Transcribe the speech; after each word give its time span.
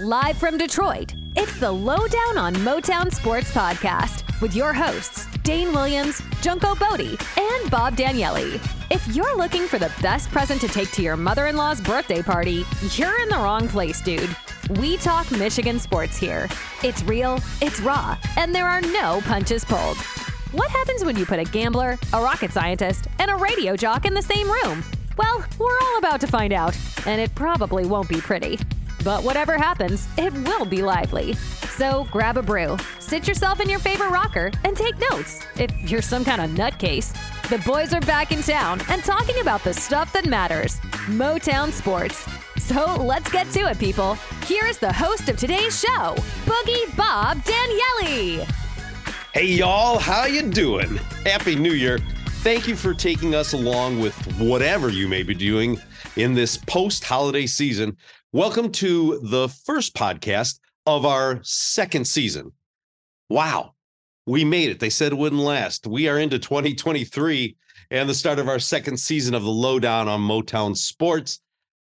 Live 0.00 0.36
from 0.38 0.58
Detroit, 0.58 1.14
it's 1.36 1.60
the 1.60 1.70
Lowdown 1.70 2.36
on 2.36 2.52
Motown 2.56 3.14
Sports 3.14 3.52
podcast 3.52 4.40
with 4.40 4.52
your 4.52 4.72
hosts, 4.72 5.26
Dane 5.44 5.72
Williams, 5.72 6.20
Junko 6.42 6.74
Bodie, 6.74 7.16
and 7.38 7.70
Bob 7.70 7.94
Danielli. 7.96 8.54
If 8.90 9.06
you're 9.14 9.36
looking 9.36 9.68
for 9.68 9.78
the 9.78 9.92
best 10.02 10.32
present 10.32 10.60
to 10.62 10.68
take 10.68 10.90
to 10.92 11.02
your 11.02 11.16
mother 11.16 11.46
in 11.46 11.56
law's 11.56 11.80
birthday 11.80 12.22
party, 12.22 12.64
you're 12.96 13.22
in 13.22 13.28
the 13.28 13.36
wrong 13.36 13.68
place, 13.68 14.00
dude. 14.00 14.28
We 14.80 14.96
talk 14.96 15.30
Michigan 15.30 15.78
sports 15.78 16.16
here. 16.16 16.48
It's 16.82 17.04
real, 17.04 17.38
it's 17.62 17.78
raw, 17.78 18.18
and 18.36 18.52
there 18.52 18.66
are 18.66 18.80
no 18.80 19.20
punches 19.26 19.64
pulled. 19.64 19.98
What 20.50 20.70
happens 20.72 21.04
when 21.04 21.16
you 21.16 21.24
put 21.24 21.38
a 21.38 21.44
gambler, 21.44 21.98
a 22.12 22.20
rocket 22.20 22.50
scientist, 22.50 23.06
and 23.20 23.30
a 23.30 23.36
radio 23.36 23.76
jock 23.76 24.06
in 24.06 24.14
the 24.14 24.22
same 24.22 24.50
room? 24.50 24.82
Well, 25.16 25.44
we're 25.56 25.78
all 25.80 25.98
about 25.98 26.20
to 26.22 26.26
find 26.26 26.52
out, 26.52 26.76
and 27.06 27.20
it 27.20 27.32
probably 27.36 27.86
won't 27.86 28.08
be 28.08 28.20
pretty. 28.20 28.58
But 29.04 29.22
whatever 29.22 29.58
happens, 29.58 30.08
it 30.16 30.32
will 30.32 30.64
be 30.64 30.82
lively. 30.82 31.34
So 31.76 32.08
grab 32.10 32.38
a 32.38 32.42
brew, 32.42 32.78
sit 32.98 33.28
yourself 33.28 33.60
in 33.60 33.68
your 33.68 33.78
favorite 33.78 34.10
rocker, 34.10 34.50
and 34.64 34.74
take 34.74 34.94
notes 35.10 35.44
if 35.58 35.70
you're 35.90 36.00
some 36.00 36.24
kind 36.24 36.40
of 36.40 36.50
nutcase. 36.50 37.12
The 37.50 37.58
boys 37.58 37.92
are 37.92 38.00
back 38.00 38.32
in 38.32 38.42
town 38.42 38.80
and 38.88 39.04
talking 39.04 39.40
about 39.40 39.62
the 39.62 39.74
stuff 39.74 40.10
that 40.14 40.26
matters 40.26 40.80
Motown 41.06 41.70
sports. 41.70 42.26
So 42.56 42.96
let's 42.96 43.30
get 43.30 43.50
to 43.50 43.68
it, 43.68 43.78
people. 43.78 44.14
Here 44.46 44.64
is 44.64 44.78
the 44.78 44.92
host 44.92 45.28
of 45.28 45.36
today's 45.36 45.78
show, 45.78 46.14
Boogie 46.46 46.96
Bob 46.96 47.44
Daniele. 47.44 48.46
Hey 49.34 49.46
y'all, 49.46 49.98
how 49.98 50.24
you 50.24 50.42
doing? 50.48 50.96
Happy 51.26 51.56
New 51.56 51.72
Year. 51.72 51.98
Thank 52.42 52.66
you 52.66 52.76
for 52.76 52.94
taking 52.94 53.34
us 53.34 53.52
along 53.52 54.00
with 54.00 54.14
whatever 54.38 54.88
you 54.88 55.08
may 55.08 55.22
be 55.22 55.34
doing 55.34 55.78
in 56.16 56.34
this 56.34 56.56
post-holiday 56.56 57.46
season. 57.46 57.96
Welcome 58.34 58.72
to 58.72 59.20
the 59.22 59.48
first 59.48 59.94
podcast 59.94 60.58
of 60.86 61.06
our 61.06 61.38
second 61.44 62.04
season. 62.04 62.50
Wow. 63.28 63.74
We 64.26 64.44
made 64.44 64.70
it. 64.70 64.80
They 64.80 64.90
said 64.90 65.12
it 65.12 65.18
wouldn't 65.18 65.40
last. 65.40 65.86
We 65.86 66.08
are 66.08 66.18
into 66.18 66.40
2023 66.40 67.56
and 67.92 68.08
the 68.08 68.14
start 68.14 68.40
of 68.40 68.48
our 68.48 68.58
second 68.58 68.96
season 68.96 69.36
of 69.36 69.44
the 69.44 69.50
Lowdown 69.50 70.08
on 70.08 70.20
Motown 70.20 70.76
Sports. 70.76 71.42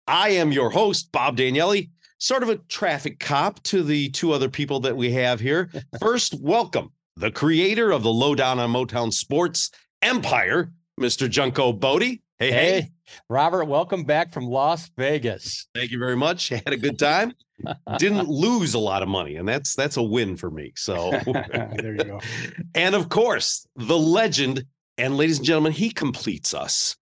I 0.08 0.30
am 0.30 0.50
your 0.50 0.70
host, 0.70 1.12
Bob 1.12 1.36
Daniele, 1.36 1.84
sort 2.18 2.42
of 2.42 2.48
a 2.48 2.56
traffic 2.56 3.20
cop 3.20 3.62
to 3.62 3.84
the 3.84 4.08
two 4.08 4.32
other 4.32 4.48
people 4.48 4.80
that 4.80 4.96
we 4.96 5.12
have 5.12 5.38
here. 5.38 5.70
First, 6.00 6.34
welcome 6.40 6.90
the 7.14 7.30
creator 7.30 7.92
of 7.92 8.02
the 8.02 8.12
Lowdown 8.12 8.58
on 8.58 8.72
Motown 8.72 9.12
Sports 9.12 9.70
Empire, 10.02 10.72
Mr. 11.00 11.30
Junko 11.30 11.72
Bodie. 11.72 12.22
Hey, 12.40 12.52
hey, 12.52 12.80
hey. 12.80 12.90
Robert, 13.28 13.66
welcome 13.66 14.02
back 14.04 14.32
from 14.32 14.46
Las 14.46 14.90
Vegas. 14.96 15.66
Thank 15.74 15.90
you 15.90 15.98
very 15.98 16.16
much. 16.16 16.48
Had 16.48 16.72
a 16.72 16.78
good 16.78 16.98
time. 16.98 17.34
Didn't 17.98 18.28
lose 18.28 18.72
a 18.72 18.78
lot 18.78 19.02
of 19.02 19.10
money, 19.10 19.36
and 19.36 19.46
that's 19.46 19.74
that's 19.74 19.98
a 19.98 20.02
win 20.02 20.38
for 20.38 20.50
me. 20.50 20.72
So 20.74 21.10
there 21.76 21.96
you 21.98 22.04
go. 22.04 22.20
And 22.74 22.94
of 22.94 23.10
course, 23.10 23.66
the 23.76 23.98
legend, 23.98 24.64
and 24.96 25.18
ladies 25.18 25.36
and 25.36 25.46
gentlemen, 25.46 25.72
he 25.72 25.90
completes 25.90 26.54
us. 26.54 26.96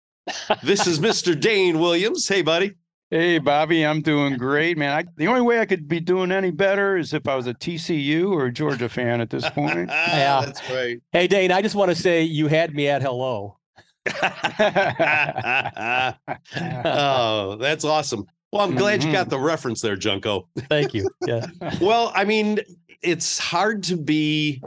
This 0.65 0.89
is 0.89 0.99
Mr. 0.99 1.39
Dane 1.39 1.79
Williams. 1.79 2.27
Hey, 2.27 2.43
buddy. 2.43 2.75
Hey, 3.09 3.39
Bobby, 3.39 3.87
I'm 3.87 4.03
doing 4.03 4.39
great, 4.39 4.77
man. 4.77 4.93
I, 4.93 5.05
the 5.17 5.29
only 5.29 5.43
way 5.43 5.61
I 5.61 5.67
could 5.67 5.87
be 5.87 6.01
doing 6.01 6.33
any 6.33 6.51
better 6.51 6.97
is 6.97 7.15
if 7.15 7.29
I 7.29 7.37
was 7.37 7.47
a 7.47 7.55
TCU 7.55 8.33
or 8.33 8.47
a 8.47 8.53
Georgia 8.53 8.89
fan 8.89 9.21
at 9.21 9.31
this 9.31 9.49
point. 9.51 9.89
yeah, 9.89 10.43
that's 10.45 10.69
right. 10.69 11.01
Hey, 11.13 11.29
Dane, 11.29 11.53
I 11.53 11.63
just 11.63 11.77
want 11.77 11.93
to 11.93 11.95
say 11.95 12.25
you 12.25 12.49
had 12.49 12.75
me 12.75 12.89
at 12.89 13.03
hello. 13.03 13.59
oh, 16.85 17.57
that's 17.57 17.85
awesome. 17.85 18.27
Well, 18.53 18.63
I'm 18.63 18.75
glad 18.75 19.05
you 19.05 19.13
got 19.13 19.23
mm-hmm. 19.23 19.31
the 19.31 19.41
reference 19.41 19.83
there, 19.83 19.97
Junko. 19.97 20.49
Thank 20.69 20.95
you. 20.95 21.09
Yeah. 21.27 21.47
well, 21.81 22.13
I 22.15 22.25
mean, 22.25 22.61
it's 23.03 23.39
hard 23.39 23.83
to 23.85 23.97
be 23.97 24.63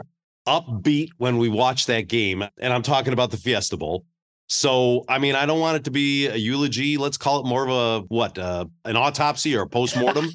upbeat 0.46 1.10
when 1.18 1.38
we 1.38 1.48
watch 1.48 1.86
that 1.86 2.02
game, 2.02 2.44
and 2.58 2.72
I'm 2.72 2.82
talking 2.82 3.12
about 3.12 3.32
the 3.32 3.36
Fiesta 3.36 3.76
Bowl. 3.76 4.04
So, 4.48 5.04
I 5.08 5.18
mean, 5.18 5.34
I 5.34 5.46
don't 5.46 5.60
want 5.60 5.78
it 5.78 5.84
to 5.84 5.90
be 5.90 6.26
a 6.26 6.36
eulogy. 6.36 6.98
Let's 6.98 7.16
call 7.16 7.40
it 7.40 7.46
more 7.46 7.66
of 7.66 7.70
a 7.70 8.06
what, 8.08 8.38
uh, 8.38 8.66
an 8.84 8.96
autopsy 8.96 9.56
or 9.56 9.62
a 9.62 9.68
postmortem. 9.68 10.30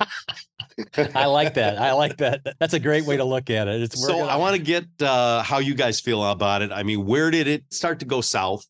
I 1.16 1.26
like 1.26 1.54
that. 1.54 1.80
I 1.80 1.94
like 1.94 2.18
that. 2.18 2.42
That's 2.60 2.74
a 2.74 2.80
great 2.80 3.06
way 3.06 3.18
to 3.18 3.24
look 3.24 3.50
at 3.50 3.68
it. 3.68 3.82
It's 3.82 4.06
so. 4.06 4.22
I 4.22 4.36
want 4.36 4.56
to 4.56 4.62
get 4.62 4.86
uh, 5.02 5.44
how 5.44 5.60
you 5.60 5.76
guys 5.76 6.00
feel 6.00 6.24
about 6.24 6.62
it. 6.62 6.72
I 6.72 6.84
mean, 6.84 7.06
where 7.06 7.32
did 7.32 7.48
it 7.48 7.64
start 7.72 8.00
to 8.00 8.06
go 8.06 8.22
south? 8.22 8.66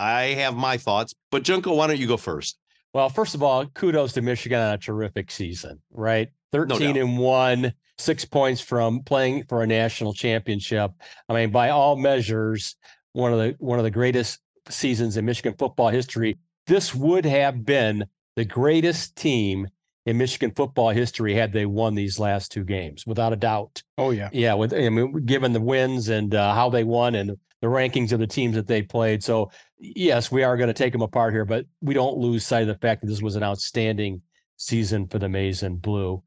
I 0.00 0.34
have 0.34 0.56
my 0.56 0.78
thoughts, 0.78 1.14
but 1.30 1.42
Junko, 1.42 1.74
why 1.74 1.86
don't 1.86 1.98
you 1.98 2.06
go 2.06 2.16
first? 2.16 2.58
Well, 2.94 3.08
first 3.08 3.34
of 3.34 3.42
all, 3.42 3.66
kudos 3.66 4.14
to 4.14 4.22
Michigan 4.22 4.58
on 4.58 4.74
a 4.74 4.78
terrific 4.78 5.30
season, 5.30 5.80
right? 5.92 6.28
13 6.52 6.94
no 6.94 7.00
and 7.00 7.18
1, 7.18 7.72
6 7.98 8.24
points 8.24 8.60
from 8.60 9.02
playing 9.02 9.44
for 9.44 9.62
a 9.62 9.66
national 9.66 10.14
championship. 10.14 10.90
I 11.28 11.34
mean, 11.34 11.50
by 11.50 11.68
all 11.70 11.96
measures, 11.96 12.76
one 13.12 13.32
of 13.32 13.38
the 13.38 13.54
one 13.58 13.78
of 13.78 13.84
the 13.84 13.90
greatest 13.90 14.40
seasons 14.68 15.16
in 15.16 15.24
Michigan 15.24 15.54
football 15.58 15.88
history. 15.88 16.38
This 16.66 16.94
would 16.94 17.24
have 17.24 17.64
been 17.64 18.06
the 18.36 18.44
greatest 18.44 19.16
team 19.16 19.68
in 20.06 20.16
Michigan 20.16 20.52
football 20.54 20.90
history 20.90 21.34
had 21.34 21.52
they 21.52 21.66
won 21.66 21.94
these 21.94 22.18
last 22.18 22.50
two 22.50 22.64
games, 22.64 23.06
without 23.06 23.32
a 23.32 23.36
doubt. 23.36 23.82
Oh 23.98 24.10
yeah, 24.10 24.30
yeah. 24.32 24.54
With 24.54 24.72
I 24.72 24.88
mean, 24.88 25.24
given 25.26 25.52
the 25.52 25.60
wins 25.60 26.08
and 26.08 26.34
uh, 26.34 26.54
how 26.54 26.70
they 26.70 26.84
won 26.84 27.14
and 27.14 27.36
the 27.60 27.68
rankings 27.68 28.12
of 28.12 28.18
the 28.18 28.26
teams 28.26 28.54
that 28.54 28.66
they 28.66 28.82
played, 28.82 29.22
so 29.22 29.50
yes, 29.78 30.30
we 30.30 30.42
are 30.42 30.56
going 30.56 30.68
to 30.68 30.74
take 30.74 30.92
them 30.92 31.02
apart 31.02 31.32
here, 31.32 31.44
but 31.44 31.66
we 31.80 31.94
don't 31.94 32.16
lose 32.16 32.46
sight 32.46 32.62
of 32.62 32.68
the 32.68 32.74
fact 32.74 33.00
that 33.00 33.08
this 33.08 33.22
was 33.22 33.36
an 33.36 33.42
outstanding 33.42 34.22
season 34.56 35.06
for 35.06 35.18
the 35.18 35.28
Maize 35.28 35.62
and 35.62 35.80
Blue. 35.80 36.22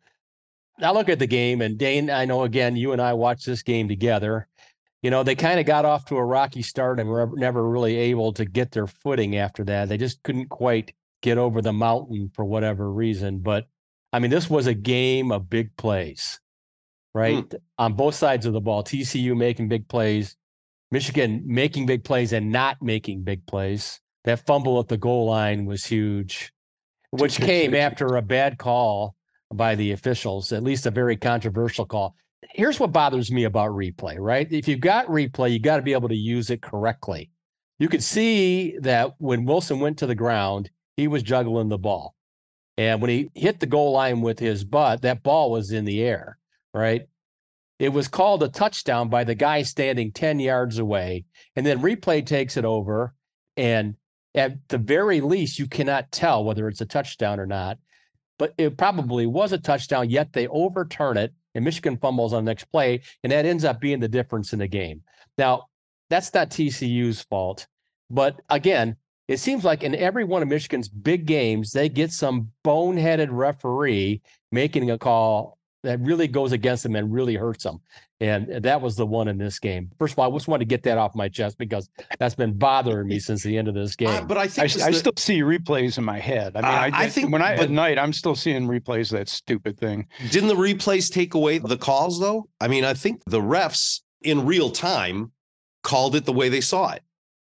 Now 0.80 0.94
look 0.94 1.10
at 1.10 1.20
the 1.20 1.28
game, 1.28 1.62
and 1.62 1.78
Dane, 1.78 2.10
I 2.10 2.26
know 2.26 2.44
again, 2.44 2.76
you 2.76 2.94
and 2.94 3.02
I 3.02 3.14
watched 3.14 3.46
this 3.46 3.62
game 3.62 3.88
together. 3.88 4.48
You 5.02 5.12
know, 5.12 5.22
they 5.22 5.36
kind 5.36 5.60
of 5.60 5.66
got 5.66 5.86
off 5.86 6.06
to 6.06 6.18
a 6.18 6.24
rocky 6.24 6.62
start 6.62 7.00
and 7.00 7.10
were 7.10 7.30
never 7.34 7.68
really 7.68 7.96
able 7.96 8.32
to 8.34 8.46
get 8.46 8.72
their 8.72 8.88
footing 8.88 9.36
after 9.36 9.64
that. 9.66 9.90
They 9.90 9.98
just 9.98 10.24
couldn't 10.24 10.48
quite 10.48 10.94
get 11.22 11.38
over 11.38 11.62
the 11.62 11.74
mountain 11.74 12.32
for 12.34 12.46
whatever 12.46 12.92
reason. 12.92 13.40
But 13.40 13.68
I 14.14 14.20
mean, 14.20 14.32
this 14.32 14.50
was 14.50 14.68
a 14.68 14.74
game 14.74 15.32
of 15.32 15.50
big 15.50 15.76
plays, 15.76 16.40
right? 17.14 17.50
Mm. 17.50 17.60
On 17.78 17.94
both 17.94 18.16
sides 18.16 18.46
of 18.46 18.54
the 18.54 18.62
ball. 18.62 18.84
TCU 18.84 19.36
making 19.36 19.68
big 19.68 19.88
plays, 19.88 20.38
Michigan 20.94 21.42
making 21.44 21.88
big 21.88 22.04
plays 22.04 22.34
and 22.34 22.52
not 22.52 22.80
making 22.80 23.24
big 23.24 23.44
plays. 23.48 24.00
That 24.26 24.46
fumble 24.46 24.80
at 24.80 24.90
the 24.90 24.96
goal 24.96 25.26
line 25.26 25.66
was 25.66 25.84
huge, 25.84 26.54
which 27.09 27.38
came 27.42 27.74
after 27.74 28.16
a 28.16 28.22
bad 28.22 28.59
call 28.59 29.16
by 29.52 29.74
the 29.74 29.92
officials, 29.92 30.52
at 30.53 30.62
least 30.62 30.86
a 30.86 30.92
very 30.92 31.18
controversial 31.18 31.88
call. 31.88 32.16
Here's 32.52 32.80
what 32.80 32.92
bothers 32.92 33.32
me 33.32 33.46
about 33.46 33.72
replay, 33.72 34.18
right? 34.20 34.48
If 34.52 34.68
you've 34.68 34.82
got 34.82 35.08
replay, 35.08 35.52
you 35.52 35.59
got 35.59 35.78
to 35.78 35.82
be 35.82 35.94
able 35.94 36.09
to 36.09 36.16
use 36.16 36.52
it 36.52 36.62
correctly. 36.62 37.32
You 37.80 37.90
could 37.90 38.03
see 38.03 38.78
that 38.82 39.16
when 39.18 39.46
Wilson 39.46 39.80
went 39.80 39.98
to 39.98 40.06
the 40.06 40.14
ground, 40.14 40.70
he 40.96 41.08
was 41.08 41.24
juggling 41.24 41.70
the 41.70 41.80
ball. 41.80 42.14
And 42.78 43.02
when 43.02 43.09
he 43.09 43.32
hit 43.34 43.59
the 43.59 43.66
goal 43.66 43.94
line 43.94 44.22
with 44.22 44.38
his 44.38 44.64
butt, 44.64 45.02
that 45.02 45.24
ball 45.24 45.50
was 45.50 45.72
in 45.72 45.86
the 45.86 46.03
air, 46.03 46.38
right? 46.72 47.08
It 47.79 47.89
was 47.89 48.07
called 48.07 48.44
a 48.44 48.50
touchdown 48.50 49.09
by 49.09 49.23
the 49.23 49.35
guy 49.35 49.63
standing 49.63 50.11
10 50.11 50.39
yards 50.39 50.79
away. 50.79 51.25
And 51.56 51.66
then 51.66 51.81
replay 51.81 52.25
takes 52.25 52.57
it 52.57 52.66
over. 52.66 53.13
And 53.57 53.95
at 54.35 54.67
the 54.69 54.78
very 54.78 55.22
least, 55.22 55.59
you 55.59 55.67
cannot 55.67 56.11
tell 56.11 56.44
whether 56.44 56.67
it's 56.67 56.81
a 56.81 56.85
touchdown 56.85 57.39
or 57.39 57.45
not. 57.45 57.78
But 58.39 58.53
it 58.57 58.78
probably 58.78 59.25
was 59.25 59.51
a 59.51 59.57
touchdown, 59.57 60.09
yet 60.09 60.34
they 60.34 60.47
overturn 60.47 61.17
it. 61.17 61.34
And 61.56 61.66
Michigan 61.66 61.97
fumbles 61.97 62.34
on 62.34 62.45
the 62.45 62.51
next 62.51 62.66
play. 62.66 63.01
And 63.23 63.31
that 63.31 63.45
ends 63.45 63.63
up 63.63 63.79
being 63.79 64.00
the 64.00 64.07
difference 64.07 64.53
in 64.53 64.59
the 64.59 64.67
game. 64.67 65.01
Now, 65.38 65.67
that's 66.09 66.34
not 66.34 66.50
TCU's 66.50 67.22
fault. 67.22 67.67
But 68.09 68.40
again, 68.50 68.97
it 69.28 69.38
seems 69.38 69.63
like 69.63 69.84
in 69.84 69.95
every 69.95 70.23
one 70.23 70.41
of 70.41 70.47
Michigan's 70.47 70.90
big 70.90 71.25
games, 71.25 71.72
they 71.72 71.90
get 71.90 72.11
some 72.11 72.51
boneheaded 72.63 73.29
referee 73.31 74.22
making 74.51 74.91
a 74.91 74.97
call 74.97 75.57
that 75.84 76.00
really 76.00 76.28
goes 76.28 76.52
against 76.52 76.84
them 76.84 76.96
and 76.96 77.14
really 77.14 77.35
hurts 77.35 77.64
them. 77.64 77.80
And 78.20 78.64
that 78.64 78.82
was 78.82 78.96
the 78.96 79.06
one 79.06 79.28
in 79.28 79.38
this 79.38 79.59
game. 79.59 79.91
First 80.00 80.14
of 80.14 80.20
all, 80.20 80.32
I 80.32 80.35
just 80.35 80.47
wanted 80.47 80.62
to 80.62 80.70
get 80.70 80.84
that 80.84 80.97
off 80.97 81.14
my 81.14 81.28
chest 81.28 81.58
because 81.58 81.90
that's 82.20 82.35
been 82.35 82.53
bothering 82.53 83.08
me 83.08 83.20
since 83.20 83.44
the 83.44 83.58
end 83.58 83.68
of 83.68 83.74
this 83.74 83.96
game. 83.96 84.08
Uh, 84.08 84.22
but 84.22 84.38
I 84.38 84.47
think 84.47 84.82
I, 84.82 84.85
I 84.85 84.91
the, 84.91 84.97
still 84.97 85.14
see 85.18 85.41
replays 85.41 85.97
in 85.97 86.06
my 86.06 86.20
head. 86.20 86.56
I 86.56 86.62
mean, 86.62 86.72
uh, 86.72 86.97
I, 86.97 87.03
I, 87.03 87.09
think 87.09 87.32
when 87.32 87.41
I 87.41 87.56
at 87.56 87.70
night 87.70 88.00
I'm 88.00 88.14
still 88.14 88.35
seeing 88.35 88.68
replays 88.68 89.12
of 89.12 89.20
that 89.20 89.28
stupid 89.28 89.78
thing. 89.78 90.08
Didn't 90.32 90.47
the 90.47 90.56
replays 90.56 91.12
take 91.12 91.34
away 91.34 91.58
the 91.58 91.78
calls 91.78 92.20
though? 92.20 92.47
I 92.62 92.70
mean, 92.70 92.86
I 92.86 92.94
think 92.94 93.22
the 93.26 93.41
refs 93.41 94.00
in 94.22 94.46
real 94.46 94.70
time 94.70 95.34
called 95.84 96.16
it 96.16 96.24
the 96.24 96.34
way 96.34 96.47
they 96.47 96.62
saw 96.62 96.91
it. 96.91 97.03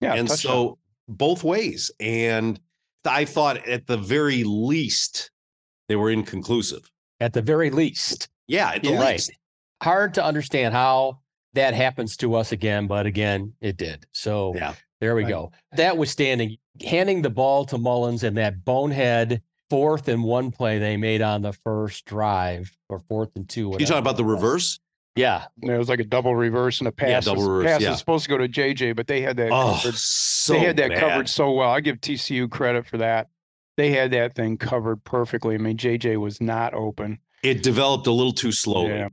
Yeah, 0.00 0.14
and 0.14 0.29
so 0.29 0.79
both 1.08 1.44
ways. 1.44 1.93
And 2.00 2.58
I 3.05 3.25
thought 3.25 3.67
at 3.69 3.87
the 3.87 3.96
very 3.96 4.43
least 4.43 5.31
they 5.88 5.94
were 5.94 6.11
inconclusive 6.11 6.90
at 7.20 7.32
the 7.32 7.42
very 7.42 7.70
least. 7.70 8.28
Yeah, 8.46 8.72
at 8.72 8.82
the 8.82 8.90
yeah, 8.90 9.10
least. 9.10 9.30
Right. 9.30 9.38
Hard 9.82 10.14
to 10.14 10.24
understand 10.24 10.74
how 10.74 11.20
that 11.54 11.74
happens 11.74 12.16
to 12.18 12.34
us 12.34 12.52
again, 12.52 12.86
but 12.86 13.06
again, 13.06 13.52
it 13.60 13.76
did. 13.76 14.06
So 14.12 14.54
yeah. 14.54 14.74
there 15.00 15.14
we 15.14 15.24
right. 15.24 15.30
go. 15.30 15.52
That 15.72 15.96
was 15.96 16.10
standing, 16.10 16.56
handing 16.84 17.22
the 17.22 17.30
ball 17.30 17.64
to 17.66 17.76
Mullings 17.76 18.22
and 18.22 18.36
that 18.36 18.64
bonehead 18.64 19.42
fourth 19.68 20.08
and 20.08 20.22
one 20.22 20.50
play 20.50 20.78
they 20.78 20.96
made 20.96 21.22
on 21.22 21.42
the 21.42 21.52
first 21.52 22.04
drive 22.04 22.70
or 22.88 23.00
fourth 23.00 23.30
and 23.36 23.48
two. 23.48 23.74
You 23.78 23.86
talking 23.86 23.98
about 23.98 24.16
the 24.16 24.24
reverse? 24.24 24.78
Yeah. 25.16 25.46
It 25.62 25.76
was 25.76 25.88
like 25.88 25.98
a 25.98 26.04
double 26.04 26.36
reverse 26.36 26.80
and 26.80 26.88
a 26.88 26.92
pass. 26.92 27.08
Yeah, 27.08 27.16
was- 27.16 27.24
double 27.24 27.48
reverse, 27.48 27.66
pass 27.66 27.80
yeah. 27.80 27.90
was 27.90 27.98
supposed 27.98 28.24
to 28.24 28.30
go 28.30 28.38
to 28.38 28.48
JJ, 28.48 28.94
but 28.94 29.06
they 29.06 29.22
had 29.22 29.36
that 29.38 29.50
Oh, 29.50 29.78
covered. 29.82 29.96
so 29.96 30.52
they 30.52 30.60
had 30.60 30.76
that 30.76 30.90
bad. 30.90 31.00
covered 31.00 31.28
so 31.28 31.50
well. 31.52 31.70
I 31.70 31.80
give 31.80 32.00
TCU 32.00 32.48
credit 32.50 32.86
for 32.86 32.98
that. 32.98 33.28
They 33.76 33.90
had 33.93 34.11
that 34.12 34.34
thing 34.34 34.56
covered 34.58 35.05
perfectly. 35.05 35.55
I 35.55 35.58
mean, 35.58 35.76
JJ 35.76 36.17
was 36.19 36.40
not 36.40 36.73
open. 36.75 37.19
It 37.43 37.62
developed 37.62 38.06
a 38.06 38.12
little 38.12 38.32
too 38.32 38.52
slowly. 38.52 38.94
Yeah. 38.94 39.08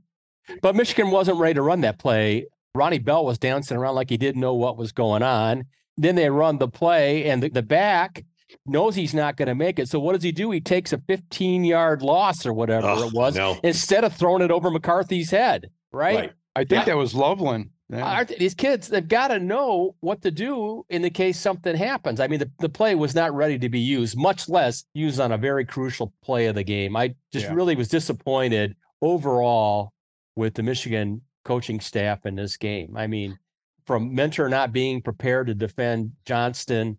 But 0.62 0.74
Michigan 0.76 1.10
wasn't 1.10 1.38
ready 1.38 1.54
to 1.54 1.62
run 1.62 1.82
that 1.82 1.98
play. 1.98 2.46
Ronnie 2.74 2.98
Bell 2.98 3.24
was 3.24 3.38
dancing 3.38 3.76
around 3.76 3.94
like 3.94 4.10
he 4.10 4.16
didn't 4.16 4.40
know 4.40 4.54
what 4.54 4.76
was 4.76 4.92
going 4.92 5.22
on. 5.22 5.64
Then 5.96 6.16
they 6.16 6.28
run 6.28 6.58
the 6.58 6.66
play, 6.68 7.24
and 7.30 7.42
the, 7.42 7.48
the 7.50 7.62
back 7.62 8.24
knows 8.66 8.94
he's 8.96 9.14
not 9.14 9.36
going 9.36 9.48
to 9.48 9.54
make 9.54 9.78
it. 9.78 9.88
So 9.88 10.00
what 10.00 10.14
does 10.14 10.22
he 10.22 10.32
do? 10.32 10.50
He 10.50 10.60
takes 10.60 10.92
a 10.92 10.98
15 10.98 11.64
yard 11.64 12.02
loss 12.02 12.44
or 12.44 12.52
whatever 12.52 12.86
Ugh, 12.88 13.06
it 13.08 13.12
was 13.14 13.36
no. 13.36 13.58
instead 13.62 14.02
of 14.04 14.14
throwing 14.14 14.42
it 14.42 14.50
over 14.50 14.70
McCarthy's 14.70 15.30
head, 15.30 15.70
right? 15.92 16.16
Right. 16.16 16.32
I 16.56 16.60
think 16.60 16.70
Yeah. 16.80 16.84
that 16.86 16.96
was 16.96 17.14
Loveland. 17.14 17.70
Yeah. 17.90 18.24
These 18.24 18.54
kids, 18.54 18.88
they've 18.88 19.06
got 19.06 19.28
to 19.28 19.38
know 19.38 19.94
what 20.00 20.22
to 20.22 20.30
do 20.30 20.84
in 20.88 21.02
the 21.02 21.10
case 21.10 21.38
something 21.38 21.76
happens. 21.76 22.18
I 22.18 22.26
mean, 22.26 22.38
the, 22.38 22.50
the 22.58 22.68
play 22.68 22.94
was 22.94 23.14
not 23.14 23.34
ready 23.34 23.58
to 23.58 23.68
be 23.68 23.80
used, 23.80 24.16
much 24.16 24.48
less 24.48 24.84
used 24.94 25.20
on 25.20 25.32
a 25.32 25.38
very 25.38 25.64
crucial 25.66 26.12
play 26.22 26.46
of 26.46 26.54
the 26.54 26.64
game. 26.64 26.96
I 26.96 27.14
just 27.32 27.46
Yeah. 27.46 27.54
really 27.54 27.76
was 27.76 27.88
disappointed 27.88 28.74
overall 29.02 29.92
with 30.34 30.54
the 30.54 30.62
Michigan 30.62 31.20
coaching 31.44 31.78
staff 31.78 32.24
in 32.24 32.34
this 32.34 32.56
game. 32.56 32.96
I 32.96 33.06
mean, 33.06 33.38
from 33.86 34.14
Minter 34.14 34.48
not 34.48 34.72
being 34.72 35.02
prepared 35.02 35.46
to 35.48 35.54
defend 35.54 36.12
Johnston 36.24 36.98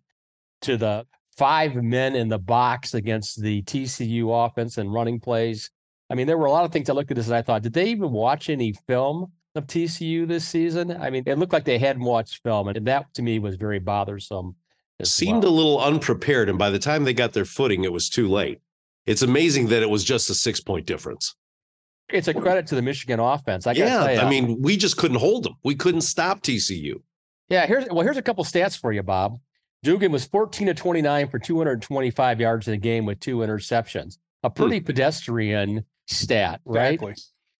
to 0.62 0.76
the 0.76 1.04
five 1.36 1.74
men 1.74 2.14
in 2.14 2.28
the 2.28 2.38
box 2.38 2.94
against 2.94 3.42
the 3.42 3.62
TCU 3.62 4.46
offense 4.46 4.78
and 4.78 4.92
running 4.92 5.18
plays. 5.20 5.70
I 6.08 6.14
mean, 6.14 6.28
there 6.28 6.38
were 6.38 6.46
a 6.46 6.52
lot 6.52 6.64
of 6.64 6.72
things 6.72 6.88
I 6.88 6.92
looked 6.92 7.10
at 7.10 7.16
this 7.16 7.26
and 7.26 7.34
I 7.36 7.42
thought, 7.42 7.62
did 7.62 7.72
they 7.72 7.86
even 7.86 8.12
watch 8.12 8.48
any 8.48 8.72
film 8.86 9.32
of 9.56 9.66
TCU 9.66 10.26
this 10.26 10.46
season? 10.46 10.90
I 10.90 11.10
mean, 11.10 11.22
it 11.26 11.38
looked 11.38 11.52
like 11.52 11.64
they 11.64 11.78
hadn't 11.78 12.02
watched 12.02 12.42
film, 12.42 12.68
and 12.68 12.86
that 12.86 13.12
to 13.14 13.22
me 13.22 13.38
was 13.38 13.56
very 13.56 13.78
bothersome. 13.78 14.56
as 15.00 15.12
Seemed 15.12 15.44
well. 15.44 15.52
a 15.52 15.54
little 15.54 15.80
unprepared, 15.80 16.48
and 16.48 16.58
by 16.58 16.70
the 16.70 16.78
time 16.78 17.04
they 17.04 17.14
got 17.14 17.32
their 17.32 17.44
footing, 17.44 17.84
it 17.84 17.92
was 17.92 18.08
too 18.08 18.28
late. 18.28 18.60
It's 19.06 19.22
amazing 19.22 19.68
that 19.68 19.82
it 19.82 19.90
was 19.90 20.04
just 20.04 20.30
a 20.30 20.34
six 20.34 20.60
point 20.60 20.86
difference. 20.86 21.34
It's 22.08 22.28
a 22.28 22.34
credit 22.34 22.66
to 22.68 22.74
the 22.74 22.82
Michigan 22.82 23.18
offense. 23.18 23.66
I 23.66 23.72
yeah, 23.72 23.88
tell 23.98 24.14
you, 24.14 24.20
I 24.20 24.30
mean, 24.30 24.60
we 24.62 24.76
just 24.76 24.96
couldn't 24.96 25.18
hold 25.18 25.44
them. 25.44 25.54
We 25.64 25.74
couldn't 25.74 26.02
stop 26.02 26.40
TCU. 26.40 27.00
yeah. 27.48 27.66
Here's 27.66 27.86
well, 27.90 28.02
here's 28.02 28.16
a 28.16 28.22
couple 28.22 28.44
stats 28.44 28.78
for 28.78 28.92
you, 28.92 29.02
Bob. 29.02 29.38
Duggan 29.82 30.12
was 30.12 30.24
14 30.24 30.68
to 30.68 30.74
29 30.74 31.28
for 31.28 31.38
225 31.38 32.40
yards 32.40 32.66
in 32.66 32.72
the 32.72 32.78
game 32.78 33.06
with 33.06 33.20
two 33.20 33.38
interceptions. 33.38 34.18
A 34.42 34.50
pretty 34.50 34.78
hmm. 34.78 34.84
pedestrian 34.84 35.84
stat, 36.06 36.60
right? 36.64 36.94
Exactly. 36.94 37.14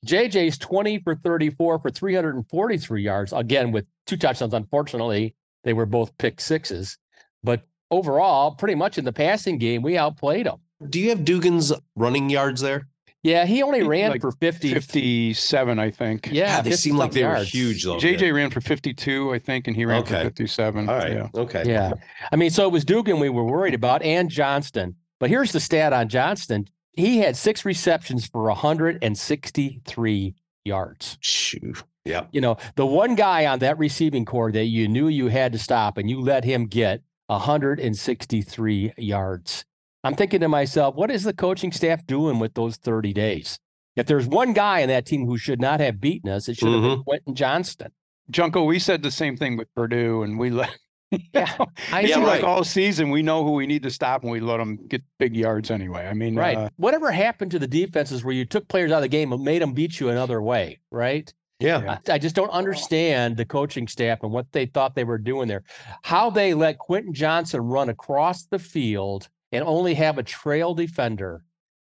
JJ's 0.06 0.58
20 0.58 1.00
for 1.00 1.14
34 1.16 1.78
for 1.80 1.90
343 1.90 3.02
yards, 3.02 3.32
again 3.32 3.72
with 3.72 3.86
two 4.06 4.16
touchdowns. 4.16 4.54
Unfortunately, 4.54 5.34
they 5.64 5.72
were 5.72 5.86
both 5.86 6.16
pick 6.18 6.40
sixes. 6.40 6.98
But 7.42 7.62
overall, 7.90 8.52
pretty 8.54 8.74
much 8.74 8.98
in 8.98 9.04
the 9.04 9.12
passing 9.12 9.58
game, 9.58 9.82
we 9.82 9.96
outplayed 9.98 10.46
them. 10.46 10.58
Do 10.88 11.00
you 11.00 11.10
have 11.10 11.24
Duggan's 11.24 11.72
running 11.94 12.30
yards 12.30 12.60
there? 12.60 12.86
Yeah, 13.22 13.44
he 13.44 13.62
only 13.64 13.82
ran 13.82 14.10
like 14.10 14.20
for 14.20 14.30
50. 14.30 14.72
57, 14.72 15.78
I 15.80 15.90
think. 15.90 16.28
Yeah, 16.30 16.56
God, 16.56 16.64
they 16.64 16.70
seem 16.72 16.96
like 16.96 17.06
something 17.06 17.22
they 17.22 17.28
were 17.28 17.42
huge, 17.42 17.82
though. 17.82 17.96
JJ 17.96 18.32
ran 18.32 18.50
for 18.50 18.60
52, 18.60 19.34
I 19.34 19.38
think, 19.40 19.66
and 19.66 19.74
he 19.76 19.84
ran 19.84 20.02
Okay. 20.02 20.18
for 20.18 20.24
57. 20.24 20.88
All 20.88 20.94
right. 20.96 21.12
Yeah. 21.12 21.28
Okay. 21.34 21.64
Yeah. 21.66 21.92
I 22.30 22.36
mean, 22.36 22.50
so 22.50 22.64
it 22.66 22.70
was 22.70 22.84
Duggan 22.84 23.18
we 23.18 23.28
were 23.28 23.42
worried 23.44 23.74
about 23.74 24.02
and 24.02 24.30
Johnston. 24.30 24.94
But 25.18 25.30
here's 25.30 25.50
the 25.50 25.58
stat 25.58 25.92
on 25.92 26.08
Johnston. 26.08 26.68
He 26.96 27.18
had 27.18 27.36
six 27.36 27.64
receptions 27.64 28.26
for 28.26 28.44
163 28.44 30.34
yards. 30.64 31.18
Shoot. 31.20 31.84
Yeah. 32.04 32.26
You 32.32 32.40
know, 32.40 32.56
the 32.76 32.86
one 32.86 33.14
guy 33.14 33.46
on 33.46 33.58
that 33.60 33.78
receiving 33.78 34.24
corps 34.24 34.52
that 34.52 34.64
you 34.64 34.88
knew 34.88 35.08
you 35.08 35.28
had 35.28 35.52
to 35.52 35.58
stop 35.58 35.98
and 35.98 36.08
you 36.08 36.20
let 36.20 36.44
him 36.44 36.66
get 36.66 37.02
163 37.26 38.94
yards. 38.96 39.64
I'm 40.04 40.14
thinking 40.14 40.40
to 40.40 40.48
myself, 40.48 40.94
what 40.94 41.10
is 41.10 41.24
the 41.24 41.34
coaching 41.34 41.72
staff 41.72 42.06
doing 42.06 42.38
with 42.38 42.54
those 42.54 42.76
30 42.76 43.12
days? 43.12 43.58
If 43.96 44.06
there's 44.06 44.26
one 44.26 44.52
guy 44.52 44.80
in 44.80 44.88
that 44.88 45.06
team 45.06 45.26
who 45.26 45.36
should 45.38 45.60
not 45.60 45.80
have 45.80 46.00
beaten 46.00 46.30
us, 46.30 46.48
it 46.48 46.56
should 46.56 46.72
have 46.72 46.82
been 46.82 46.90
mm-hmm. 46.92 47.02
Quentin 47.02 47.34
Johnston. 47.34 47.92
Junko, 48.30 48.64
we 48.64 48.78
said 48.78 49.02
the 49.02 49.10
same 49.10 49.36
thing 49.36 49.56
with 49.56 49.72
Purdue, 49.74 50.22
and 50.22 50.38
we 50.38 50.50
let. 50.50 50.76
Yeah, 51.10 51.56
I 51.92 52.02
it 52.02 52.08
Yeah, 52.10 52.16
like 52.18 52.42
right. 52.42 52.44
all 52.44 52.64
season 52.64 53.10
we 53.10 53.22
know 53.22 53.44
who 53.44 53.52
we 53.52 53.66
need 53.66 53.82
to 53.84 53.90
stop, 53.90 54.22
and 54.22 54.30
we 54.32 54.40
let 54.40 54.56
them 54.58 54.76
get 54.88 55.02
big 55.18 55.36
yards 55.36 55.70
anyway. 55.70 56.06
I 56.06 56.12
mean, 56.14 56.34
Right. 56.34 56.56
uh, 56.56 56.68
Whatever 56.76 57.10
happened 57.12 57.50
to 57.52 57.58
the 57.58 57.66
defenses 57.66 58.24
where 58.24 58.34
you 58.34 58.44
took 58.44 58.66
players 58.68 58.90
out 58.90 58.96
of 58.96 59.02
the 59.02 59.08
game 59.08 59.32
and 59.32 59.42
made 59.44 59.62
them 59.62 59.72
beat 59.72 60.00
you 60.00 60.08
another 60.08 60.42
way, 60.42 60.80
right? 60.90 61.32
Yeah. 61.60 61.82
Yeah. 61.82 61.98
I, 62.08 62.12
I 62.14 62.18
just 62.18 62.34
don't 62.36 62.50
understand 62.50 63.36
the 63.36 63.44
coaching 63.46 63.88
staff 63.88 64.22
and 64.22 64.32
what 64.32 64.50
they 64.52 64.66
thought 64.66 64.94
they 64.94 65.04
were 65.04 65.16
doing 65.18 65.48
there. 65.48 65.62
How 66.02 66.28
they 66.28 66.52
let 66.54 66.78
Quentin 66.78 67.14
Johnston 67.14 67.62
run 67.62 67.88
across 67.88 68.44
the 68.46 68.58
field 68.58 69.28
and 69.52 69.64
only 69.64 69.94
have 69.94 70.18
a 70.18 70.22
trail 70.22 70.74
defender 70.74 71.44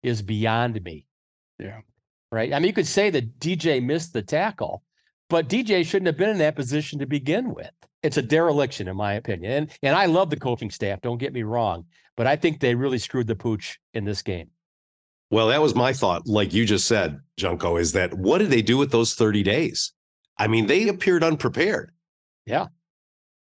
is 0.02 0.20
beyond 0.20 0.82
me. 0.82 1.06
Yeah. 1.58 1.80
Right. 2.30 2.52
I 2.52 2.58
mean, 2.58 2.66
you 2.66 2.72
could 2.74 2.86
say 2.86 3.08
that 3.10 3.38
DJ 3.38 3.82
missed 3.82 4.12
the 4.12 4.20
tackle, 4.22 4.82
but 5.30 5.48
DJ 5.48 5.86
shouldn't 5.86 6.08
have 6.08 6.16
been 6.18 6.28
in 6.30 6.38
that 6.38 6.56
position 6.56 6.98
to 6.98 7.06
begin 7.06 7.54
with. 7.54 7.70
It's 8.04 8.16
a 8.16 8.22
dereliction, 8.22 8.86
in 8.86 8.96
my 8.96 9.14
opinion. 9.14 9.52
And 9.52 9.70
and 9.82 9.96
I 9.96 10.06
love 10.06 10.30
the 10.30 10.36
mm-hmm. 10.36 10.44
coaching 10.44 10.70
staff. 10.70 11.00
Don't 11.00 11.18
get 11.18 11.32
me 11.32 11.42
wrong, 11.42 11.86
but 12.16 12.26
I 12.26 12.36
think 12.36 12.60
they 12.60 12.74
really 12.74 12.98
screwed 12.98 13.26
the 13.26 13.34
pooch 13.34 13.80
in 13.94 14.04
this 14.04 14.22
game. 14.22 14.50
Well, 15.30 15.48
that 15.48 15.62
was 15.62 15.74
my 15.74 15.92
thought. 15.92 16.28
Like 16.28 16.52
you 16.52 16.64
just 16.64 16.86
said, 16.86 17.18
Junko, 17.36 17.76
is 17.76 17.92
that 17.92 18.14
what 18.14 18.38
did 18.38 18.50
they 18.50 18.62
do 18.62 18.76
with 18.76 18.92
those 18.92 19.14
30 19.14 19.42
days? 19.42 19.92
I 20.38 20.46
mean, 20.46 20.66
they 20.66 20.86
appeared 20.86 21.24
unprepared. 21.24 21.90
Yeah. 22.46 22.66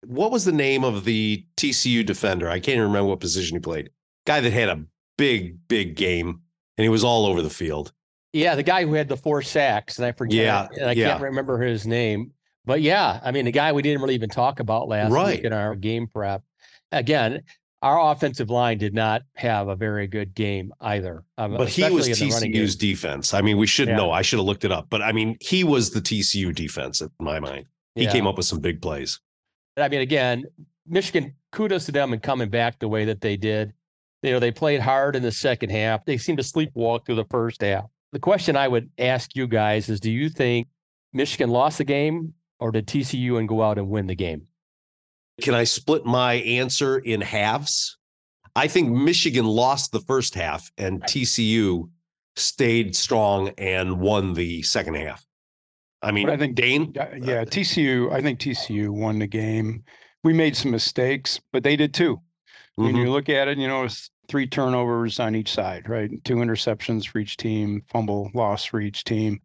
What 0.04 0.32
was 0.32 0.44
the 0.44 0.52
name 0.52 0.84
of 0.84 1.04
the 1.04 1.46
TCU 1.56 2.04
defender? 2.04 2.48
I 2.48 2.58
can't 2.60 2.76
even 2.76 2.88
remember 2.88 3.10
what 3.10 3.20
position 3.20 3.56
he 3.56 3.60
played. 3.60 3.90
Guy 4.26 4.40
that 4.40 4.52
had 4.52 4.68
a 4.68 4.84
big, 5.16 5.68
big 5.68 5.96
game 5.96 6.40
and 6.76 6.82
he 6.82 6.88
was 6.88 7.04
all 7.04 7.26
over 7.26 7.42
the 7.42 7.50
field. 7.50 7.92
Yeah, 8.32 8.54
the 8.54 8.62
guy 8.62 8.84
who 8.84 8.94
had 8.94 9.08
the 9.08 9.16
four 9.16 9.40
sacks, 9.40 9.98
and 9.98 10.06
I 10.06 10.12
forget, 10.12 10.44
Yeah, 10.44 10.68
and 10.78 10.90
I 10.90 10.92
yeah. 10.92 11.10
can't 11.10 11.22
remember 11.22 11.58
his 11.58 11.86
name. 11.86 12.32
But 12.66 12.82
yeah, 12.82 13.20
I 13.22 13.30
mean, 13.30 13.44
the 13.44 13.52
guy 13.52 13.72
we 13.72 13.82
didn't 13.82 14.02
really 14.02 14.14
even 14.14 14.28
talk 14.28 14.60
about 14.60 14.88
last 14.88 15.12
Right. 15.12 15.36
week 15.36 15.44
in 15.44 15.52
our 15.52 15.74
game 15.76 16.08
prep. 16.08 16.42
Again, 16.92 17.42
our 17.82 18.12
offensive 18.12 18.50
line 18.50 18.78
did 18.78 18.92
not 18.94 19.22
have 19.36 19.68
a 19.68 19.76
very 19.76 20.06
good 20.08 20.34
game 20.34 20.72
either. 20.80 21.22
um, 21.38 21.56
But 21.56 21.68
he 21.68 21.82
was 21.88 22.08
especially 22.08 22.24
in 22.24 22.28
the 22.30 22.34
running 22.34 22.52
game. 22.52 22.62
TCU's 22.64 22.76
defense. 22.76 23.34
I 23.34 23.40
mean, 23.40 23.56
we 23.58 23.66
should 23.66 23.88
Yeah. 23.88 23.96
know. 23.96 24.10
I 24.10 24.22
should 24.22 24.38
have 24.38 24.46
looked 24.46 24.64
it 24.64 24.72
up. 24.72 24.86
But 24.90 25.02
I 25.02 25.12
mean, 25.12 25.36
he 25.40 25.62
was 25.62 25.90
the 25.90 26.00
TCU 26.00 26.52
defense 26.52 27.00
in 27.00 27.10
my 27.20 27.38
mind. 27.38 27.66
He 27.94 28.04
Yeah. 28.04 28.12
came 28.12 28.26
up 28.26 28.36
with 28.36 28.46
some 28.46 28.60
big 28.60 28.82
plays. 28.82 29.20
I 29.76 29.88
mean, 29.88 30.00
again, 30.00 30.44
Michigan, 30.88 31.34
kudos 31.52 31.86
to 31.86 31.92
them 31.92 32.12
in 32.12 32.18
coming 32.20 32.48
back 32.48 32.78
the 32.78 32.88
way 32.88 33.04
that 33.04 33.20
they 33.20 33.36
did. 33.36 33.72
You 34.22 34.32
know, 34.32 34.40
they 34.40 34.50
played 34.50 34.80
hard 34.80 35.14
in 35.14 35.22
the 35.22 35.30
second 35.30 35.70
half. 35.70 36.04
They 36.04 36.16
seemed 36.16 36.38
to 36.38 36.44
sleepwalk 36.44 37.04
through 37.06 37.16
the 37.16 37.26
first 37.26 37.60
half. 37.60 37.84
The 38.12 38.18
question 38.18 38.56
I 38.56 38.66
would 38.66 38.90
ask 38.98 39.36
you 39.36 39.46
guys 39.46 39.88
is 39.88 40.00
do 40.00 40.10
you 40.10 40.28
think 40.30 40.66
Michigan 41.12 41.50
lost 41.50 41.78
the 41.78 41.84
game 41.84 42.32
or 42.60 42.72
did 42.72 42.86
TCU 42.86 43.38
and 43.38 43.48
go 43.48 43.62
out 43.62 43.78
and 43.78 43.88
win 43.88 44.06
the 44.06 44.14
game? 44.14 44.46
Can 45.42 45.54
I 45.54 45.64
split 45.64 46.04
my 46.04 46.34
answer 46.34 46.98
in 46.98 47.20
halves? 47.20 47.98
I 48.54 48.68
think 48.68 48.90
Michigan 48.90 49.44
lost 49.44 49.92
the 49.92 50.00
first 50.00 50.34
half 50.34 50.70
and 50.78 51.02
TCU 51.02 51.90
stayed 52.36 52.96
strong 52.96 53.50
and 53.58 54.00
won 54.00 54.32
the 54.32 54.62
second 54.62 54.94
half. 54.96 55.24
I 56.02 56.10
mean, 56.12 56.26
But 56.26 56.34
I 56.34 56.36
think- 56.38 56.54
Dane, 56.54 56.92
yeah, 56.94 57.14
yeah, 57.16 57.44
TCU. 57.44 58.10
I 58.12 58.22
think 58.22 58.38
TCU 58.38 58.92
won 58.92 59.18
the 59.18 59.26
game. 59.26 59.84
We 60.24 60.32
made 60.32 60.56
some 60.56 60.70
mistakes, 60.70 61.40
but 61.52 61.62
they 61.62 61.76
did 61.76 61.92
too. 61.92 62.20
When 62.76 62.94
Mhm. 62.94 62.98
you 63.04 63.10
look 63.10 63.28
at 63.28 63.48
it, 63.48 63.58
you 63.58 63.66
know, 63.68 63.84
it's 63.84 64.10
three 64.28 64.46
turnovers 64.46 65.18
on 65.20 65.34
each 65.34 65.52
side, 65.52 65.88
right? 65.88 66.10
Two 66.24 66.36
interceptions 66.36 67.06
for 67.06 67.18
each 67.18 67.36
team, 67.36 67.82
fumble 67.88 68.30
loss 68.34 68.64
for 68.64 68.80
each 68.80 69.04
team. 69.04 69.40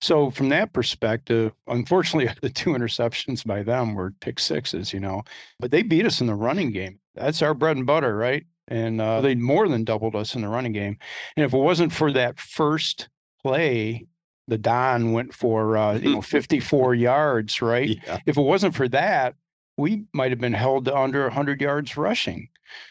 So 0.00 0.30
from 0.30 0.48
that 0.50 0.72
perspective, 0.72 1.52
unfortunately, 1.66 2.32
the 2.42 2.50
two 2.50 2.70
interceptions 2.70 3.44
by 3.46 3.62
them 3.62 3.94
were 3.94 4.12
pick 4.20 4.38
sixes, 4.38 4.92
you 4.92 5.00
know, 5.00 5.22
but 5.60 5.70
they 5.70 5.82
beat 5.82 6.06
us 6.06 6.20
in 6.20 6.26
the 6.26 6.34
running 6.34 6.70
game. 6.72 6.98
That's 7.14 7.42
our 7.42 7.54
bread 7.54 7.76
and 7.76 7.86
butter, 7.86 8.16
right? 8.16 8.44
And 8.68 9.00
uh, 9.00 9.20
they 9.20 9.34
more 9.34 9.68
than 9.68 9.84
doubled 9.84 10.16
us 10.16 10.34
in 10.34 10.42
the 10.42 10.48
running 10.48 10.72
game. 10.72 10.96
And 11.36 11.44
if 11.44 11.52
it 11.52 11.58
wasn't 11.58 11.92
for 11.92 12.12
that 12.12 12.40
first 12.40 13.08
play, 13.42 14.06
the 14.48 14.58
Don 14.58 15.12
went 15.12 15.34
for 15.34 15.76
uh, 15.76 15.94
you 15.94 16.14
know 16.14 16.22
54 16.22 16.94
yards, 16.94 17.62
right? 17.62 17.98
yeah. 18.06 18.18
if 18.26 18.36
it 18.36 18.42
wasn't 18.42 18.74
for 18.74 18.88
that, 18.88 19.34
we 19.76 20.04
might 20.12 20.30
have 20.30 20.40
been 20.40 20.52
held 20.52 20.84
to 20.86 20.96
under 20.96 21.22
100 21.22 21.60
yards 21.60 21.96
rushing. 21.96 22.48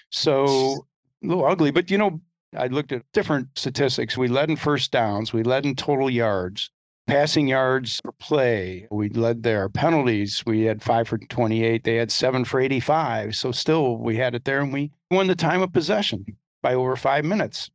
So 0.10 0.86
a 1.24 1.28
little 1.28 1.46
ugly, 1.46 1.72
but 1.72 1.90
you 1.90 1.98
know, 1.98 2.22
I 2.56 2.68
looked 2.68 2.92
at 2.92 3.04
different 3.14 3.48
statistics. 3.56 4.18
We 4.18 4.28
led 4.28 4.50
in 4.50 4.56
first 4.56 4.92
downs, 4.92 5.34
we 5.34 5.44
led 5.44 5.66
in 5.66 5.76
total 5.76 6.10
yards, 6.10 6.70
passing 7.08 7.48
yards 7.48 8.02
per 8.02 8.12
play. 8.14 8.88
We 8.92 9.10
led 9.10 9.44
there. 9.44 9.70
Penalties, 9.70 10.44
we 10.46 10.64
had 10.64 10.82
five 10.82 11.08
for 11.08 11.18
28. 11.18 11.84
They 11.84 11.96
had 11.96 12.12
seven 12.12 12.46
for 12.46 12.60
85. 12.60 13.36
So 13.36 13.52
still, 13.52 13.98
we 13.98 14.18
had 14.18 14.36
it 14.36 14.46
there 14.46 14.62
and 14.62 14.74
we 14.74 14.92
won 15.12 15.28
the 15.28 15.36
time 15.36 15.62
of 15.62 15.74
possession. 15.74 16.26
by 16.64 16.74
over 16.74 16.96
five 16.96 17.26
minutes. 17.26 17.70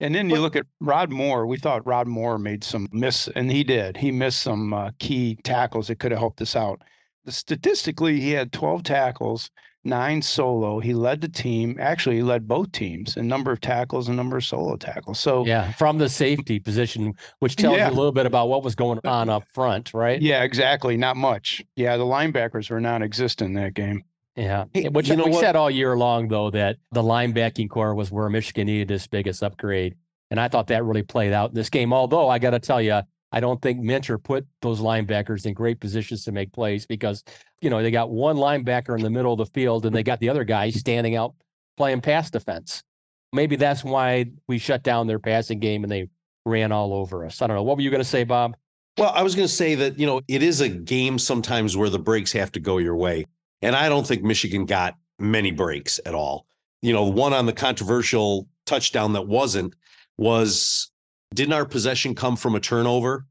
And 0.00 0.14
then 0.14 0.28
you 0.28 0.40
look 0.40 0.54
at 0.54 0.66
Rod 0.80 1.10
Moore. 1.10 1.46
We 1.46 1.56
thought 1.56 1.86
Rod 1.86 2.06
Moore 2.06 2.36
made 2.38 2.62
some 2.62 2.88
miss, 2.92 3.26
and 3.28 3.50
he 3.50 3.64
did. 3.64 3.96
He 3.96 4.10
missed 4.12 4.42
some 4.42 4.74
uh, 4.74 4.90
key 4.98 5.38
tackles 5.44 5.88
that 5.88 5.98
could 5.98 6.10
have 6.10 6.20
helped 6.20 6.42
us 6.42 6.54
out. 6.54 6.82
Statistically, 7.26 8.20
he 8.20 8.32
had 8.32 8.52
12 8.52 8.82
tackles, 8.82 9.50
nine 9.84 10.22
solo. 10.22 10.80
He 10.80 10.94
led 10.94 11.20
the 11.20 11.28
team. 11.28 11.76
Actually, 11.80 12.16
he 12.16 12.22
led 12.22 12.48
both 12.48 12.72
teams 12.72 13.16
in 13.16 13.28
number 13.28 13.52
of 13.52 13.60
tackles 13.60 14.08
and 14.08 14.16
number 14.16 14.36
of 14.38 14.44
solo 14.44 14.76
tackles. 14.76 15.20
So 15.20 15.44
yeah, 15.46 15.72
from 15.72 15.98
the 15.98 16.08
safety 16.08 16.58
position, 16.58 17.14
which 17.40 17.56
tells 17.56 17.76
Yeah. 17.76 17.88
you 17.88 17.94
a 17.94 17.96
little 17.96 18.12
bit 18.12 18.26
about 18.26 18.48
what 18.48 18.62
was 18.62 18.74
going 18.74 19.00
on 19.04 19.28
up 19.28 19.44
front, 19.52 19.92
right? 19.94 20.20
yeah, 20.20 20.42
exactly. 20.42 20.96
Not 20.96 21.16
much. 21.16 21.62
Yeah, 21.76 21.96
the 21.96 22.04
linebackers 22.04 22.70
were 22.70 22.80
non-existent 22.80 23.48
in 23.48 23.54
that 23.62 23.74
game. 23.74 24.04
Yeah. 24.36 24.64
Hey, 24.72 24.88
Which 24.88 25.08
you 25.08 25.14
know 25.16 25.24
we 25.26 25.30
what? 25.30 25.40
said 25.40 25.54
all 25.54 25.70
year 25.70 25.96
long, 25.96 26.26
though, 26.28 26.50
that 26.50 26.76
the 26.90 27.02
linebacking 27.02 27.70
corps 27.70 27.94
was 27.94 28.10
where 28.10 28.28
Michigan 28.28 28.66
needed 28.66 28.90
its 28.90 29.06
biggest 29.06 29.42
upgrade. 29.44 29.94
And 30.30 30.40
I 30.40 30.48
thought 30.48 30.66
that 30.68 30.82
really 30.84 31.04
played 31.04 31.32
out 31.32 31.50
in 31.50 31.54
this 31.54 31.70
game. 31.70 31.92
Although 31.92 32.28
I 32.28 32.40
got 32.40 32.50
to 32.50 32.58
tell 32.58 32.82
you, 32.82 33.02
I 33.34 33.40
don't 33.40 33.60
think 33.60 33.80
Minter 33.80 34.16
put 34.16 34.46
those 34.62 34.80
linebackers 34.80 35.44
in 35.44 35.54
great 35.54 35.80
positions 35.80 36.24
to 36.24 36.30
make 36.30 36.52
plays 36.52 36.86
because, 36.86 37.24
you 37.60 37.68
know, 37.68 37.82
they 37.82 37.90
got 37.90 38.10
one 38.10 38.36
linebacker 38.36 38.96
in 38.96 39.02
the 39.02 39.10
middle 39.10 39.32
of 39.32 39.38
the 39.38 39.46
field 39.46 39.86
and 39.86 39.94
they 39.94 40.04
got 40.04 40.20
the 40.20 40.28
other 40.28 40.44
guy 40.44 40.70
standing 40.70 41.16
out 41.16 41.34
playing 41.76 42.00
pass 42.00 42.30
defense. 42.30 42.84
Maybe 43.32 43.56
that's 43.56 43.82
why 43.82 44.26
we 44.46 44.58
shut 44.58 44.84
down 44.84 45.08
their 45.08 45.18
passing 45.18 45.58
game 45.58 45.82
and 45.82 45.90
they 45.90 46.08
ran 46.46 46.70
all 46.70 46.94
over 46.94 47.26
us. 47.26 47.42
I 47.42 47.48
don't 47.48 47.56
know. 47.56 47.64
What 47.64 47.76
were 47.76 47.82
you 47.82 47.90
going 47.90 48.02
to 48.02 48.08
say, 48.08 48.22
Bob? 48.22 48.54
Well, 48.96 49.10
I 49.12 49.24
was 49.24 49.34
going 49.34 49.48
to 49.48 49.52
say 49.52 49.74
that, 49.74 49.98
you 49.98 50.06
know, 50.06 50.20
it 50.28 50.44
is 50.44 50.60
a 50.60 50.68
game 50.68 51.18
sometimes 51.18 51.76
where 51.76 51.90
the 51.90 51.98
breaks 51.98 52.30
have 52.30 52.52
to 52.52 52.60
go 52.60 52.78
your 52.78 52.94
way. 52.94 53.26
And 53.62 53.74
I 53.74 53.88
don't 53.88 54.06
think 54.06 54.22
Michigan 54.22 54.64
got 54.64 54.94
many 55.18 55.50
breaks 55.50 55.98
at 56.06 56.14
all. 56.14 56.46
You 56.82 56.92
know, 56.92 57.02
one 57.02 57.32
on 57.32 57.46
the 57.46 57.52
controversial 57.52 58.46
touchdown 58.64 59.12
that 59.14 59.26
wasn't 59.26 59.74
was 60.18 60.92
didn't 61.34 61.52
our 61.54 61.64
possession 61.66 62.14
come 62.14 62.36
from 62.36 62.54
a 62.54 62.60
turnover? 62.60 63.26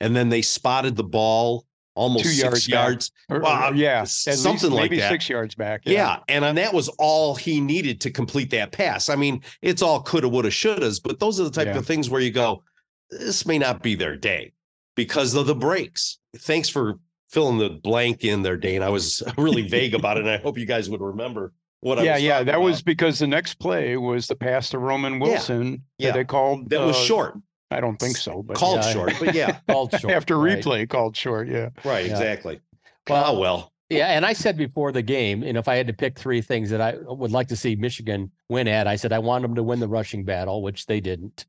And 0.00 0.14
then 0.14 0.28
they 0.28 0.42
spotted 0.42 0.94
the 0.96 1.04
ball 1.04 1.64
almost 1.96 2.24
Two 2.24 2.30
six 2.30 2.68
yards 2.68 2.68
yards. 2.68 3.10
Or- 3.28 3.40
Well, 3.40 3.72
or- 3.72 3.74
yeah, 3.74 4.02
s- 4.02 4.28
at 4.28 4.32
least 4.32 4.42
something 4.44 4.70
like 4.70 4.90
maybe 4.92 5.00
that. 5.00 5.10
six 5.10 5.28
yards 5.28 5.56
back. 5.56 5.82
Yeah. 5.84 6.18
And 6.28 6.44
then 6.44 6.54
that 6.54 6.72
was 6.72 6.88
all 6.98 7.34
he 7.34 7.60
needed 7.60 8.00
to 8.02 8.10
complete 8.12 8.50
that 8.50 8.70
pass. 8.70 9.08
I 9.08 9.16
mean, 9.16 9.42
it's 9.62 9.82
all 9.82 10.00
coulda, 10.02 10.28
woulda, 10.28 10.50
shouldas, 10.50 11.02
but 11.02 11.18
those 11.18 11.40
are 11.40 11.44
the 11.44 11.50
type 11.50 11.66
Yeah. 11.66 11.78
of 11.78 11.86
things 11.86 12.08
where 12.08 12.20
you 12.20 12.30
go, 12.30 12.62
this 13.10 13.44
may 13.46 13.58
not 13.58 13.82
be 13.82 13.96
their 13.96 14.14
day 14.16 14.52
because 14.94 15.34
of 15.34 15.46
the 15.48 15.56
breaks. 15.56 16.18
Thanks 16.36 16.68
for 16.68 17.00
filling 17.30 17.58
the 17.58 17.70
blank 17.70 18.22
in 18.22 18.42
there, 18.42 18.56
Dane. 18.56 18.82
I 18.82 18.90
was 18.90 19.22
really 19.36 19.66
vague 19.66 19.94
about 19.94 20.18
it. 20.18 20.20
And 20.20 20.30
I 20.30 20.36
hope 20.38 20.56
you 20.56 20.66
guys 20.66 20.88
would 20.88 21.00
remember 21.00 21.52
what 21.80 21.98
I 21.98 22.02
yeah, 22.02 22.14
was 22.14 22.22
yeah. 22.22 22.32
talking 22.32 22.46
That 22.46 22.60
was 22.60 22.82
because 22.82 23.18
the 23.18 23.26
next 23.26 23.54
play 23.54 23.96
was 23.96 24.26
the 24.26 24.34
pass 24.36 24.70
to 24.70 24.78
Roman 24.78 25.18
Wilson 25.18 25.82
yeah. 25.98 26.08
that 26.08 26.14
they 26.18 26.24
called. 26.24 26.68
that 26.70 26.80
was 26.80 26.96
uh, 26.96 27.00
short, 27.00 27.34
I 27.70 27.80
don't 27.80 27.98
think 27.98 28.16
so, 28.16 28.42
but 28.42 28.56
called 28.56 28.82
yeah. 28.82 28.92
short, 28.92 29.12
but 29.20 29.34
yeah, 29.34 29.58
Called 29.68 29.92
short. 29.98 30.12
after 30.12 30.38
right? 30.38 30.58
replay 30.58 30.88
called 30.88 31.16
short. 31.16 31.48
Yeah. 31.48 31.70
right, 31.84 32.06
Yeah. 32.06 32.12
exactly. 32.12 32.60
Well, 33.08 33.36
oh, 33.36 33.38
well. 33.38 33.72
Yeah, 33.90 34.08
and 34.08 34.26
I 34.26 34.34
said 34.34 34.58
before 34.58 34.92
the 34.92 35.00
game, 35.00 35.42
and 35.42 35.56
if 35.56 35.66
I 35.66 35.76
had 35.76 35.86
to 35.86 35.94
pick 35.94 36.18
three 36.18 36.42
things 36.42 36.68
that 36.70 36.80
I 36.82 36.96
would 37.06 37.30
like 37.30 37.48
to 37.48 37.56
see 37.56 37.74
Michigan 37.74 38.30
win 38.50 38.68
at, 38.68 38.86
I 38.86 38.96
said 38.96 39.14
I 39.14 39.18
wanted 39.18 39.48
them 39.48 39.54
to 39.54 39.62
win 39.62 39.80
the 39.80 39.88
rushing 39.88 40.24
battle, 40.24 40.62
which 40.62 40.84
they 40.84 41.00
didn't. 41.00 41.46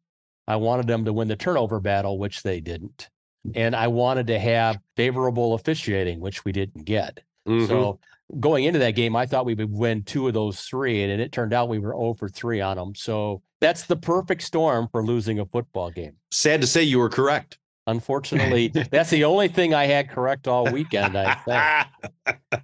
I 0.47 0.55
wanted 0.55 0.87
them 0.87 1.03
to 1.03 1.11
win 1.11 1.27
the 1.27 1.35
turnover 1.35 1.81
battle, 1.81 2.17
which 2.17 2.43
they 2.43 2.61
didn't. 2.61 3.09
And 3.55 3.75
I 3.75 3.87
wanted 3.87 4.27
to 4.27 4.39
have 4.39 4.79
favorable 4.95 5.53
officiating, 5.53 6.21
which 6.21 6.45
we 6.45 6.51
didn't 6.53 6.85
get. 6.85 7.19
Mhm. 7.47 7.67
So 7.67 7.99
going 8.39 8.65
into 8.65 8.79
that 8.79 8.91
game, 8.95 9.15
I 9.15 9.25
thought 9.25 9.45
we 9.45 9.55
would 9.55 9.71
win 9.71 10.03
two 10.03 10.27
of 10.27 10.33
those 10.33 10.61
three, 10.61 11.03
and 11.03 11.21
it 11.21 11.31
turned 11.31 11.53
out 11.53 11.69
we 11.69 11.79
were 11.79 11.91
0 11.93 12.15
for 12.15 12.29
3 12.29 12.61
on 12.61 12.77
them. 12.77 12.95
So 12.95 13.41
that's 13.61 13.85
the 13.85 13.95
perfect 13.95 14.41
storm 14.43 14.87
for 14.91 15.03
losing 15.05 15.39
a 15.39 15.45
football 15.45 15.89
game. 15.91 16.13
sad 16.31 16.61
to 16.61 16.67
say 16.67 16.83
you 16.83 16.99
were 16.99 17.09
correct. 17.09 17.57
Unfortunately, 17.87 18.67
that's 18.91 19.09
the 19.09 19.23
only 19.23 19.47
thing 19.47 19.73
I 19.73 19.85
had 19.87 20.09
correct 20.09 20.47
all 20.47 20.71
weekend, 20.71 21.17
I 21.17 21.87
think. 22.15 22.63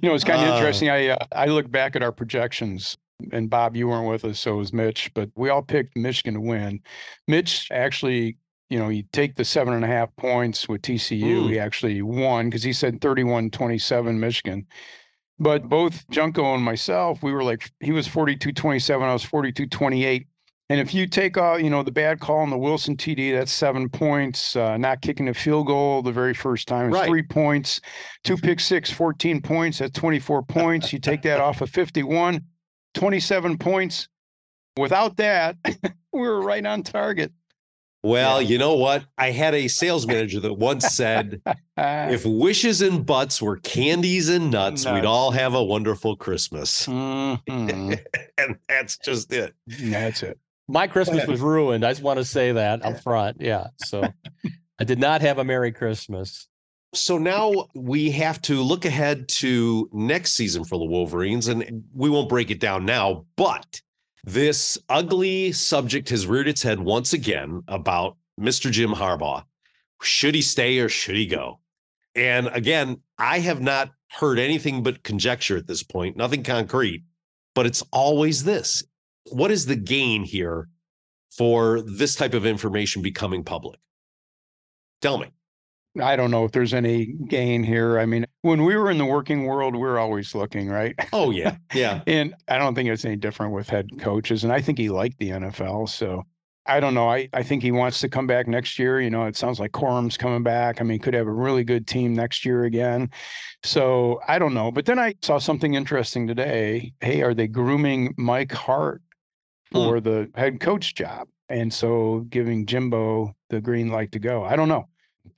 You 0.00 0.08
know, 0.08 0.14
it's 0.14 0.22
kind 0.22 0.40
of 0.40 0.48
Uh, 0.50 0.56
interesting. 0.56 0.88
I 0.88 1.08
uh, 1.08 1.26
I 1.32 1.46
look 1.46 1.68
back 1.68 1.96
at 1.96 2.02
our 2.02 2.12
projections, 2.12 2.96
and 3.32 3.50
Bob, 3.50 3.74
you 3.74 3.88
weren't 3.88 4.08
with 4.08 4.24
us, 4.24 4.38
so 4.38 4.54
was 4.56 4.72
Mitch, 4.72 5.10
but 5.14 5.30
we 5.34 5.48
all 5.48 5.62
picked 5.62 5.96
Michigan 5.96 6.34
to 6.34 6.40
win. 6.40 6.80
Mitch 7.26 7.66
actually, 7.72 8.36
you 8.70 8.78
know, 8.78 8.88
you 8.88 9.02
take 9.12 9.34
the 9.34 9.44
seven 9.44 9.74
and 9.74 9.84
a 9.84 9.88
half 9.88 10.14
points 10.14 10.68
with 10.68 10.82
TCU, 10.82 11.42
Mm. 11.42 11.50
he 11.50 11.58
actually 11.58 12.02
won 12.02 12.46
because 12.50 12.62
he 12.62 12.72
said 12.72 13.00
31 13.00 13.50
27 13.50 14.20
Michigan. 14.20 14.64
But 15.38 15.68
both 15.68 16.08
Junko 16.10 16.54
and 16.54 16.62
myself, 16.62 17.22
we 17.22 17.32
were 17.32 17.42
like, 17.42 17.70
he 17.80 17.90
was 17.92 18.06
42 18.06 18.52
27, 18.52 19.06
I 19.08 19.12
was 19.12 19.24
42 19.24 19.66
28. 19.66 20.26
And 20.70 20.80
if 20.80 20.94
you 20.94 21.06
take 21.06 21.36
out, 21.36 21.62
you 21.62 21.68
know, 21.68 21.82
the 21.82 21.90
bad 21.92 22.20
call 22.20 22.38
on 22.38 22.48
the 22.48 22.56
Wilson 22.56 22.96
TD, 22.96 23.32
that's 23.36 23.52
seven 23.52 23.88
points. 23.88 24.56
Uh, 24.56 24.78
not 24.78 25.02
kicking 25.02 25.28
a 25.28 25.34
field 25.34 25.66
goal 25.66 26.00
the 26.00 26.10
very 26.12 26.32
first 26.32 26.66
time 26.68 26.88
is 26.88 26.94
Right. 26.94 27.06
three 27.06 27.22
points. 27.22 27.82
Two 28.22 28.36
pick 28.38 28.60
six, 28.60 28.90
14 28.90 29.42
points. 29.42 29.78
That's 29.78 29.92
24 29.92 30.42
points. 30.48 30.92
You 30.92 30.98
take 31.00 31.20
that 31.22 31.38
off 31.40 31.60
of 31.60 31.68
51, 31.68 32.40
27 32.94 33.58
points. 33.58 34.08
Without 34.78 35.16
that, 35.18 35.56
we 36.12 36.20
were 36.20 36.40
right 36.40 36.64
on 36.64 36.82
target. 36.82 37.30
Well, 38.04 38.42
you 38.42 38.58
know 38.58 38.74
what? 38.74 39.06
I 39.16 39.30
had 39.30 39.54
a 39.54 39.66
sales 39.66 40.06
manager 40.06 40.38
that 40.40 40.52
once 40.52 40.84
said, 40.88 41.40
if 41.78 42.22
wishes 42.26 42.82
and 42.82 43.06
butts 43.06 43.40
were 43.40 43.56
candies 43.56 44.28
and 44.28 44.50
nuts, 44.50 44.84
we'd 44.84 45.06
all 45.06 45.30
have 45.30 45.54
a 45.54 45.64
wonderful 45.64 46.14
Christmas. 46.14 46.86
mhm, 46.86 47.98
And 48.38 48.58
that's 48.68 48.98
just 48.98 49.32
it. 49.32 49.54
That's 49.66 50.22
it. 50.22 50.38
My 50.68 50.86
Christmas 50.86 51.26
was 51.26 51.40
ruined. 51.40 51.82
I 51.82 51.92
just 51.92 52.02
want 52.02 52.18
to 52.18 52.26
say 52.26 52.52
that 52.52 52.84
up 52.84 53.02
front. 53.02 53.38
Yeah. 53.40 53.68
So 53.78 54.06
I 54.78 54.84
did 54.84 54.98
not 54.98 55.22
have 55.22 55.38
a 55.38 55.44
Merry 55.44 55.72
Christmas. 55.72 56.46
So 56.92 57.16
now 57.16 57.68
we 57.74 58.10
have 58.10 58.40
to 58.42 58.60
look 58.62 58.84
ahead 58.84 59.28
to 59.28 59.88
next 59.94 60.32
season 60.32 60.62
for 60.62 60.78
the 60.78 60.84
Wolverines, 60.84 61.48
and 61.48 61.84
we 61.94 62.10
won't 62.10 62.28
break 62.28 62.50
it 62.50 62.60
down 62.60 62.84
now, 62.84 63.24
but 63.36 63.80
this 64.24 64.78
ugly 64.88 65.52
subject 65.52 66.08
has 66.08 66.26
reared 66.26 66.48
its 66.48 66.62
head 66.62 66.80
once 66.80 67.12
again 67.12 67.62
about 67.68 68.16
Mr. 68.40 68.70
Jim 68.70 68.90
Harbaugh. 68.90 69.44
Should 70.02 70.34
he 70.34 70.42
stay 70.42 70.78
or 70.78 70.88
should 70.88 71.16
he 71.16 71.26
go? 71.26 71.60
And 72.14 72.48
again, 72.48 73.02
I 73.18 73.40
have 73.40 73.60
not 73.60 73.90
heard 74.10 74.38
anything 74.38 74.82
but 74.82 75.02
conjecture 75.02 75.56
at 75.56 75.66
this 75.66 75.82
point, 75.82 76.16
nothing 76.16 76.42
concrete, 76.42 77.02
but 77.54 77.66
it's 77.66 77.82
always 77.92 78.44
this. 78.44 78.82
What 79.30 79.50
is 79.50 79.66
the 79.66 79.76
gain 79.76 80.24
here 80.24 80.68
for 81.30 81.82
this 81.82 82.14
type 82.14 82.34
of 82.34 82.46
information 82.46 83.02
becoming 83.02 83.44
public? 83.44 83.78
Tell 85.02 85.18
me. 85.18 85.33
I 86.00 86.16
don't 86.16 86.30
know 86.30 86.44
if 86.44 86.52
there's 86.52 86.74
any 86.74 87.06
gain 87.06 87.62
here. 87.62 87.98
I 87.98 88.06
mean, 88.06 88.26
when 88.42 88.64
we 88.64 88.76
were 88.76 88.90
in 88.90 88.98
the 88.98 89.04
working 89.04 89.44
world, 89.44 89.74
we 89.74 89.80
we're 89.80 89.98
always 89.98 90.34
looking, 90.34 90.68
right? 90.68 90.94
Oh, 91.12 91.30
yeah. 91.30 91.56
Yeah. 91.72 92.02
And 92.06 92.34
I 92.48 92.58
don't 92.58 92.74
think 92.74 92.88
it's 92.88 93.04
any 93.04 93.16
different 93.16 93.52
with 93.52 93.68
head 93.68 93.88
coaches. 94.00 94.44
And 94.44 94.52
I 94.52 94.60
think 94.60 94.78
he 94.78 94.88
liked 94.88 95.18
the 95.18 95.30
NFL. 95.30 95.88
So 95.88 96.24
I 96.66 96.80
don't 96.80 96.94
know. 96.94 97.08
I, 97.08 97.28
I 97.32 97.42
think 97.42 97.62
he 97.62 97.70
wants 97.70 98.00
to 98.00 98.08
come 98.08 98.26
back 98.26 98.48
next 98.48 98.78
year. 98.78 99.00
You 99.00 99.10
know, 99.10 99.24
it 99.24 99.36
sounds 99.36 99.60
like 99.60 99.72
Corum's 99.72 100.16
coming 100.16 100.42
back. 100.42 100.80
I 100.80 100.84
mean, 100.84 100.98
could 100.98 101.14
have 101.14 101.26
a 101.26 101.32
really 101.32 101.62
good 101.62 101.86
team 101.86 102.14
next 102.14 102.44
year 102.44 102.64
again. 102.64 103.10
So 103.62 104.20
I 104.26 104.38
don't 104.38 104.54
know. 104.54 104.72
But 104.72 104.86
then 104.86 104.98
I 104.98 105.14
saw 105.22 105.38
something 105.38 105.74
interesting 105.74 106.26
today. 106.26 106.92
Hey, 107.00 107.22
are 107.22 107.34
they 107.34 107.48
grooming 107.48 108.14
Mike 108.16 108.52
Hart 108.52 109.02
hmm. 109.72 109.78
for 109.78 110.00
the 110.00 110.30
head 110.34 110.60
coach 110.60 110.94
job? 110.94 111.28
And 111.50 111.72
so 111.72 112.20
giving 112.30 112.64
Jimbo 112.64 113.36
the 113.50 113.60
green 113.60 113.88
light 113.88 114.12
to 114.12 114.18
go. 114.18 114.42
I 114.42 114.56
don't 114.56 114.68
know. 114.68 114.88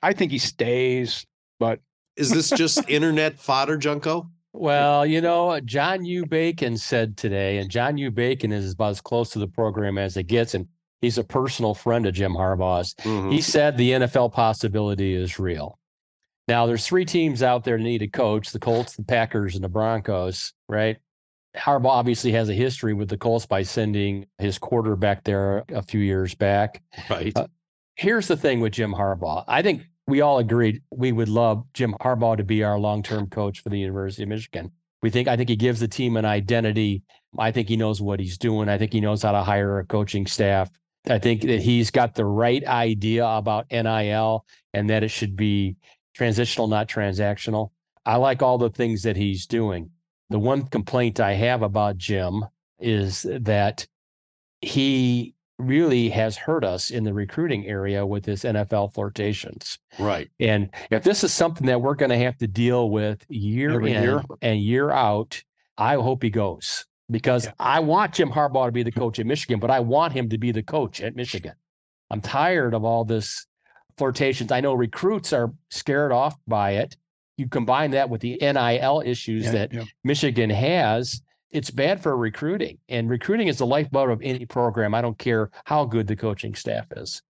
I 0.03 0.13
think 0.13 0.33
he 0.33 0.39
stays, 0.39 1.25
but 1.59 1.81
Is 2.17 2.31
this 2.31 2.51
just 2.51 2.81
internet 2.89 3.39
fodder, 3.39 3.77
Junko? 3.77 4.29
Well, 4.53 5.05
you 5.05 5.21
know, 5.21 5.61
John 5.61 6.05
U. 6.05 6.25
Bacon 6.25 6.77
said 6.79 7.17
today, 7.17 7.59
and 7.59 7.71
John 7.71 7.99
U. 7.99 8.11
Bacon 8.11 8.53
is 8.53 8.73
about 8.73 8.91
as 8.93 9.01
close 9.03 9.31
to 9.31 9.39
the 9.39 9.49
program 9.49 9.99
as 9.99 10.17
it 10.17 10.25
gets, 10.25 10.55
and 10.55 10.67
he's 11.03 11.19
a 11.19 11.25
personal 11.25 11.75
friend 11.75 12.07
of 12.07 12.15
Jim 12.15 12.33
Harbaugh's. 12.33 12.95
Mhm. 13.03 13.33
He 13.33 13.43
said 13.43 13.77
the 13.77 13.93
NFL 13.93 14.33
possibility 14.33 15.15
is 15.15 15.39
real. 15.39 15.79
Now, 16.49 16.65
there's 16.67 16.87
three 16.87 17.05
teams 17.05 17.43
out 17.43 17.65
there 17.65 17.77
that 17.77 17.83
need 17.85 18.01
a 18.03 18.09
coach: 18.09 18.51
the 18.51 18.59
Colts, 18.59 18.97
the 18.97 19.03
Packers, 19.05 19.57
and 19.57 19.65
the 19.65 19.69
Broncos. 19.69 20.55
Right? 20.69 20.97
Harbaugh 21.55 21.87
obviously 21.89 22.33
has 22.33 22.49
a 22.49 22.55
history 22.55 22.93
with 22.95 23.09
the 23.09 23.17
Colts 23.17 23.47
by 23.47 23.63
sending 23.63 24.27
his 24.39 24.59
quarterback 24.59 25.25
there 25.25 25.65
a 25.71 25.83
few 25.83 26.01
years 26.01 26.35
back. 26.35 26.83
Right. 27.11 27.33
Uh, 27.37 27.47
Here's 27.97 28.29
the 28.29 28.37
thing 28.37 28.61
with 28.61 28.75
Jim 28.75 28.93
Harbaugh. 28.93 29.45
I 29.49 29.63
think 29.63 29.87
we 30.07 30.21
all 30.21 30.39
agreed 30.39 30.83
we 30.91 31.13
would 31.13 31.31
love 31.31 31.65
Jim 31.73 31.95
Harbaugh 32.01 32.37
to 32.37 32.45
be 32.45 32.63
our 32.63 32.79
long-term 32.79 33.29
coach 33.29 33.63
for 33.63 33.71
the 33.71 33.79
University 33.79 34.23
of 34.23 34.29
Michigan. 34.29 34.71
We 35.03 35.09
think 35.09 35.29
I 35.29 35.37
think 35.37 35.49
he 35.49 35.57
gives 35.57 35.81
the 35.81 35.89
team 35.89 36.17
an 36.17 36.27
identity. 36.27 37.03
I 37.39 37.53
think 37.53 37.69
he 37.69 37.77
knows 37.77 38.03
what 38.03 38.21
he's 38.21 38.37
doing. 38.37 38.69
I 38.69 38.77
think 38.77 38.93
he 38.93 39.01
knows 39.01 39.23
how 39.23 39.33
to 39.33 39.43
hire 39.43 39.79
a 39.79 39.85
coaching 39.87 40.27
staff. 40.27 40.71
I 41.09 41.19
think 41.19 41.43
that 41.43 41.63
he's 41.63 41.91
got 41.91 42.15
the 42.15 42.25
right 42.25 42.65
idea 42.67 43.25
about 43.27 43.71
NIL 43.71 44.45
and 44.75 44.91
that 44.91 45.03
it 45.03 45.09
should 45.09 45.37
be 45.37 45.77
transitional, 46.15 46.67
not 46.67 46.89
transactional. 46.89 47.71
I 48.05 48.17
like 48.17 48.43
all 48.43 48.59
the 48.59 48.71
things 48.71 49.05
that 49.05 49.17
he's 49.17 49.47
doing. 49.47 49.91
The 50.29 50.39
one 50.39 50.67
complaint 50.67 51.21
I 51.21 51.33
have 51.35 51.63
about 51.63 51.97
Jim 51.97 52.45
is 52.79 53.23
that 53.23 53.87
he 54.61 55.36
really 55.59 56.09
has 56.11 56.37
hurt 56.37 56.65
us 56.65 56.91
in 56.91 57.05
the 57.05 57.15
recruiting 57.15 57.67
area 57.67 58.05
with 58.05 58.25
his 58.27 58.43
NFL 58.45 58.93
flirtations. 58.93 59.79
Right. 59.99 60.29
And 60.39 60.71
if 60.91 61.03
this 61.03 61.25
is 61.25 61.33
something 61.33 61.67
that 61.67 61.81
we're 61.81 61.95
going 61.95 62.11
to 62.11 62.19
have 62.19 62.37
to 62.39 62.47
deal 62.47 62.91
with 62.91 63.25
year 63.29 63.71
Every 63.73 63.93
in 63.93 64.03
year. 64.03 64.23
and 64.43 64.61
year 64.61 64.91
out, 64.91 65.43
I 65.79 65.95
hope 65.95 66.23
he 66.23 66.31
goes 66.31 66.85
because 67.11 67.47
Yeah. 67.47 67.53
I 67.59 67.81
want 67.81 68.15
Jim 68.15 68.31
Harbaugh 68.31 68.67
to 68.67 68.73
be 68.73 68.83
the 68.83 68.93
coach 68.93 69.19
at 69.19 69.27
Michigan, 69.27 69.59
but 69.61 69.71
I 69.71 69.81
want 69.81 70.13
him 70.13 70.29
to 70.31 70.39
be 70.39 70.53
the 70.53 70.63
coach 70.63 71.01
at 71.01 71.17
Michigan. 71.17 71.55
I'm 72.11 72.21
tired 72.21 72.75
of 72.75 72.85
all 72.85 73.05
this 73.05 73.47
flirtations. 73.97 74.53
I 74.53 74.61
know 74.61 74.75
recruits 74.75 75.33
are 75.33 75.53
scared 75.71 76.13
off 76.13 76.37
by 76.47 76.73
it. 76.73 76.97
You 77.39 77.49
combine 77.49 77.91
that 77.93 78.09
with 78.11 78.21
the 78.21 78.37
NIL 78.41 79.03
issues 79.05 79.45
Yeah, 79.47 79.53
that 79.53 79.73
yeah. 79.73 79.85
Michigan 80.05 80.51
has, 80.51 81.23
it's 81.51 81.71
bad 81.71 82.03
for 82.03 82.17
recruiting. 82.17 82.79
And 82.89 83.09
recruiting 83.09 83.49
is 83.49 83.59
the 83.59 83.67
lifeblood 83.67 84.11
of 84.11 84.21
any 84.23 84.47
program. 84.47 84.95
I 84.95 85.01
don't 85.01 85.19
care 85.19 85.51
how 85.65 85.85
good 85.85 86.07
the 86.07 86.17
coaching 86.17 86.55
staff 86.55 86.87
is. 86.97 87.23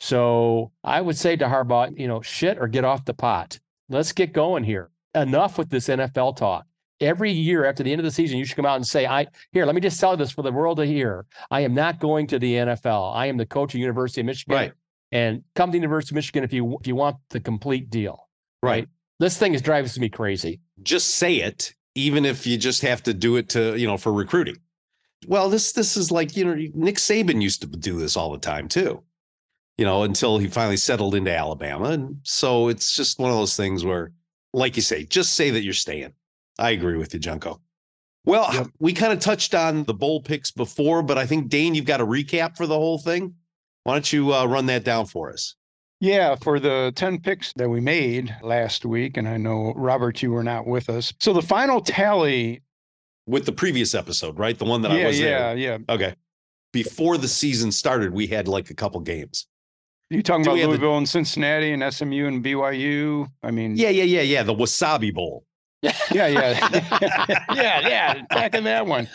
So 0.00 0.72
I 0.84 1.00
would 1.00 1.16
say 1.16 1.36
to 1.36 1.46
Harbaugh, 1.46 1.98
you 1.98 2.08
know, 2.08 2.22
shit 2.22 2.58
or 2.58 2.68
get 2.68 2.84
off 2.84 3.04
the 3.04 3.14
pot. 3.14 3.58
Let's 3.88 4.12
get 4.12 4.32
going 4.32 4.64
here. 4.64 4.90
Enough 5.14 5.58
with 5.58 5.70
this 5.70 5.88
NFL 5.88 6.36
talk. 6.36 6.66
Every 7.00 7.30
year 7.30 7.64
after 7.64 7.82
the 7.82 7.92
end 7.92 8.00
of 8.00 8.04
the 8.04 8.10
season, 8.10 8.38
you 8.38 8.44
should 8.44 8.56
come 8.56 8.66
out 8.66 8.76
and 8.76 8.86
say, 8.86 9.06
I 9.06 9.26
here, 9.52 9.64
let 9.64 9.74
me 9.74 9.80
just 9.80 10.00
tell 10.00 10.16
this 10.16 10.32
for 10.32 10.42
the 10.42 10.50
world 10.50 10.78
to 10.78 10.86
hear. 10.86 11.26
I 11.50 11.60
am 11.60 11.72
not 11.72 12.00
going 12.00 12.26
to 12.28 12.38
the 12.38 12.54
NFL. 12.54 13.14
I 13.14 13.26
am 13.26 13.36
the 13.36 13.46
coach 13.46 13.74
of 13.74 13.80
University 13.80 14.20
of 14.20 14.26
Michigan. 14.26 14.54
Right. 14.54 14.72
And 15.12 15.42
come 15.54 15.70
to 15.70 15.72
the 15.72 15.78
University 15.78 16.12
of 16.12 16.16
Michigan 16.16 16.44
if 16.44 16.52
you 16.52 16.76
if 16.80 16.86
you 16.86 16.96
want 16.96 17.16
the 17.30 17.40
complete 17.40 17.88
deal. 17.88 18.28
Right. 18.62 18.88
This 19.20 19.36
thing 19.38 19.54
is 19.54 19.62
driving 19.62 19.90
me 20.00 20.08
crazy. 20.08 20.60
Just 20.82 21.14
say 21.14 21.36
it, 21.36 21.74
even 21.98 22.24
if 22.24 22.46
you 22.46 22.56
just 22.56 22.82
have 22.82 23.02
to 23.02 23.12
do 23.14 23.36
it 23.36 23.48
to, 23.50 23.76
you 23.76 23.86
know, 23.86 23.96
for 23.98 24.12
recruiting. 24.12 24.56
Well, 25.26 25.50
this 25.50 25.72
this 25.72 25.96
is 25.96 26.10
like, 26.12 26.36
you 26.36 26.44
know, 26.44 26.54
Nick 26.74 26.96
Saban 26.96 27.42
used 27.42 27.60
to 27.62 27.66
do 27.66 27.98
this 27.98 28.16
all 28.16 28.30
the 28.30 28.38
time 28.38 28.68
too. 28.68 29.02
You 29.76 29.84
know, 29.84 30.02
until 30.04 30.38
he 30.38 30.46
finally 30.48 30.76
settled 30.76 31.14
into 31.14 31.36
Alabama. 31.36 31.90
And 31.90 32.16
so 32.22 32.68
it's 32.68 32.94
just 32.94 33.18
one 33.18 33.30
of 33.30 33.36
those 33.36 33.56
things 33.56 33.84
where, 33.84 34.12
like 34.52 34.76
you 34.76 34.82
say, 34.82 35.04
just 35.04 35.34
say 35.34 35.50
that 35.50 35.62
you're 35.62 35.72
staying. 35.74 36.12
I 36.58 36.70
agree 36.70 36.96
with 36.96 37.14
you, 37.14 37.20
Junko. 37.20 37.60
Well, 38.24 38.48
Yep. 38.52 38.66
we 38.80 38.92
kind 38.92 39.12
of 39.12 39.20
touched 39.20 39.54
on 39.54 39.84
the 39.84 39.94
bowl 39.94 40.20
picks 40.20 40.50
before, 40.50 41.02
but 41.02 41.16
I 41.16 41.26
think 41.26 41.48
Dane, 41.48 41.74
you've 41.74 41.84
got 41.84 42.00
a 42.00 42.06
recap 42.06 42.56
for 42.56 42.66
the 42.66 42.74
whole 42.74 42.98
thing. 42.98 43.34
Why 43.84 43.94
don't 43.94 44.12
you 44.12 44.34
uh, 44.34 44.44
run 44.46 44.66
that 44.66 44.84
down 44.84 45.06
for 45.06 45.32
us? 45.32 45.54
Yeah, 46.00 46.36
for 46.36 46.60
the 46.60 46.92
10 46.94 47.20
picks 47.20 47.52
that 47.54 47.68
we 47.68 47.80
made 47.80 48.34
last 48.42 48.84
week, 48.84 49.16
and 49.16 49.28
I 49.28 49.36
know, 49.36 49.72
Robert, 49.74 50.22
you 50.22 50.30
were 50.30 50.44
not 50.44 50.66
with 50.66 50.88
us. 50.88 51.12
So 51.18 51.32
the 51.32 51.42
final 51.42 51.80
tally. 51.80 52.62
With 53.26 53.46
the 53.46 53.52
previous 53.52 53.94
episode, 53.94 54.38
right? 54.38 54.56
The 54.56 54.64
one 54.64 54.82
that 54.82 54.92
I 54.92 54.98
yeah, 54.98 55.06
was 55.06 55.20
yeah, 55.20 55.52
yeah. 55.52 55.78
Okay. 55.88 56.14
Before 56.72 57.18
the 57.18 57.28
season 57.28 57.72
started, 57.72 58.12
we 58.12 58.26
had 58.26 58.46
like 58.46 58.70
a 58.70 58.74
couple 58.74 59.00
games. 59.00 59.48
You 60.10 60.22
talking 60.22 60.46
about 60.46 60.56
have 60.58 60.62
the- 60.62 60.68
Louisville 60.68 60.98
and 60.98 61.08
Cincinnati 61.08 61.72
and 61.72 61.82
SMU 61.92 62.26
and 62.26 62.44
BYU? 62.44 63.26
I 63.42 63.50
mean, 63.50 63.76
Yeah, 63.76 63.90
yeah, 63.90 64.04
yeah, 64.04 64.22
yeah. 64.22 64.42
The 64.42 64.54
Wasabi 64.54 65.12
Bowl. 65.12 65.44
Yeah, 65.82 65.92
yeah. 66.10 66.26
yeah, 67.54 67.88
yeah. 67.88 68.22
Back 68.30 68.54
in 68.54 68.64
that 68.64 68.86
one. 68.86 69.08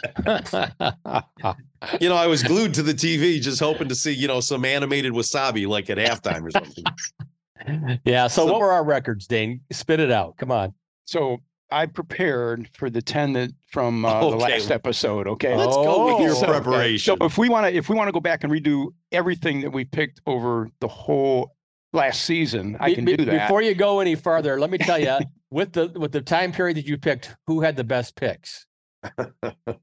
You 1.99 2.09
know, 2.09 2.15
I 2.15 2.27
was 2.27 2.43
glued 2.43 2.73
to 2.75 2.83
the 2.83 2.93
TV 2.93 3.41
just 3.41 3.59
hoping 3.59 3.89
to 3.89 3.95
see, 3.95 4.11
you 4.13 4.27
know, 4.27 4.39
some 4.39 4.63
animated 4.65 5.13
wasabi 5.13 5.67
like 5.67 5.89
at 5.89 5.97
halftime 5.97 6.43
or 6.43 6.51
something. 6.51 7.99
yeah. 8.05 8.27
So, 8.27 8.45
So- 8.45 8.51
what 8.51 8.61
were 8.61 8.71
our 8.71 8.83
records, 8.83 9.27
Dane? 9.27 9.61
Spit 9.71 9.99
it 9.99 10.11
out. 10.11 10.37
Come 10.37 10.51
on. 10.51 10.73
So 11.05 11.39
I 11.71 11.85
prepared 11.87 12.69
for 12.73 12.89
the 12.89 13.01
10 13.01 13.33
that 13.33 13.51
from 13.67 14.05
uh, 14.05 14.19
the 14.21 14.35
last 14.37 14.71
episode. 14.71 15.27
Okay. 15.27 15.55
Let's 15.55 15.75
go 15.75 16.15
with 16.15 16.25
your 16.25 16.37
okay. 16.37 16.45
preparation. 16.45 17.17
So 17.19 17.25
if 17.25 17.37
we 17.37 17.49
want 17.49 17.65
to, 17.67 17.73
if 17.75 17.89
we 17.89 17.95
want 17.95 18.07
to 18.07 18.11
go 18.13 18.19
back 18.21 18.43
and 18.43 18.53
redo 18.53 18.87
everything 19.11 19.61
that 19.61 19.71
we 19.71 19.83
picked 19.83 20.21
over 20.25 20.69
the 20.79 20.87
whole 20.87 21.55
last 21.91 22.23
season, 22.23 22.77
I 22.79 22.89
Be- 22.89 22.95
can 22.95 23.05
be- 23.05 23.17
do 23.17 23.25
that. 23.25 23.47
Before 23.47 23.61
you 23.61 23.75
go 23.75 23.99
any 23.99 24.15
further, 24.15 24.59
let 24.59 24.69
me 24.69 24.77
tell 24.77 24.99
you, 24.99 25.17
with 25.53 25.73
the 25.73 25.87
with 25.95 26.11
the 26.11 26.21
time 26.21 26.51
period 26.51 26.77
that 26.77 26.85
you 26.87 26.97
picked, 26.97 27.35
who 27.47 27.61
had 27.61 27.75
the 27.77 27.83
best 27.83 28.15
picks? 28.15 28.65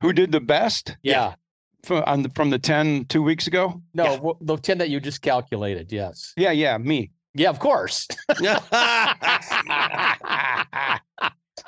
Who 0.03 0.13
did 0.13 0.33
the 0.33 0.41
best 0.41 0.97
Yeah. 1.03 1.35
from, 1.85 2.03
on 2.07 2.23
the, 2.23 2.31
from 2.31 2.51
the 2.51 2.59
10 2.59 3.05
two 3.07 3.23
weeks 3.23 3.47
ago? 3.47 3.81
No, 3.95 4.05
Yeah. 4.05 4.17
w- 4.17 4.37
the 4.41 4.57
10 4.57 4.79
that 4.79 4.89
you 4.91 4.99
just 4.99 5.21
calculated. 5.23 5.93
Yes. 5.93 6.33
Yeah, 6.37 6.53
yeah, 6.53 6.79
me. 6.79 7.11
Yeah, 7.35 7.51
of 7.51 7.59
course. 7.59 8.09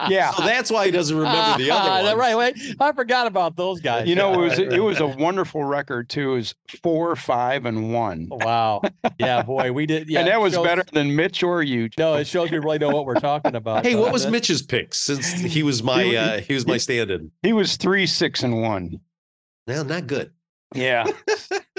Yeah. 0.08 0.30
So 0.32 0.42
that's 0.44 0.70
why 0.70 0.86
he 0.86 0.90
doesn't 0.90 1.16
remember 1.16 1.62
the 1.62 1.70
other 1.70 1.90
ones. 2.04 2.16
Right. 2.16 2.36
Wait, 2.36 2.76
I 2.80 2.92
forgot 2.92 3.26
about 3.26 3.56
those 3.56 3.80
guys. 3.80 4.08
You 4.08 4.14
know, 4.14 4.32
it 4.34 4.36
was 4.38 4.58
it 4.58 4.82
was 4.82 5.00
a 5.00 5.06
wonderful 5.06 5.64
record 5.64 6.08
too. 6.08 6.36
Is 6.36 6.54
four, 6.82 7.14
five, 7.16 7.66
and 7.66 7.92
one, 7.92 8.28
wow. 8.30 8.82
Yeah, 9.18 9.42
boy, 9.44 9.72
we 9.72 9.86
did. 9.86 10.08
Yeah, 10.08 10.20
and 10.20 10.28
that 10.28 10.40
was 10.40 10.54
shows- 10.54 10.64
better 10.66 10.84
than 10.92 11.14
Mitch 11.16 11.42
or 11.42 11.62
you. 11.62 11.88
No, 11.98 12.14
it 12.14 12.26
shows 12.26 12.50
we 12.50 12.58
really 12.58 12.78
know 12.78 12.90
what 12.90 13.06
we're 13.06 13.14
talking 13.14 13.54
about. 13.54 13.84
Hey, 13.84 13.94
what 13.94 14.12
was 14.12 14.24
it? 14.24 14.30
Mitch's 14.30 14.62
pick 14.62 14.94
since 14.94 15.32
he 15.32 15.62
was 15.62 15.82
my 15.82 16.02
He- 16.04 16.16
uh 16.16 16.40
he 16.40 16.54
was 16.54 16.66
my 16.66 16.76
stand-in? 16.78 17.30
He 17.42 17.52
was 17.52 17.76
three, 17.76 18.06
six, 18.06 18.42
and 18.42 18.62
one. 18.62 19.00
Well, 19.66 19.84
not 19.84 20.06
good. 20.06 20.32
Yeah, 20.74 21.04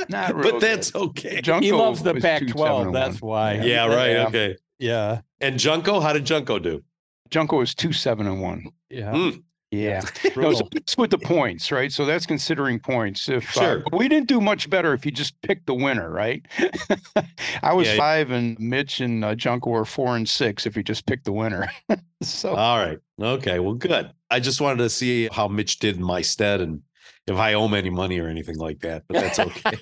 not 0.07 0.35
real 0.35 0.51
but 0.53 0.61
that's 0.61 0.91
good. 0.91 1.01
okay. 1.01 1.41
Junko 1.41 1.65
He 1.65 1.71
loves 1.71 2.03
the 2.03 2.13
was 2.13 2.21
Pac-12. 2.21 2.93
That's 2.93 3.19
one. 3.21 3.29
why. 3.29 3.53
Yeah, 3.55 3.87
right. 3.87 4.11
Yeah. 4.11 4.27
Okay. 4.27 4.57
Yeah. 4.77 5.21
And 5.41 5.57
Junko, 5.57 5.99
how 5.99 6.13
did 6.13 6.25
Junko 6.25 6.59
do? 6.59 6.83
Junko 7.33 7.57
was 7.57 7.73
two, 7.73 7.91
seven, 7.91 8.27
and 8.27 8.39
one. 8.41 8.67
Yeah. 8.91 9.11
Mm. 9.11 9.43
Yeah. 9.71 10.01
No, 10.23 10.29
so 10.29 10.33
Brutal. 10.59 10.69
that's 10.71 10.97
with 10.97 11.09
the 11.09 11.17
points, 11.17 11.71
right? 11.71 11.91
So 11.91 12.05
that's 12.05 12.27
considering 12.27 12.79
points. 12.79 13.27
If 13.27 13.57
uh, 13.57 13.61
Sure. 13.61 13.83
but 13.89 13.97
we 13.97 14.07
didn't 14.07 14.27
do 14.27 14.39
much 14.39 14.69
better 14.69 14.93
if 14.93 15.03
you 15.03 15.11
just 15.11 15.39
picked 15.41 15.65
the 15.65 15.73
winner, 15.73 16.11
right? 16.11 16.45
I 17.63 17.73
was 17.73 17.87
Yeah. 17.87 17.97
five, 17.97 18.29
and 18.29 18.57
Mitch 18.59 19.01
and 19.01 19.25
uh, 19.25 19.33
Junko 19.33 19.71
were 19.71 19.83
four 19.85 20.15
and 20.15 20.29
six. 20.29 20.67
If 20.67 20.77
you 20.77 20.83
just 20.83 21.07
picked 21.07 21.25
the 21.25 21.31
winner, 21.33 21.67
so 22.21 22.53
All 22.55 22.77
right. 22.77 22.99
Okay. 23.19 23.57
Well, 23.59 23.73
good. 23.73 24.11
I 24.29 24.39
just 24.39 24.61
wanted 24.61 24.77
to 24.83 24.89
see 24.91 25.27
how 25.31 25.47
Mitch 25.47 25.79
did 25.79 25.95
in 25.97 26.03
my 26.03 26.21
stead 26.21 26.61
and 26.61 26.81
if 27.25 27.37
I 27.37 27.53
owe 27.55 27.65
him 27.65 27.73
any 27.73 27.89
money 27.89 28.19
or 28.19 28.27
anything 28.27 28.57
like 28.57 28.79
that, 28.81 29.03
but 29.07 29.21
that's 29.21 29.39
okay. 29.39 29.77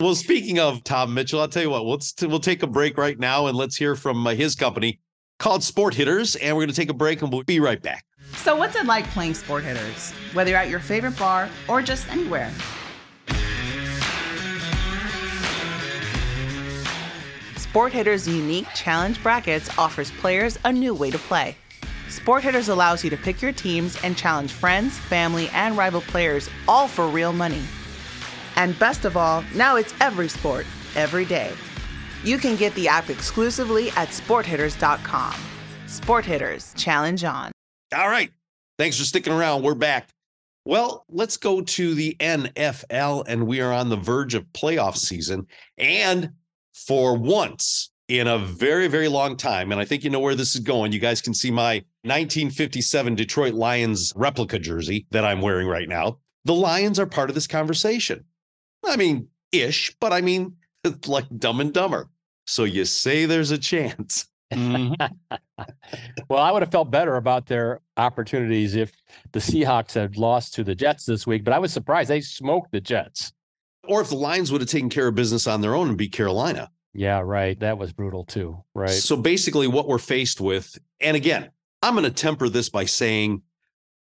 well, 0.00 0.14
speaking 0.14 0.58
of 0.58 0.82
Tom 0.84 1.12
Mitchell, 1.12 1.40
I'll 1.40 1.48
tell 1.48 1.62
you 1.62 1.70
what, 1.70 1.84
let's 1.84 2.14
we'll 2.22 2.40
take 2.40 2.62
a 2.62 2.66
break 2.66 2.96
right 2.96 3.18
now 3.18 3.46
and 3.46 3.56
let's 3.56 3.76
hear 3.76 3.94
from 3.94 4.26
uh, 4.26 4.30
his 4.34 4.54
company 4.54 5.00
called 5.40 5.64
Sport 5.64 5.94
Hitters. 5.94 6.36
And 6.36 6.56
we're 6.56 6.62
going 6.62 6.74
to 6.74 6.80
take 6.80 6.90
a 6.90 6.94
break 6.94 7.20
and 7.22 7.32
we'll 7.32 7.42
be 7.42 7.58
right 7.58 7.82
back. 7.82 8.04
So, 8.36 8.54
what's 8.54 8.76
it 8.76 8.86
like 8.86 9.04
playing 9.10 9.34
sport 9.34 9.64
hitters? 9.64 10.12
Whether 10.34 10.50
you're 10.50 10.58
at 10.60 10.68
your 10.68 10.78
favorite 10.78 11.18
bar 11.18 11.48
or 11.68 11.82
just 11.82 12.08
anywhere. 12.08 12.52
Sport 17.56 17.92
Hitters' 17.92 18.26
unique 18.26 18.66
challenge 18.74 19.22
brackets 19.22 19.68
offers 19.78 20.10
players 20.12 20.58
a 20.64 20.72
new 20.72 20.94
way 20.94 21.10
to 21.10 21.18
play. 21.18 21.56
Sport 22.08 22.42
Hitters 22.42 22.68
allows 22.68 23.04
you 23.04 23.10
to 23.10 23.16
pick 23.16 23.40
your 23.40 23.52
teams 23.52 23.96
and 24.02 24.16
challenge 24.16 24.52
friends, 24.52 24.98
family, 24.98 25.48
and 25.50 25.76
rival 25.76 26.00
players, 26.00 26.50
all 26.66 26.88
for 26.88 27.06
real 27.08 27.32
money. 27.32 27.62
And 28.56 28.76
best 28.78 29.04
of 29.04 29.16
all, 29.16 29.44
now 29.54 29.76
it's 29.76 29.94
every 30.00 30.28
sport, 30.28 30.66
every 30.96 31.24
day. 31.24 31.52
You 32.22 32.36
can 32.36 32.56
get 32.56 32.74
the 32.74 32.86
app 32.86 33.08
exclusively 33.08 33.88
at 33.90 34.08
sporthitters.com. 34.08 35.34
Sport 35.86 36.24
Hitters, 36.24 36.74
challenge 36.74 37.24
on. 37.24 37.50
All 37.96 38.08
right. 38.08 38.30
Thanks 38.78 38.98
for 38.98 39.04
sticking 39.04 39.32
around. 39.32 39.62
We're 39.62 39.74
back. 39.74 40.10
Well, 40.66 41.06
let's 41.08 41.38
go 41.38 41.62
to 41.62 41.94
the 41.94 42.14
NFL, 42.20 43.24
and 43.26 43.46
we 43.46 43.60
are 43.60 43.72
on 43.72 43.88
the 43.88 43.96
verge 43.96 44.34
of 44.34 44.44
playoff 44.52 44.96
season. 44.96 45.46
And 45.78 46.32
for 46.74 47.16
once 47.16 47.90
in 48.08 48.26
a 48.26 48.38
very, 48.38 48.86
very 48.86 49.08
long 49.08 49.36
time, 49.36 49.72
and 49.72 49.80
I 49.80 49.86
think 49.86 50.04
you 50.04 50.10
know 50.10 50.20
where 50.20 50.34
this 50.34 50.54
is 50.54 50.60
going, 50.60 50.92
you 50.92 50.98
guys 50.98 51.22
can 51.22 51.32
see 51.32 51.50
my 51.50 51.76
1957 52.02 53.14
Detroit 53.14 53.54
Lions 53.54 54.12
replica 54.14 54.58
jersey 54.58 55.06
that 55.10 55.24
I'm 55.24 55.40
wearing 55.40 55.66
right 55.66 55.88
now. 55.88 56.18
The 56.44 56.54
Lions 56.54 56.98
are 56.98 57.06
part 57.06 57.30
of 57.30 57.34
this 57.34 57.46
conversation. 57.46 58.24
I 58.86 58.96
mean, 58.96 59.28
ish, 59.52 59.96
but 60.00 60.12
I 60.12 60.20
mean, 60.20 60.56
it's 60.84 61.08
like 61.08 61.26
dumb 61.38 61.60
and 61.60 61.72
dumber. 61.72 62.08
So 62.46 62.64
you 62.64 62.84
say 62.84 63.26
there's 63.26 63.50
a 63.50 63.58
chance. 63.58 64.26
Mhm. 64.52 64.94
Well, 66.28 66.40
I 66.42 66.50
would 66.50 66.62
have 66.62 66.70
felt 66.72 66.90
better 66.90 67.16
about 67.16 67.46
their 67.46 67.80
opportunities 67.96 68.74
if 68.74 68.92
the 69.32 69.38
Seahawks 69.40 69.92
had 69.94 70.16
lost 70.16 70.54
to 70.54 70.64
the 70.64 70.74
Jets 70.74 71.04
this 71.04 71.26
week, 71.26 71.44
but 71.44 71.52
I 71.52 71.58
was 71.58 71.72
surprised 71.72 72.08
they 72.08 72.20
smoked 72.20 72.72
the 72.72 72.80
Jets. 72.80 73.32
Or 73.86 74.00
if 74.00 74.08
the 74.08 74.16
Lions 74.16 74.50
would 74.50 74.60
have 74.60 74.70
taken 74.70 74.88
care 74.88 75.08
of 75.08 75.14
business 75.14 75.46
on 75.46 75.60
their 75.60 75.74
own 75.74 75.88
and 75.88 75.98
beat 75.98 76.12
Carolina. 76.12 76.70
Yeah, 76.94 77.20
right. 77.20 77.58
That 77.60 77.78
was 77.78 77.92
brutal 77.92 78.24
too. 78.24 78.62
Right. 78.74 78.90
So 78.90 79.16
basically, 79.16 79.66
what 79.66 79.86
we're 79.86 79.98
faced 79.98 80.40
with, 80.40 80.78
and 81.00 81.16
again, 81.16 81.50
I'm 81.82 81.94
going 81.94 82.04
to 82.04 82.10
temper 82.10 82.48
this 82.48 82.68
by 82.68 82.84
saying 82.86 83.42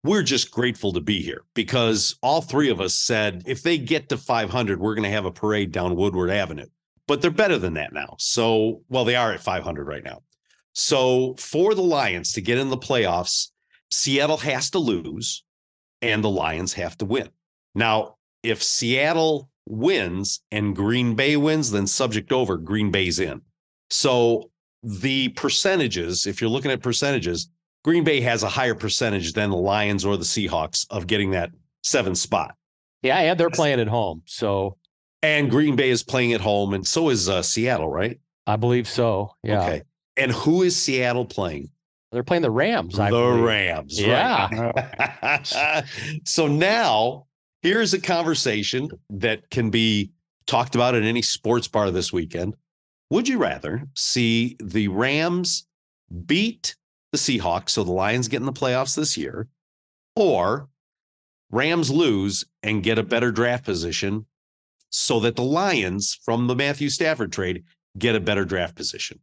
we're 0.05 0.23
just 0.23 0.51
grateful 0.51 0.93
to 0.93 1.01
be 1.01 1.23
here 1.23 1.43
because 1.55 2.17
all 2.23 2.41
three 2.41 2.71
of 2.71 2.81
us 2.81 2.95
said 2.95 3.43
if 3.47 3.63
they 3.63 3.79
get 3.79 4.09
to 4.09 4.17
500, 4.17 4.81
we're 4.81 4.95
going 4.95 5.05
to 5.05 5.11
have 5.11 5.25
a 5.25 5.33
parade 5.33 5.73
down 5.73 5.97
Woodward 5.97 6.31
Avenue. 6.31 6.67
But 7.07 7.21
they're 7.21 7.31
better 7.31 7.59
than 7.59 7.75
that 7.75 7.93
now. 7.93 8.17
So, 8.19 8.83
well, 8.89 9.05
they 9.05 9.17
are 9.17 9.33
at 9.33 9.41
500 9.43 9.87
right 9.87 10.05
now. 10.05 10.23
So, 10.73 11.35
for 11.39 11.75
the 11.75 11.83
Lions 11.83 12.33
to 12.33 12.41
get 12.41 12.59
in 12.59 12.71
the 12.71 12.77
playoffs, 12.77 13.49
Seattle 13.91 14.39
has 14.39 14.71
to 14.71 14.79
lose 14.79 15.45
and 16.01 16.23
the 16.23 16.31
Lions 16.31 16.73
have 16.75 16.97
to 16.99 17.05
win. 17.05 17.29
Now, 17.75 18.17
if 18.43 18.63
Seattle 18.63 19.51
wins 19.67 20.41
and 20.51 20.75
Green 20.75 21.15
Bay 21.15 21.37
wins, 21.37 21.71
then 21.71 21.87
subject 21.87 22.33
over, 22.33 22.57
Green 22.57 22.91
Bay's 22.91 23.19
in. 23.19 23.43
So 23.91 24.51
the 24.83 25.29
percentages, 25.31 26.27
if 26.27 26.41
you're 26.41 26.51
looking 26.51 26.71
at 26.71 26.83
percentages, 26.83 27.51
Green 27.85 28.05
Bay 28.05 28.21
has 28.21 28.43
a 28.43 28.49
higher 28.49 28.75
percentage 28.75 29.33
than 29.33 29.51
the 29.51 29.57
Lions 29.57 30.05
or 30.05 30.17
the 30.17 30.25
Seahawks 30.25 30.87
of 30.91 31.07
getting 31.07 31.31
that 31.33 31.51
seventh 31.83 32.19
spot. 32.19 32.55
Yeah, 33.03 33.19
and 33.19 33.39
they're 33.41 33.51
playing 33.51 33.81
at 33.81 33.89
home. 33.89 34.23
So 34.27 34.77
And 35.23 35.51
Green 35.51 35.75
Bay 35.75 35.91
is 35.91 36.03
playing 36.03 36.33
at 36.33 36.41
home, 36.41 36.75
and 36.75 36.87
so 36.87 37.09
is 37.09 37.29
uh, 37.29 37.43
Seattle, 37.43 37.89
right? 37.89 38.21
I 38.47 38.57
believe 38.57 38.89
so. 38.89 39.35
Yeah. 39.43 39.63
Okay. 39.63 39.83
And 40.17 40.31
who 40.31 40.63
is 40.63 40.77
Seattle 40.77 41.25
playing? 41.25 41.71
They're 42.13 42.23
playing 42.23 42.43
the 42.43 42.51
Rams. 42.51 42.99
I 42.99 43.11
the 43.11 43.17
believe. 43.17 43.45
Rams. 43.45 44.01
Yeah. 44.01 44.73
right. 45.25 45.85
so 46.25 46.47
now 46.47 47.27
here's 47.63 47.95
a 47.95 48.01
conversation 48.01 48.89
that 49.11 49.49
can 49.51 49.71
be 49.71 50.13
talked 50.47 50.75
about 50.75 50.95
at 50.95 51.03
any 51.03 51.23
sports 51.23 51.69
bar 51.69 51.91
this 51.91 52.13
weekend. 52.13 52.55
Would 53.11 53.29
you 53.29 53.39
rather 53.39 53.87
see 53.95 54.57
the 54.61 54.89
Rams 54.89 55.67
beat 56.27 56.77
the 57.13 57.19
Seahawks 57.19 57.71
so 57.71 57.85
the 57.85 57.93
Lions 57.93 58.29
get 58.29 58.41
in 58.41 58.47
the 58.47 58.53
playoffs 58.53 58.97
this 58.97 59.17
year, 59.17 59.49
or 60.17 60.69
Rams 61.51 61.91
lose 61.91 62.45
and 62.63 62.83
get 62.83 62.99
a 62.99 63.03
better 63.03 63.31
draft 63.31 63.65
position 63.65 64.27
so 64.91 65.21
that 65.21 65.37
the 65.37 65.43
Lions 65.43 66.19
from 66.25 66.47
the 66.47 66.57
Matthew 66.57 66.89
Stafford 66.89 67.31
trade 67.31 67.65
get 67.99 68.17
a 68.17 68.21
better 68.21 68.45
draft 68.45 68.75
position? 68.75 69.21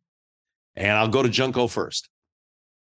And 0.76 0.92
I'll 0.92 1.08
go 1.08 1.24
to 1.24 1.30
Junko 1.30 1.68
first. 1.68 2.10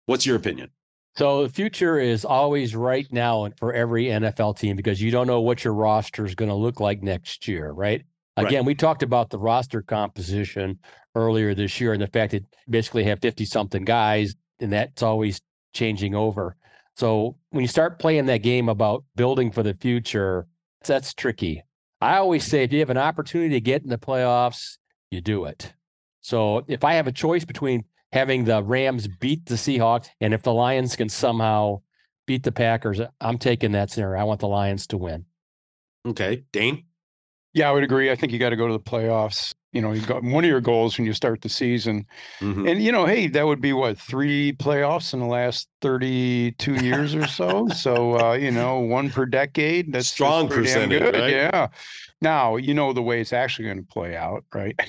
What's 0.06 0.26
your 0.26 0.36
opinion? 0.36 0.70
So 1.16 1.44
the 1.44 1.50
future 1.50 2.00
is 2.00 2.26
always 2.26 2.76
right 2.76 3.12
now 3.12 3.50
for 3.58 3.74
every 3.74 4.06
NFL 4.06 4.60
team 4.60 4.76
because 4.76 5.02
you 5.02 5.10
don't 5.10 5.26
know 5.26 5.42
what 5.42 5.64
your 5.64 5.74
roster 5.74 6.26
is 6.26 6.36
going 6.36 6.50
to 6.50 6.56
look 6.56 6.80
like 6.80 7.02
next 7.02 7.48
year, 7.48 7.72
right? 7.72 8.04
Right. 8.38 8.46
Again, 8.46 8.66
we 8.66 8.76
talked 8.76 9.02
about 9.02 9.32
the 9.32 9.40
roster 9.40 9.82
composition 9.82 10.78
earlier 11.16 11.56
this 11.56 11.82
year 11.82 11.94
and 11.94 12.02
the 12.02 12.08
fact 12.08 12.34
that 12.34 12.44
basically 12.70 13.04
have 13.06 13.20
50 13.20 13.46
something 13.46 13.84
guys 13.84 14.36
and 14.60 14.74
that's 14.74 15.04
always 15.04 15.42
changing 15.74 16.16
over. 16.16 16.56
So 16.96 17.38
when 17.52 17.62
you 17.62 17.68
start 17.68 18.00
playing 18.00 18.26
that 18.26 18.40
game 18.40 18.70
about 18.70 19.04
building 19.16 19.52
for 19.52 19.64
the 19.64 19.76
future, 19.76 20.48
that's 20.86 21.14
tricky. 21.14 21.64
I 22.02 22.18
always 22.18 22.44
say 22.44 22.64
if 22.64 22.74
you 22.74 22.80
have 22.80 22.90
an 22.90 22.98
opportunity 22.98 23.56
to 23.56 23.62
get 23.62 23.84
in 23.84 23.90
the 23.90 23.98
playoffs, 23.98 24.78
you 25.12 25.22
do 25.22 25.46
it. 25.46 25.74
So 26.22 26.64
if 26.68 26.84
I 26.84 26.94
have 26.94 27.08
a 27.08 27.12
choice 27.12 27.46
between 27.46 27.86
having 28.12 28.46
the 28.46 28.64
Rams 28.64 29.08
beat 29.08 29.46
the 29.46 29.56
Seahawks 29.56 30.10
and 30.22 30.34
if 30.34 30.44
the 30.44 30.54
Lions 30.54 30.96
can 30.96 31.10
somehow 31.10 31.82
beat 32.26 32.44
the 32.44 32.52
Packers, 32.52 33.00
I'm 33.22 33.38
taking 33.38 33.72
that 33.74 33.92
scenario. 33.92 34.20
I 34.20 34.24
want 34.24 34.40
the 34.40 34.48
Lions 34.48 34.88
to 34.88 34.98
win. 34.98 35.26
Okay, 36.08 36.44
Dane. 36.52 36.86
Yeah, 37.58 37.70
I 37.70 37.72
would 37.72 37.84
agree. 37.84 38.12
I 38.12 38.16
think 38.16 38.32
you 38.32 38.38
got 38.38 38.52
to 38.52 38.56
go 38.56 38.68
to 38.68 38.74
the 38.74 38.80
playoffs. 38.80 39.56
You 39.72 39.82
know, 39.82 39.92
you 39.92 40.02
got 40.02 40.22
one 40.22 40.44
of 40.44 40.50
your 40.50 40.62
goals 40.62 40.96
when 40.96 41.08
you 41.08 41.14
start 41.14 41.42
the 41.42 41.50
season. 41.50 42.06
Mhm. 42.40 42.70
And 42.70 42.84
you 42.84 42.92
know, 42.92 43.08
hey, 43.08 43.26
that 43.30 43.48
would 43.48 43.62
be 43.62 43.74
what 43.74 43.98
three 43.98 44.54
playoffs 44.54 45.12
in 45.12 45.20
the 45.20 45.26
last 45.26 45.68
thirty-two 45.82 46.76
years 46.76 47.16
or 47.16 47.26
so. 47.26 47.68
So 47.70 48.20
uh, 48.20 48.34
you 48.34 48.52
know, 48.52 48.80
one 48.80 49.10
per 49.10 49.26
decade. 49.26 49.88
That's 49.88 50.06
that's 50.06 50.10
Strong 50.10 50.50
percentage, 50.50 51.00
good, 51.00 51.16
right? 51.16 51.32
Yeah. 51.32 51.68
Now 52.22 52.58
you 52.58 52.76
know 52.76 52.94
the 52.94 53.02
way 53.02 53.22
it's 53.22 53.34
actually 53.34 53.66
going 53.66 53.80
to 53.80 53.88
play 53.92 54.16
out, 54.16 54.46
right? 54.54 54.80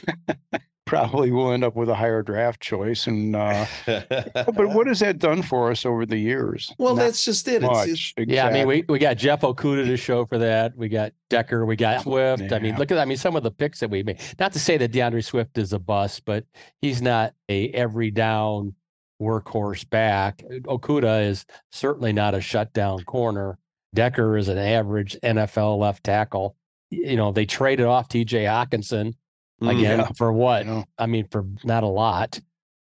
Probably 0.88 1.30
we'll 1.30 1.52
end 1.52 1.64
up 1.64 1.76
with 1.76 1.88
a 1.90 1.94
higher 1.94 2.22
draft 2.22 2.60
choice. 2.60 3.06
And 3.06 3.36
uh, 3.36 3.66
but 3.86 4.68
what 4.70 4.86
has 4.86 5.00
that 5.00 5.18
done 5.18 5.42
for 5.42 5.70
us 5.70 5.84
over 5.84 6.06
the 6.06 6.16
years? 6.16 6.72
well, 6.78 6.96
Not 6.96 7.02
that's 7.02 7.24
just 7.24 7.46
it. 7.46 7.62
It's, 7.62 7.64
much. 7.64 7.88
it's- 7.88 8.14
Yeah, 8.28 8.46
I 8.46 8.52
mean, 8.52 8.66
we, 8.66 8.84
we 8.88 8.98
got 8.98 9.18
Jeff 9.18 9.42
Okudah 9.42 9.86
to 9.86 9.96
show 9.98 10.24
for 10.24 10.38
that. 10.38 10.76
We 10.76 10.88
got 10.88 11.12
Decker, 11.28 11.66
we 11.66 11.76
got 11.76 12.02
Swift. 12.02 12.50
I 12.52 12.58
mean, 12.58 12.76
look 12.76 12.90
at 12.90 12.98
I 12.98 13.04
mean, 13.04 13.18
some 13.18 13.36
of 13.36 13.42
the 13.42 13.50
picks 13.50 13.80
that 13.80 13.90
we 13.90 14.02
made. 14.02 14.18
Not 14.38 14.52
to 14.54 14.58
say 14.58 14.76
that 14.78 14.92
D'Andre 14.92 15.20
Swift 15.20 15.58
is 15.58 15.72
a 15.74 15.78
bust, 15.78 16.24
but 16.24 16.44
he's 16.80 17.02
not 17.02 17.34
a 17.48 17.68
every 17.70 18.10
down 18.10 18.74
workhorse 19.20 19.88
back. 19.90 20.42
Okudah 20.48 21.26
is 21.26 21.44
certainly 21.70 22.12
not 22.12 22.34
a 22.34 22.40
shutdown 22.40 23.04
corner. 23.04 23.58
Decker 23.94 24.36
is 24.36 24.48
an 24.48 24.58
average 24.58 25.16
NFL 25.22 25.78
left 25.78 26.04
tackle. 26.04 26.56
You 26.90 27.16
know, 27.16 27.32
they 27.32 27.44
traded 27.44 27.86
off 27.86 28.08
TJ 28.08 28.44
Hockenson 28.46 29.14
Mm, 29.62 29.76
again 29.78 29.98
Yeah. 30.00 30.08
for 30.16 30.32
what? 30.32 30.66
Know, 30.66 30.84
I 30.98 31.06
mean, 31.06 31.26
for 31.30 31.44
not 31.64 31.82
a 31.82 31.88
lot. 31.88 32.40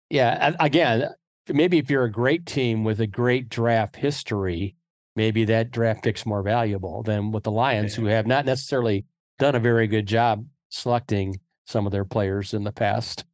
Yeah. 0.10 0.56
Again, 0.60 1.10
maybe 1.48 1.78
if 1.78 1.90
you're 1.90 2.04
a 2.04 2.12
great 2.12 2.46
team 2.46 2.84
with 2.84 3.00
a 3.00 3.08
great 3.08 3.50
draft 3.50 3.96
history, 3.96 4.76
maybe 5.16 5.46
that 5.46 5.72
draft 5.72 6.04
pick's 6.04 6.26
more 6.26 6.44
valuable 6.44 7.04
than 7.04 7.32
with 7.32 7.44
the 7.44 7.52
Lions, 7.52 7.96
who 7.96 8.06
have 8.06 8.28
not 8.28 8.46
necessarily 8.46 9.06
done 9.40 9.56
a 9.56 9.60
very 9.60 9.88
good 9.88 10.06
job 10.06 10.46
selecting 10.70 11.40
some 11.66 11.86
of 11.86 11.92
their 11.92 12.06
players 12.06 12.54
in 12.54 12.64
the 12.64 12.72
past. 12.72 13.26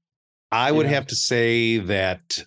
I 0.51 0.71
would 0.71 0.85
Yeah. 0.87 0.93
have 0.93 1.07
to 1.07 1.15
say 1.15 1.77
that 1.79 2.39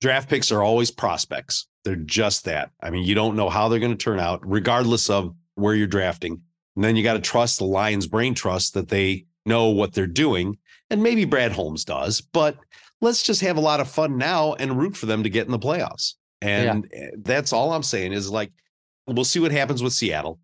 draft 0.00 0.28
picks 0.28 0.50
are 0.52 0.62
always 0.62 0.90
prospects. 0.90 1.66
They're 1.84 1.96
just 1.96 2.44
that. 2.46 2.70
I 2.82 2.90
mean, 2.90 3.04
you 3.04 3.14
don't 3.14 3.36
know 3.36 3.50
how 3.50 3.68
they're 3.68 3.80
going 3.80 3.96
to 3.96 4.02
turn 4.02 4.18
out, 4.20 4.40
regardless 4.46 5.10
of 5.10 5.34
where 5.54 5.74
you're 5.74 5.86
drafting. 5.86 6.40
And 6.76 6.84
then 6.84 6.96
you 6.96 7.02
got 7.02 7.14
to 7.14 7.20
trust 7.20 7.58
the 7.58 7.64
Lions' 7.66 8.06
brain 8.06 8.34
trust 8.34 8.74
that 8.74 8.88
they 8.88 9.26
know 9.46 9.68
what 9.68 9.92
they're 9.92 10.06
doing. 10.06 10.58
And 10.90 11.02
maybe 11.02 11.24
Brad 11.24 11.52
Holmes 11.52 11.84
does, 11.84 12.20
but 12.20 12.56
let's 13.00 13.22
just 13.22 13.40
have 13.40 13.56
a 13.56 13.60
lot 13.60 13.80
of 13.80 13.88
fun 13.88 14.16
now 14.16 14.54
and 14.54 14.78
root 14.78 14.96
for 14.96 15.06
them 15.06 15.22
to 15.22 15.30
get 15.30 15.46
in 15.46 15.52
the 15.52 15.58
playoffs. 15.58 16.14
And 16.42 16.88
eh, 16.92 17.10
that's 17.18 17.52
all 17.52 17.72
I'm 17.72 17.82
saying 17.82 18.12
is 18.12 18.30
like, 18.30 18.52
we'll 19.06 19.24
see 19.24 19.40
what 19.40 19.52
happens 19.52 19.82
with 19.82 19.92
Seattle 19.92 20.38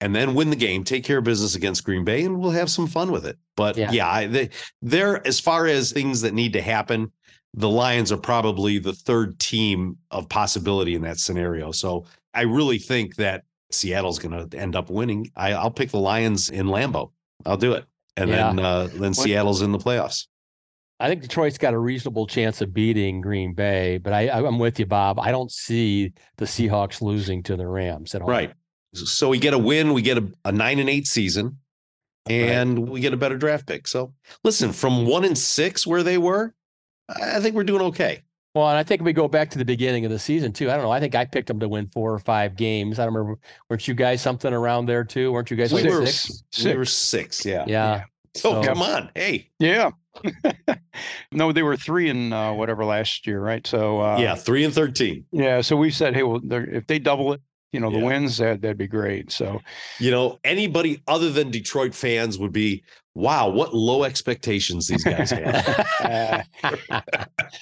and 0.00 0.14
then 0.14 0.34
win 0.34 0.50
the 0.50 0.56
game, 0.56 0.84
take 0.84 1.04
care 1.04 1.18
of 1.18 1.24
business 1.24 1.54
against 1.54 1.84
Green 1.84 2.04
Bay, 2.04 2.24
and 2.24 2.38
we'll 2.38 2.50
have 2.50 2.70
some 2.70 2.86
fun 2.86 3.10
with 3.10 3.26
it. 3.26 3.36
But 3.56 3.76
Yeah. 3.76 3.90
yeah, 3.90 4.08
I, 4.08 4.26
they, 4.26 4.50
they're 4.82 5.26
as 5.26 5.40
far 5.40 5.66
as 5.66 5.90
things 5.90 6.20
that 6.20 6.34
need 6.34 6.52
to 6.52 6.62
happen, 6.62 7.10
the 7.54 7.68
Lions 7.68 8.12
are 8.12 8.18
probably 8.18 8.78
the 8.78 8.92
third 8.92 9.38
team 9.38 9.96
of 10.10 10.28
possibility 10.28 10.94
in 10.94 11.02
that 11.02 11.18
scenario. 11.18 11.72
So 11.72 12.04
I 12.34 12.42
really 12.42 12.78
think 12.78 13.16
that 13.16 13.44
Seattle's 13.70 14.18
going 14.18 14.48
to 14.48 14.58
end 14.58 14.76
up 14.76 14.90
winning. 14.90 15.30
I, 15.34 15.52
I'll 15.54 15.70
pick 15.70 15.90
the 15.90 15.98
Lions 15.98 16.50
in 16.50 16.66
Lambeau. 16.66 17.10
I'll 17.46 17.56
do 17.56 17.72
it, 17.72 17.84
and 18.16 18.30
Yeah. 18.30 18.52
then 18.52 18.58
uh, 18.58 18.88
then 18.94 19.14
Seattle's 19.14 19.62
in 19.62 19.72
the 19.72 19.78
playoffs. 19.78 20.26
I 20.98 21.08
think 21.08 21.20
Detroit's 21.20 21.58
got 21.58 21.74
a 21.74 21.78
reasonable 21.78 22.26
chance 22.26 22.62
of 22.62 22.72
beating 22.72 23.20
Green 23.20 23.52
Bay, 23.52 23.98
but 23.98 24.14
I, 24.14 24.30
I'm 24.30 24.58
with 24.58 24.78
you, 24.78 24.86
Bob. 24.86 25.20
I 25.20 25.30
don't 25.30 25.52
see 25.52 26.14
the 26.38 26.46
Seahawks 26.46 27.02
losing 27.02 27.42
to 27.42 27.56
the 27.56 27.66
Rams 27.66 28.14
at 28.14 28.22
all. 28.22 28.28
Right. 28.28 28.52
So 28.94 29.28
we 29.28 29.38
get 29.38 29.52
a 29.52 29.58
win, 29.58 29.92
we 29.92 30.00
get 30.00 30.16
a, 30.16 30.26
a 30.46 30.52
nine 30.52 30.78
and 30.78 30.88
eight 30.88 31.06
season, 31.06 31.58
and 32.30 32.88
we 32.88 33.00
get 33.00 33.12
a 33.12 33.16
better 33.18 33.36
draft 33.36 33.66
pick. 33.66 33.86
So 33.86 34.14
listen, 34.42 34.72
from 34.72 35.04
one 35.04 35.24
and 35.26 35.36
six 35.36 35.86
where 35.86 36.02
they 36.02 36.16
were, 36.16 36.54
I 37.10 37.40
think 37.40 37.54
we're 37.54 37.64
doing 37.64 37.82
okay. 37.82 38.22
Well, 38.56 38.70
and 38.70 38.78
I 38.78 38.82
think 38.84 39.02
we 39.02 39.12
go 39.12 39.28
back 39.28 39.50
to 39.50 39.58
the 39.58 39.66
beginning 39.66 40.06
of 40.06 40.10
the 40.10 40.18
season 40.18 40.50
too. 40.50 40.70
I 40.70 40.74
don't 40.76 40.82
know. 40.84 40.90
I 40.90 40.98
think 40.98 41.14
I 41.14 41.26
picked 41.26 41.48
them 41.48 41.60
to 41.60 41.68
win 41.68 41.88
four 41.92 42.10
or 42.14 42.18
five 42.18 42.56
games. 42.56 42.98
I 42.98 43.04
don't 43.04 43.12
remember. 43.12 43.38
Weren't 43.68 43.86
you 43.86 43.92
guys 43.92 44.22
something 44.22 44.50
around 44.50 44.86
there 44.86 45.04
too? 45.04 45.30
Weren't 45.30 45.50
you 45.50 45.58
guys 45.58 45.74
We 45.74 45.82
like 45.82 45.90
were, 45.92 46.06
six? 46.06 46.64
we 46.64 46.74
were 46.74 46.86
six, 46.86 47.44
yeah. 47.44 47.64
Yeah. 47.66 48.04
So 48.34 48.62
So- 48.62 48.64
come 48.66 48.80
on, 48.80 49.10
hey, 49.14 49.50
Yeah. 49.58 49.90
no, 51.32 51.52
they 51.52 51.62
were 51.62 51.76
three 51.76 52.08
and 52.08 52.32
uh, 52.32 52.52
whatever 52.54 52.86
last 52.86 53.26
year, 53.26 53.40
right? 53.40 53.66
So 53.66 54.00
uh, 54.00 54.16
yeah, 54.18 54.34
three 54.34 54.64
and 54.64 54.72
thirteen. 54.72 55.26
yeah. 55.30 55.60
So 55.60 55.76
we 55.76 55.90
said, 55.90 56.14
hey, 56.14 56.22
well, 56.22 56.40
if 56.50 56.86
they 56.86 56.98
double 56.98 57.34
it, 57.34 57.42
you 57.72 57.80
know, 57.80 57.90
the 57.90 57.98
Yeah. 57.98 58.04
wins, 58.04 58.38
that 58.38 58.60
that'd 58.62 58.78
be 58.78 58.86
great. 58.86 59.30
So 59.32 59.60
You 59.98 60.10
know, 60.10 60.38
anybody 60.44 61.02
other 61.08 61.30
than 61.30 61.50
Detroit 61.50 61.94
fans 61.94 62.38
would 62.38 62.52
be, 62.52 62.82
wow, 63.14 63.48
what 63.48 63.74
low 63.74 64.04
expectations 64.04 64.86
these 64.88 65.02
guys 65.04 65.30
have. 65.30 66.46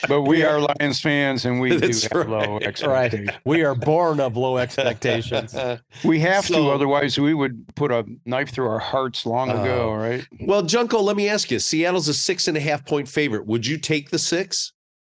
but 0.09 0.23
we 0.23 0.43
are 0.45 0.61
Lions 0.61 1.01
fans, 1.01 1.45
and 1.45 1.61
we 1.61 1.71
do 1.79 1.79
That's 1.79 2.03
have 2.13 2.29
low 2.29 2.55
right. 2.59 2.63
expectations. 2.63 3.31
we 3.45 3.63
are 3.65 3.75
born 3.75 4.21
of 4.21 4.37
low 4.37 4.59
expectations. 4.59 5.55
We 6.05 6.19
have 6.21 6.45
So- 6.45 6.55
to, 6.65 6.71
otherwise 6.71 7.19
we 7.19 7.35
would 7.35 7.65
put 7.75 7.91
a 7.91 8.05
knife 8.27 8.51
through 8.51 8.69
our 8.69 8.79
hearts 8.79 9.25
long 9.27 9.51
uh, 9.51 9.63
ago, 9.63 9.91
Oh. 9.91 9.95
right? 9.95 10.27
well, 10.41 10.63
Junko, 10.63 11.01
let 11.01 11.17
me 11.17 11.29
ask 11.29 11.51
you: 11.51 11.59
Seattle's 11.59 12.09
a 12.09 12.15
six 12.15 12.49
and 12.49 12.57
a 12.57 12.61
half 12.61 12.85
point 12.85 13.09
favorite. 13.09 13.47
Would 13.47 13.67
you 13.67 13.79
take 13.79 14.11
the 14.11 14.19
six? 14.19 14.73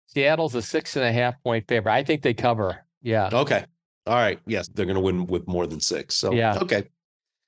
Seattle's 0.07 0.55
a 0.55 0.61
six 0.61 0.95
and 0.95 1.05
a 1.05 1.11
half 1.11 1.35
point 1.43 1.67
favorite. 1.67 1.91
I 1.93 2.03
think 2.03 2.21
they 2.23 2.33
cover. 2.33 2.85
Yeah. 3.01 3.29
Okay. 3.31 3.65
All 4.09 4.15
right. 4.15 4.39
Yes, 4.45 4.67
they're 4.73 4.85
going 4.85 4.95
to 4.95 5.01
win 5.01 5.25
with 5.27 5.47
more 5.47 5.67
than 5.67 5.79
six. 5.79 6.15
So 6.15 6.33
Yeah. 6.33 6.57
Okay. 6.61 6.85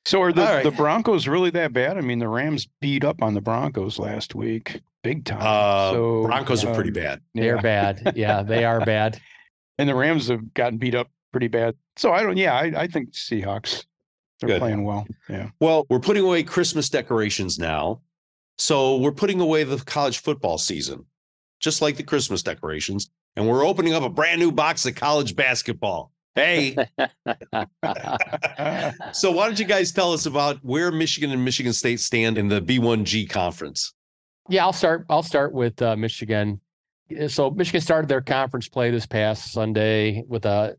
So 0.05 0.21
are 0.21 0.33
the, 0.33 0.47
All 0.47 0.53
right. 0.55 0.63
the 0.63 0.71
Broncos 0.71 1.27
really 1.27 1.51
that 1.51 1.73
bad? 1.73 1.97
I 1.97 2.01
mean, 2.01 2.19
the 2.19 2.27
Rams 2.27 2.67
beat 2.79 3.03
up 3.03 3.21
on 3.21 3.33
the 3.33 3.41
Broncos 3.41 3.99
last 3.99 4.33
week, 4.33 4.81
big 5.03 5.25
time. 5.25 5.41
Uh, 5.41 5.91
so 5.91 6.23
Broncos 6.23 6.63
are 6.63 6.73
pretty 6.73 6.89
um, 6.89 6.93
bad. 6.93 7.21
They're 7.35 7.55
yeah. 7.55 7.61
bad. 7.61 8.13
Yeah, 8.15 8.41
they 8.41 8.65
are 8.65 8.79
bad. 8.85 9.19
and 9.77 9.87
the 9.87 9.93
Rams 9.93 10.27
have 10.27 10.53
gotten 10.55 10.79
beat 10.79 10.95
up 10.95 11.07
pretty 11.31 11.47
bad. 11.49 11.75
So 11.97 12.11
I 12.13 12.23
don't. 12.23 12.37
Yeah, 12.37 12.55
I, 12.55 12.73
I 12.75 12.87
think 12.87 13.11
Seahawks. 13.11 13.85
They're 14.39 14.49
Good. 14.49 14.59
playing 14.59 14.83
well. 14.83 15.05
Yeah. 15.29 15.49
Well, 15.59 15.85
we're 15.89 15.99
putting 15.99 16.23
away 16.23 16.41
Christmas 16.41 16.89
decorations 16.89 17.59
now. 17.59 18.01
So 18.57 18.97
we're 18.97 19.11
putting 19.11 19.39
away 19.39 19.63
the 19.63 19.77
college 19.77 20.19
football 20.19 20.57
season, 20.57 21.05
just 21.59 21.81
like 21.81 21.95
the 21.95 22.03
Christmas 22.03 22.41
decorations. 22.41 23.11
And 23.35 23.47
we're 23.47 23.65
opening 23.65 23.93
up 23.93 24.03
a 24.03 24.09
brand 24.09 24.39
new 24.39 24.51
box 24.51 24.85
of 24.85 24.95
college 24.95 25.35
basketball. 25.35 26.11
Hey. 26.35 26.75
so 29.13 29.31
why 29.31 29.45
don't 29.45 29.59
you 29.59 29.65
guys 29.65 29.91
tell 29.91 30.13
us 30.13 30.25
about 30.25 30.57
where 30.63 30.91
Michigan 30.91 31.31
and 31.31 31.43
Michigan 31.43 31.73
State 31.73 31.99
stand 31.99 32.37
in 32.37 32.47
the 32.47 32.61
B1G 32.61 33.29
conference? 33.29 33.93
Yeah, 34.49 34.63
I'll 34.63 34.73
start. 34.73 35.05
I'll 35.09 35.23
start 35.23 35.53
with 35.53 35.81
uh, 35.81 35.95
Michigan. 35.95 36.59
So 37.27 37.51
Michigan 37.51 37.81
started 37.81 38.07
their 38.07 38.21
conference 38.21 38.69
play 38.69 38.89
this 38.89 39.05
past 39.05 39.51
Sunday 39.51 40.23
with 40.27 40.45
a 40.45 40.77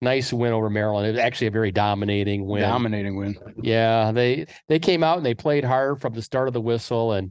nice 0.00 0.32
win 0.32 0.52
over 0.52 0.70
Maryland. 0.70 1.06
It 1.06 1.12
was 1.12 1.20
actually 1.20 1.48
a 1.48 1.52
very 1.52 1.70
dominating 1.70 2.46
win. 2.46 2.62
Dominating 2.62 3.16
win. 3.16 3.36
Yeah, 3.62 4.12
they 4.12 4.46
they 4.68 4.78
came 4.78 5.04
out 5.04 5.18
and 5.18 5.26
they 5.26 5.34
played 5.34 5.64
hard 5.64 6.00
from 6.00 6.14
the 6.14 6.22
start 6.22 6.48
of 6.48 6.54
the 6.54 6.60
whistle 6.60 7.12
and 7.12 7.30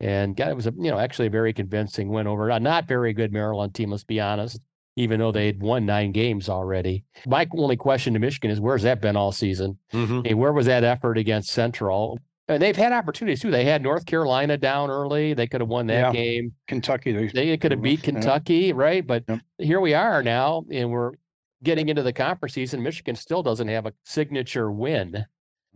and 0.00 0.36
got 0.36 0.50
it 0.50 0.56
was 0.56 0.66
a 0.66 0.72
you 0.76 0.90
know 0.90 0.98
actually 0.98 1.28
a 1.28 1.30
very 1.30 1.52
convincing 1.52 2.08
win 2.08 2.26
over 2.26 2.50
a 2.50 2.58
not 2.58 2.88
very 2.88 3.12
good 3.12 3.32
Maryland 3.32 3.74
team. 3.74 3.90
Let's 3.90 4.04
be 4.04 4.20
honest 4.20 4.60
even 4.96 5.20
though 5.20 5.32
they 5.32 5.46
had 5.46 5.60
won 5.60 5.86
nine 5.86 6.12
games 6.12 6.48
already. 6.48 7.04
My 7.26 7.46
only 7.56 7.76
question 7.76 8.12
to 8.14 8.20
Michigan 8.20 8.50
is 8.50 8.60
where's 8.60 8.82
that 8.82 9.00
been 9.00 9.16
all 9.16 9.32
season? 9.32 9.78
Mm-hmm. 9.92 10.22
Hey, 10.24 10.34
where 10.34 10.52
was 10.52 10.66
that 10.66 10.84
effort 10.84 11.18
against 11.18 11.50
Central? 11.50 12.18
And 12.48 12.62
they've 12.62 12.76
had 12.76 12.92
opportunities 12.92 13.40
too. 13.40 13.50
They 13.50 13.64
had 13.64 13.82
North 13.82 14.04
Carolina 14.04 14.58
down 14.58 14.90
early. 14.90 15.32
They 15.32 15.46
could 15.46 15.60
have 15.60 15.68
won 15.68 15.86
that 15.86 16.12
yeah. 16.12 16.12
game. 16.12 16.52
Kentucky. 16.66 17.12
They, 17.12 17.28
they 17.28 17.56
could 17.56 17.70
have 17.70 17.80
beat 17.80 18.02
Kentucky, 18.02 18.54
yeah. 18.54 18.72
right? 18.74 19.06
But 19.06 19.24
yep. 19.28 19.40
here 19.58 19.80
we 19.80 19.94
are 19.94 20.22
now, 20.22 20.64
and 20.70 20.90
we're 20.90 21.12
getting 21.62 21.88
into 21.88 22.02
the 22.02 22.12
conference 22.12 22.54
season. 22.54 22.82
Michigan 22.82 23.14
still 23.14 23.42
doesn't 23.42 23.68
have 23.68 23.86
a 23.86 23.94
signature 24.04 24.70
win, 24.70 25.24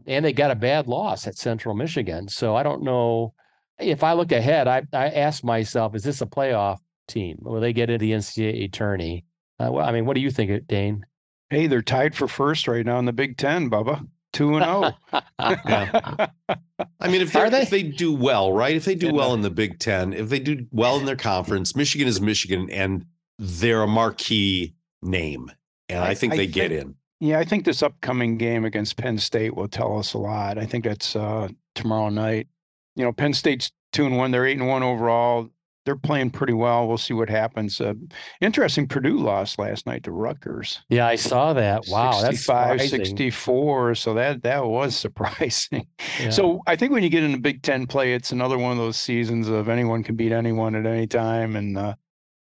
and 0.07 0.25
they 0.25 0.33
got 0.33 0.51
a 0.51 0.57
bad 0.57 0.89
loss 0.89 1.27
at 1.27 1.39
Central 1.39 1.75
Michigan. 1.75 2.29
So 2.29 2.55
I 2.57 2.63
don't 2.63 2.83
know. 2.83 3.33
If 3.79 4.03
I 4.03 4.15
look 4.15 4.33
ahead, 4.33 4.69
I 4.69 4.83
I 4.93 5.09
ask 5.09 5.45
myself, 5.45 5.95
is 5.95 6.03
this 6.03 6.21
a 6.21 6.27
playoff 6.27 6.79
team? 7.07 7.39
Will 7.41 7.61
they 7.61 7.73
get 7.73 7.91
into 7.91 8.05
the 8.05 8.13
NCAA 8.13 8.73
tourney? 8.73 9.25
Uh, 9.59 9.71
well, 9.73 9.87
I 9.87 9.93
mean, 9.93 10.07
what 10.07 10.15
do 10.15 10.21
you 10.21 10.31
think, 10.31 10.67
Dane? 10.67 11.05
Hey, 11.51 11.67
they're 11.67 11.83
tied 11.83 12.15
for 12.15 12.29
first 12.29 12.69
right 12.69 12.85
now 12.85 12.99
in 12.99 13.05
the 13.05 13.13
Big 13.13 13.37
Ten, 13.37 13.71
Bubba. 13.71 14.07
Two 14.33 14.57
and 14.57 14.65
zero. 14.65 14.93
Oh. 15.13 15.21
I 17.01 17.09
mean, 17.09 17.23
if 17.23 17.33
they 17.33 17.47
if 17.47 17.71
they 17.71 17.83
do 17.83 18.13
well, 18.15 18.53
right? 18.53 18.77
If 18.77 18.85
they 18.85 18.95
do 18.95 19.13
well 19.13 19.33
in 19.33 19.43
the 19.43 19.51
Big 19.51 19.79
Ten, 19.79 20.13
if 20.13 20.29
they 20.29 20.41
do 20.41 20.67
well 20.73 20.99
in 20.99 21.07
their 21.07 21.17
conference, 21.17 21.75
Michigan 21.75 22.07
is 22.07 22.21
Michigan, 22.21 22.69
and 22.71 23.07
they're 23.39 23.83
a 23.83 23.87
marquee 23.87 24.75
name, 25.03 25.51
and 25.89 26.01
I, 26.01 26.09
I 26.09 26.15
think 26.15 26.35
I 26.35 26.37
they 26.37 26.43
think, 26.45 26.55
get 26.55 26.73
in. 26.73 26.97
Yeah, 27.21 27.39
I 27.39 27.45
think 27.45 27.65
this 27.65 27.83
upcoming 27.83 28.37
game 28.37 28.65
against 28.65 28.97
Penn 28.99 29.19
State 29.19 29.55
will 29.55 29.69
tell 29.69 29.99
us 29.99 30.13
a 30.13 30.19
lot. 30.19 30.59
I 30.59 30.67
think 30.67 30.85
that's 30.85 31.17
uh, 31.17 31.49
tomorrow 31.75 32.11
night. 32.11 32.49
You 32.95 33.05
know, 33.05 33.13
Penn 33.13 33.33
State's 33.33 33.73
two 33.93 34.05
and 34.05 34.19
one; 34.19 34.33
they're 34.33 34.47
eight 34.47 34.59
and 34.59 34.69
one 34.69 34.83
overall 34.83 35.49
they're 35.87 35.97
playing 35.97 36.31
pretty 36.31 36.53
well. 36.53 36.87
We'll 36.87 36.99
see 36.99 37.15
what 37.15 37.31
happens. 37.31 37.81
Uh, 37.81 37.95
interesting, 38.41 38.89
Purdue 38.89 39.19
lost 39.19 39.59
last 39.59 39.87
night 39.87 40.03
to 40.03 40.11
Rutgers. 40.11 40.81
Yeah, 40.89 41.07
I 41.07 41.15
saw 41.15 41.53
that. 41.53 41.85
Wow, 41.89 42.11
65, 42.11 42.83
64. 42.83 43.95
So 43.95 44.13
that 44.15 44.43
that 44.43 44.67
was 44.67 44.97
surprising. 44.97 45.87
Yeah. 46.21 46.31
So 46.31 46.61
I 46.67 46.77
think 46.77 46.93
when 46.93 47.05
you 47.05 47.09
get 47.09 47.23
in 47.23 47.33
the 47.33 47.39
Big 47.39 47.63
Ten 47.63 47.87
play, 47.87 48.15
it's 48.15 48.33
another 48.33 48.59
one 48.59 48.73
of 48.73 48.79
those 48.79 48.99
seasons 48.99 49.49
of 49.49 49.69
anyone 49.69 50.03
can 50.03 50.17
beat 50.17 50.33
anyone 50.33 50.75
at 50.75 50.87
any 50.87 51.07
time, 51.07 51.55
and 51.55 51.79
uh, 51.79 51.95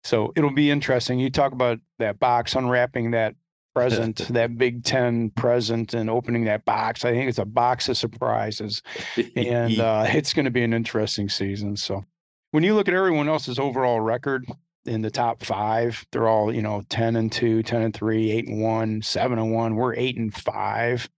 so 0.05 0.33
it'll 0.37 0.55
be 0.55 0.71
interesting. 0.71 1.19
You 1.19 1.31
talk 1.31 1.53
about 1.53 1.81
that 1.99 2.21
box 2.21 2.55
unwrapping 2.55 3.11
that 3.11 3.35
present, 3.75 4.19
that 4.31 4.57
Big 4.57 4.85
Ten 4.85 5.31
present, 5.31 5.95
and 5.95 6.09
opening 6.09 6.45
that 6.45 6.65
box. 6.65 7.05
I 7.05 7.11
think 7.11 7.29
it's 7.29 7.39
a 7.39 7.45
box 7.45 7.89
of 7.89 7.97
surprises, 7.97 8.83
and 9.37 9.81
uh, 9.81 10.05
it's 10.07 10.33
going 10.33 10.45
to 10.45 10.51
be 10.53 10.63
an 10.63 10.73
interesting 10.73 11.29
season. 11.29 11.77
So 11.77 12.05
when 12.53 12.63
you 12.63 12.75
look 12.75 12.87
at 12.87 12.95
everyone 12.95 13.29
else's 13.29 13.59
overall 13.59 14.01
record 14.01 14.47
in 14.85 15.03
the 15.03 15.11
top 15.11 15.43
five, 15.43 16.05
they're 16.13 16.29
all, 16.29 16.55
you 16.55 16.63
know, 16.63 16.83
10 16.89 17.17
and 17.17 17.33
2, 17.33 17.63
10 17.63 17.83
and 17.83 17.95
3, 17.95 18.31
8 18.31 18.49
and 18.49 18.63
1, 18.63 19.03
7 19.03 19.39
and 19.39 19.53
1. 19.53 19.75
We're 19.75 19.95
8 19.95 20.17
and 20.19 20.35
5. 20.35 21.11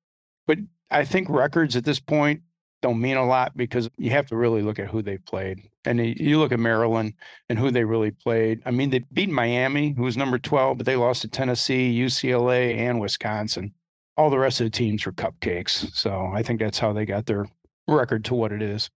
But 0.46 0.58
I 0.90 1.04
think 1.04 1.28
records 1.28 1.76
at 1.76 1.84
this 1.84 2.00
point 2.00 2.42
don't 2.82 3.00
mean 3.00 3.16
a 3.16 3.26
lot 3.26 3.56
because 3.56 3.90
you 3.96 4.10
have 4.10 4.26
to 4.26 4.36
really 4.36 4.62
look 4.62 4.78
at 4.78 4.88
who 4.88 5.02
they 5.02 5.18
played. 5.18 5.68
And 5.84 5.98
you 5.98 6.38
look 6.38 6.52
at 6.52 6.60
Maryland 6.60 7.14
and 7.48 7.58
who 7.58 7.70
they 7.70 7.84
really 7.84 8.12
played. 8.12 8.62
I 8.64 8.70
mean, 8.70 8.90
they 8.90 9.00
beat 9.12 9.28
Miami, 9.28 9.92
who 9.96 10.04
was 10.04 10.16
number 10.16 10.38
12, 10.38 10.78
but 10.78 10.86
they 10.86 10.96
lost 10.96 11.22
to 11.22 11.28
Tennessee, 11.28 11.98
UCLA, 11.98 12.76
and 12.76 13.00
Wisconsin. 13.00 13.74
All 14.16 14.30
the 14.30 14.38
rest 14.38 14.60
of 14.60 14.66
the 14.66 14.70
teams 14.70 15.04
were 15.04 15.12
cupcakes. 15.12 15.92
So 15.94 16.30
I 16.32 16.44
think 16.44 16.60
that's 16.60 16.78
how 16.78 16.92
they 16.92 17.04
got 17.04 17.26
their 17.26 17.46
record 17.88 18.24
to 18.26 18.34
what 18.34 18.52
it 18.52 18.62
is. 18.62 18.88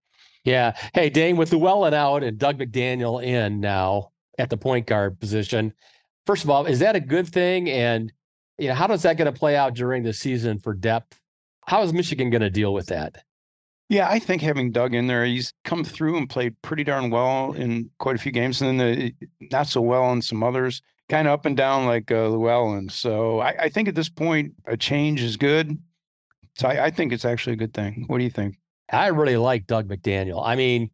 Yeah. 0.49 0.75
Hey, 0.95 1.11
Dane, 1.11 1.37
with 1.37 1.53
Llewellyn 1.53 1.93
out 1.93 2.25
and 2.25 2.39
Dug 2.39 2.59
McDaniel 2.59 3.23
in 3.23 3.61
now 3.61 4.13
at 4.39 4.49
the 4.49 4.57
point 4.57 4.87
guard 4.87 5.21
position, 5.21 5.75
first 6.25 6.43
of 6.43 6.49
all, 6.49 6.65
is 6.65 6.79
that 6.79 6.97
a 6.97 7.01
good 7.01 7.29
thing? 7.29 7.69
And 7.69 8.11
you 8.57 8.69
know, 8.69 8.75
how 8.75 8.87
does 8.87 9.03
that 9.03 9.19
going 9.19 9.31
to 9.31 9.39
play 9.39 9.57
out 9.57 9.75
during 9.75 10.03
the 10.03 10.15
season 10.15 10.59
for 10.59 10.73
depth? 10.73 11.21
How 11.67 11.83
is 11.83 11.93
Michigan 11.93 12.31
going 12.31 12.41
to 12.41 12.49
deal 12.49 12.73
with 12.73 12.87
that? 12.87 13.23
Yeah, 13.91 14.09
I 14.09 14.19
think 14.19 14.41
having 14.41 14.73
Dug 14.73 14.95
in 14.95 15.07
there, 15.07 15.27
he's 15.27 15.53
come 15.65 15.85
through 15.85 16.17
and 16.17 16.31
played 16.31 16.61
pretty 16.63 16.83
darn 16.83 17.11
well 17.11 17.53
in 17.53 17.91
quite 17.99 18.17
a 18.17 18.19
few 18.19 18.33
games, 18.33 18.63
and 18.63 18.81
then 18.81 18.97
the, 18.97 19.15
not 19.51 19.67
so 19.67 19.83
well 19.83 20.11
in 20.13 20.23
some 20.23 20.43
others, 20.43 20.81
kind 21.11 21.29
of 21.29 21.33
up 21.35 21.45
and 21.45 21.59
down 21.59 21.85
like 21.85 22.11
uh, 22.11 22.29
Llewellyn. 22.29 22.89
So 22.89 23.41
I, 23.41 23.65
I, 23.65 23.69
think 23.69 23.87
at 23.87 23.95
this 23.95 24.09
point, 24.09 24.55
a 24.67 24.79
change 24.79 25.23
is 25.23 25.37
good. 25.37 25.79
So 26.57 26.69
I, 26.69 26.87
I 26.87 26.91
think 26.91 27.13
it's 27.13 27.25
actually 27.27 27.53
a 27.53 27.57
good 27.57 27.75
thing. 27.75 28.05
What 28.09 28.19
do 28.19 28.25
you 28.25 28.31
think? 28.31 28.57
I 28.91 29.09
really 29.09 29.37
like 29.37 29.67
Dug 29.67 29.89
McDaniel. 29.89 30.43
I 30.45 30.57
mean, 30.57 30.91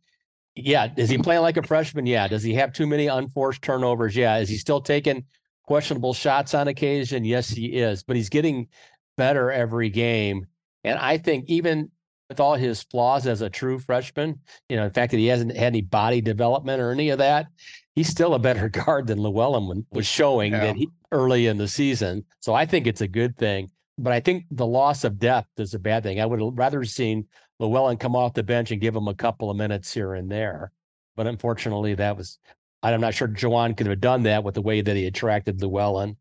yeah, 0.55 0.93
is 0.97 1.11
he 1.11 1.19
playing 1.19 1.43
like 1.43 1.57
a 1.57 1.63
freshman? 1.63 2.07
Yeah. 2.07 2.29
Does 2.29 2.43
he 2.43 2.55
have 2.55 2.73
too 2.73 2.87
many 2.87 3.07
unforced 3.07 3.63
turnovers? 3.63 4.15
Yeah. 4.15 4.39
Is 4.39 4.49
he 4.49 4.57
still 4.57 4.81
taking 4.81 5.25
questionable 5.67 6.15
shots 6.15 6.55
on 6.55 6.69
occasion? 6.69 7.25
Yes, 7.25 7.49
he 7.49 7.67
is. 7.67 8.03
But 8.03 8.17
he's 8.17 8.29
getting 8.29 8.69
better 9.17 9.51
every 9.51 9.91
game. 9.91 10.47
And 10.85 10.99
I 10.99 11.19
think 11.19 11.47
even 11.49 11.91
with 12.29 12.41
all 12.41 12.55
his 12.55 12.83
flaws 12.83 13.27
as 13.27 13.43
a 13.43 13.51
true 13.51 13.79
freshman, 13.79 14.41
you 14.69 14.77
know, 14.77 14.89
the 14.89 14.95
fact 14.95 15.11
that 15.11 15.19
he 15.19 15.27
hasn't 15.27 15.57
had 15.57 15.67
any 15.67 15.83
body 15.83 16.21
development 16.21 16.81
or 16.81 16.91
any 16.91 17.11
of 17.11 17.19
that, 17.19 17.47
he's 17.95 18.09
still 18.09 18.35
a 18.35 18.39
better 18.39 18.69
guard 18.85 19.07
than 19.07 19.19
Llewellyn 19.19 19.87
was 19.91 20.07
showing 20.07 20.53
yeah. 20.53 20.67
that 20.67 20.77
he, 20.77 20.89
early 21.13 21.47
in 21.47 21.59
the 21.59 21.69
season. 21.69 22.25
So 22.41 22.55
I 22.55 22.67
think 22.67 22.87
it's 22.87 23.01
a 23.01 23.09
good 23.09 23.37
thing. 23.37 23.71
But 23.97 24.13
I 24.13 24.21
think 24.21 24.45
the 24.51 24.67
loss 24.67 25.05
of 25.05 25.19
depth 25.19 25.49
is 25.59 25.75
a 25.75 25.79
bad 25.79 26.03
thing. 26.03 26.21
I 26.21 26.27
would 26.27 26.41
have 26.41 26.53
rather 26.55 26.85
seen 26.85 27.27
Llewellyn 27.59 27.97
come 27.97 28.17
off 28.17 28.35
the 28.35 28.43
bench 28.43 28.71
and 28.71 28.81
give 28.81 28.97
him 28.97 29.09
a 29.09 29.15
couple 29.15 29.51
of 29.51 29.57
minutes 29.57 29.93
here 29.93 30.15
and 30.15 30.31
there. 30.31 30.73
But 31.17 31.27
unfortunately, 31.27 31.95
that 31.95 32.17
was, 32.17 32.39
I'm 32.83 33.01
not 33.01 33.15
sure 33.15 33.29
Juwan 33.29 33.77
could 33.77 33.87
have 33.87 34.01
done 34.01 34.25
that 34.25 34.45
with 34.45 34.55
the 34.55 34.63
way 34.63 34.81
that 34.81 34.97
he 34.97 35.07
attracted 35.07 35.61
Llewellyn. 35.61 36.17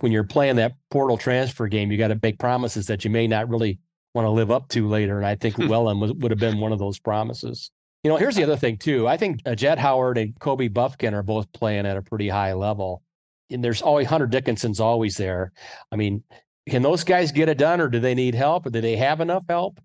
When 0.00 0.10
you're 0.10 0.24
playing 0.24 0.56
that 0.56 0.72
portal 0.90 1.16
transfer 1.16 1.68
game, 1.68 1.92
you 1.92 1.98
got 1.98 2.08
to 2.08 2.18
make 2.20 2.38
promises 2.38 2.86
that 2.86 3.04
you 3.04 3.10
may 3.10 3.26
not 3.28 3.48
really 3.48 3.78
want 4.14 4.26
to 4.26 4.30
live 4.30 4.50
up 4.50 4.68
to 4.68 4.88
later. 4.88 5.16
And 5.16 5.26
I 5.26 5.36
think 5.36 5.58
Llewellyn 5.58 6.00
was, 6.00 6.12
would 6.14 6.32
have 6.32 6.40
been 6.40 6.58
one 6.58 6.72
of 6.72 6.78
those 6.78 6.98
promises. 6.98 7.70
You 8.02 8.10
know, 8.10 8.16
here's 8.16 8.34
the 8.34 8.42
other 8.42 8.56
thing, 8.56 8.78
too. 8.78 9.06
I 9.06 9.16
think 9.16 9.40
uh, 9.46 9.54
Jett 9.54 9.78
Howard 9.78 10.18
and 10.18 10.36
Kobe 10.40 10.68
Bufkin 10.68 11.12
are 11.12 11.22
both 11.22 11.52
playing 11.52 11.86
at 11.86 11.96
a 11.96 12.02
pretty 12.02 12.28
high 12.28 12.52
level. 12.52 13.02
And 13.50 13.62
there's 13.62 13.82
always 13.82 14.08
Hunter 14.08 14.26
Dickinson's 14.26 14.80
always 14.80 15.16
there. 15.16 15.52
I 15.92 15.96
mean, 15.96 16.24
can 16.68 16.82
those 16.82 17.04
guys 17.04 17.30
get 17.30 17.48
it 17.48 17.58
done 17.58 17.80
or 17.80 17.88
do 17.88 18.00
they 18.00 18.14
need 18.14 18.34
help 18.34 18.66
or 18.66 18.70
do 18.70 18.80
they 18.80 18.96
have 18.96 19.20
enough 19.20 19.44
help? 19.48 19.78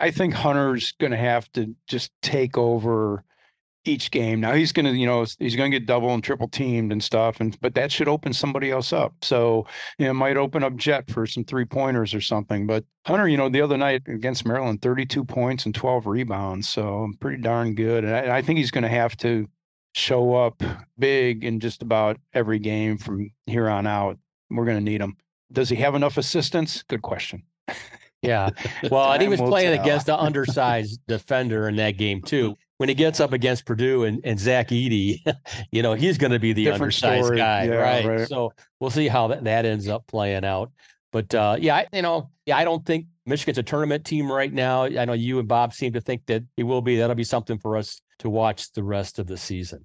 I 0.00 0.10
think 0.10 0.34
Hunter's 0.34 0.92
going 0.92 1.12
to 1.12 1.18
have 1.18 1.50
to 1.52 1.74
just 1.86 2.10
take 2.22 2.56
over 2.56 3.24
each 3.84 4.10
game. 4.10 4.40
Now 4.40 4.52
he's 4.52 4.72
going 4.72 4.86
to, 4.86 4.92
you 4.92 5.06
know, 5.06 5.26
he's 5.38 5.56
going 5.56 5.70
to 5.70 5.78
get 5.78 5.86
double 5.86 6.12
and 6.12 6.24
triple 6.24 6.48
teamed 6.48 6.90
and 6.92 7.02
stuff, 7.02 7.40
and 7.40 7.58
but 7.60 7.74
that 7.74 7.92
should 7.92 8.08
open 8.08 8.32
somebody 8.32 8.70
else 8.70 8.92
up. 8.92 9.14
So 9.22 9.66
you 9.98 10.06
know, 10.06 10.12
it 10.12 10.14
might 10.14 10.36
open 10.36 10.64
up 10.64 10.76
Jett 10.76 11.10
for 11.10 11.26
some 11.26 11.44
three 11.44 11.64
pointers 11.64 12.14
or 12.14 12.20
something. 12.20 12.66
But 12.66 12.84
Hunter, 13.06 13.28
you 13.28 13.36
know, 13.36 13.48
the 13.48 13.60
other 13.60 13.76
night 13.76 14.02
against 14.08 14.46
Maryland, 14.46 14.80
32 14.82 15.24
points 15.24 15.66
and 15.66 15.74
12 15.74 16.06
rebounds, 16.06 16.68
so 16.68 17.10
pretty 17.20 17.42
darn 17.42 17.74
good. 17.74 18.04
And 18.04 18.14
I, 18.14 18.38
I 18.38 18.42
think 18.42 18.58
he's 18.58 18.70
going 18.70 18.82
to 18.82 18.88
have 18.88 19.16
to 19.18 19.46
show 19.94 20.34
up 20.34 20.62
big 20.98 21.44
in 21.44 21.60
just 21.60 21.82
about 21.82 22.18
every 22.32 22.58
game 22.58 22.98
from 22.98 23.30
here 23.46 23.68
on 23.68 23.86
out. 23.86 24.18
We're 24.50 24.64
going 24.64 24.78
to 24.78 24.84
need 24.84 25.00
him. 25.00 25.16
Does 25.52 25.68
he 25.68 25.76
have 25.76 25.94
enough 25.94 26.16
assistance? 26.16 26.82
Good 26.82 27.02
question. 27.02 27.42
Yeah. 28.24 28.50
Well, 28.90 29.12
and 29.12 29.22
he 29.22 29.28
was 29.28 29.40
playing 29.40 29.74
tell. 29.74 29.84
against 29.84 30.08
an 30.08 30.16
undersized 30.16 31.00
defender 31.08 31.68
in 31.68 31.76
that 31.76 31.92
game 31.92 32.22
too. 32.22 32.56
When 32.78 32.88
he 32.88 32.94
gets 32.94 33.20
up 33.20 33.32
against 33.32 33.64
Purdue 33.66 34.04
and, 34.04 34.20
and 34.24 34.38
Zach 34.38 34.68
Edey, 34.68 35.20
you 35.72 35.82
know, 35.82 35.94
he's 35.94 36.18
going 36.18 36.32
to 36.32 36.38
be 36.38 36.52
the 36.52 36.64
Different 36.64 36.82
undersized 36.82 37.24
story. 37.24 37.38
guy, 37.38 37.64
yeah, 37.64 37.74
right? 37.74 38.04
right? 38.04 38.28
So 38.28 38.52
we'll 38.80 38.90
see 38.90 39.08
how 39.08 39.28
that, 39.28 39.44
that 39.44 39.64
ends 39.64 39.88
up 39.88 40.06
playing 40.06 40.44
out. 40.44 40.70
But 41.12 41.34
uh, 41.34 41.56
yeah, 41.58 41.76
I, 41.76 41.86
you 41.92 42.02
know, 42.02 42.30
yeah, 42.46 42.56
I 42.58 42.64
don't 42.64 42.84
think 42.84 43.06
Michigan's 43.26 43.58
a 43.58 43.62
tournament 43.62 44.04
team 44.04 44.30
right 44.30 44.52
now. 44.52 44.84
I 44.84 45.04
know 45.04 45.12
you 45.12 45.38
and 45.38 45.48
Bob 45.48 45.72
seem 45.72 45.92
to 45.92 46.00
think 46.00 46.26
that 46.26 46.42
it 46.56 46.64
will 46.64 46.82
be. 46.82 46.96
That'll 46.96 47.14
be 47.14 47.24
something 47.24 47.58
for 47.58 47.76
us 47.76 48.00
to 48.18 48.28
watch 48.28 48.72
the 48.72 48.82
rest 48.82 49.18
of 49.18 49.26
the 49.26 49.36
season. 49.36 49.84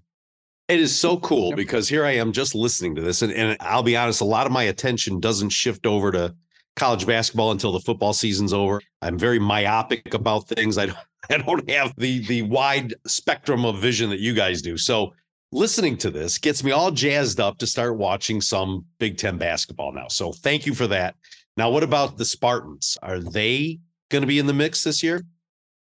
It 0.67 0.79
is 0.79 0.97
so 0.97 1.17
cool 1.17 1.53
because 1.53 1.89
here 1.89 2.05
I 2.05 2.11
am 2.11 2.31
just 2.31 2.53
listening 2.53 2.95
to 2.95 3.01
this, 3.01 3.21
and, 3.21 3.33
and 3.33 3.57
I'll 3.59 3.83
be 3.83 3.97
honest, 3.97 4.21
a 4.21 4.25
lot 4.25 4.45
of 4.45 4.51
my 4.51 4.63
attention 4.63 5.19
doesn't 5.19 5.49
shift 5.49 5.87
over 5.87 6.11
to 6.11 6.35
college 6.75 7.05
basketball 7.05 7.51
until 7.51 7.71
the 7.71 7.79
football 7.79 8.13
season's 8.13 8.53
over. 8.53 8.81
I'm 9.01 9.17
very 9.17 9.39
myopic 9.39 10.13
about 10.13 10.47
things. 10.47 10.77
I 10.77 10.87
don't, 10.87 10.97
I 11.29 11.37
don't 11.37 11.69
have 11.69 11.93
the 11.97 12.25
the 12.27 12.43
wide 12.43 12.93
spectrum 13.05 13.65
of 13.65 13.79
vision 13.79 14.09
that 14.09 14.19
you 14.19 14.33
guys 14.33 14.61
do. 14.61 14.77
So 14.77 15.13
listening 15.51 15.97
to 15.97 16.09
this 16.09 16.37
gets 16.37 16.63
me 16.63 16.71
all 16.71 16.91
jazzed 16.91 17.39
up 17.39 17.57
to 17.59 17.67
start 17.67 17.97
watching 17.97 18.41
some 18.41 18.85
Big 18.99 19.17
Ten 19.17 19.37
basketball 19.37 19.91
now. 19.91 20.07
So 20.07 20.31
thank 20.31 20.65
you 20.65 20.73
for 20.73 20.87
that. 20.87 21.15
Now, 21.57 21.69
what 21.69 21.83
about 21.83 22.17
the 22.17 22.25
Spartans? 22.25 22.97
Are 23.01 23.19
they 23.19 23.79
going 24.09 24.21
to 24.21 24.27
be 24.27 24.39
in 24.39 24.47
the 24.47 24.53
mix 24.53 24.83
this 24.83 25.03
year? 25.03 25.21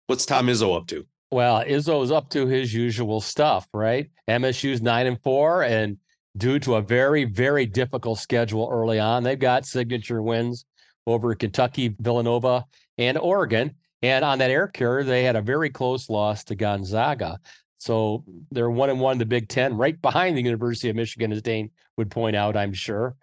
What's 0.06 0.26
Tom 0.26 0.48
Izzo 0.48 0.76
up 0.76 0.86
to? 0.88 1.06
Well, 1.30 1.64
Izzo 1.64 2.02
is 2.04 2.12
up 2.12 2.28
to 2.30 2.46
his 2.46 2.74
usual 2.74 3.22
stuff, 3.22 3.66
right? 3.72 4.10
MSU's 4.28 4.82
nine 4.82 5.06
and 5.06 5.18
four, 5.22 5.62
and 5.62 5.96
due 6.36 6.58
to 6.58 6.74
a 6.74 6.82
very, 6.82 7.24
very 7.24 7.64
difficult 7.64 8.18
schedule 8.18 8.68
early 8.70 8.98
on, 8.98 9.22
they've 9.22 9.38
got 9.38 9.64
signature 9.64 10.20
wins 10.20 10.66
over 11.06 11.34
Kentucky, 11.34 11.94
Villanova, 11.98 12.64
and 12.98 13.18
Oregon. 13.18 13.74
And 14.02 14.24
on 14.24 14.38
that 14.38 14.50
air 14.50 14.66
carrier, 14.68 15.04
they 15.04 15.22
had 15.24 15.36
a 15.36 15.42
very 15.42 15.70
close 15.70 16.10
loss 16.10 16.44
to 16.44 16.54
Gonzaga. 16.54 17.38
So 17.78 18.24
they're 18.52 18.70
one 18.70 18.90
and 18.90 19.00
one 19.00 19.12
in 19.12 19.18
the 19.18 19.26
Big 19.26 19.48
Ten, 19.48 19.76
right 19.76 20.00
behind 20.00 20.36
the 20.36 20.42
University 20.42 20.88
of 20.88 20.94
Michigan, 20.94 21.32
as 21.32 21.42
Dane 21.42 21.70
would 21.96 22.10
point 22.10 22.36
out, 22.36 22.56
I'm 22.56 22.72
sure, 22.72 23.16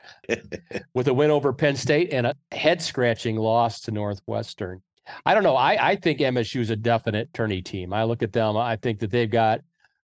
with 0.94 1.08
a 1.08 1.14
win 1.14 1.32
over 1.32 1.54
Penn 1.54 1.78
State 1.78 2.12
and 2.12 2.28
a 2.28 2.36
head 2.52 2.82
scratching 2.82 3.38
loss 3.38 3.80
to 3.82 3.92
Northwestern. 3.92 4.82
I 5.26 5.34
don't 5.34 5.44
know. 5.44 5.56
I, 5.56 5.92
I 5.92 5.96
think 5.96 6.20
MSU 6.20 6.60
is 6.60 6.70
a 6.70 6.76
definite 6.76 7.34
tourney 7.34 7.62
team. 7.62 7.94
I 7.94 8.04
look 8.04 8.22
at 8.22 8.34
them. 8.34 8.58
I 8.58 8.76
think 8.76 9.00
that 9.00 9.12
they've 9.12 9.30
got 9.30 9.62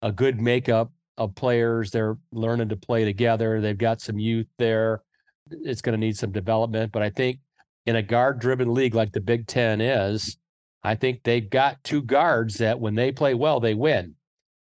a 0.02 0.12
good 0.12 0.40
makeup 0.40 0.92
of 1.16 1.34
players. 1.34 1.90
They're 1.90 2.18
learning 2.32 2.68
to 2.68 2.76
play 2.76 3.04
together. 3.04 3.60
They've 3.60 3.78
got 3.78 4.00
some 4.00 4.18
youth 4.18 4.46
there. 4.58 5.02
It's 5.50 5.80
going 5.80 5.98
to 5.98 6.06
need 6.06 6.16
some 6.16 6.32
development, 6.32 6.92
but 6.92 7.02
I 7.02 7.10
think 7.10 7.38
in 7.86 7.96
a 7.96 8.02
guard 8.02 8.38
driven 8.38 8.72
league 8.72 8.94
like 8.94 9.12
the 9.12 9.20
Big 9.20 9.46
Ten 9.46 9.80
is, 9.80 10.36
I 10.82 10.94
think 10.94 11.22
they've 11.22 11.48
got 11.48 11.82
two 11.84 12.02
guards 12.02 12.58
that 12.58 12.80
when 12.80 12.94
they 12.94 13.12
play 13.12 13.34
well, 13.34 13.60
they 13.60 13.74
win. 13.74 14.14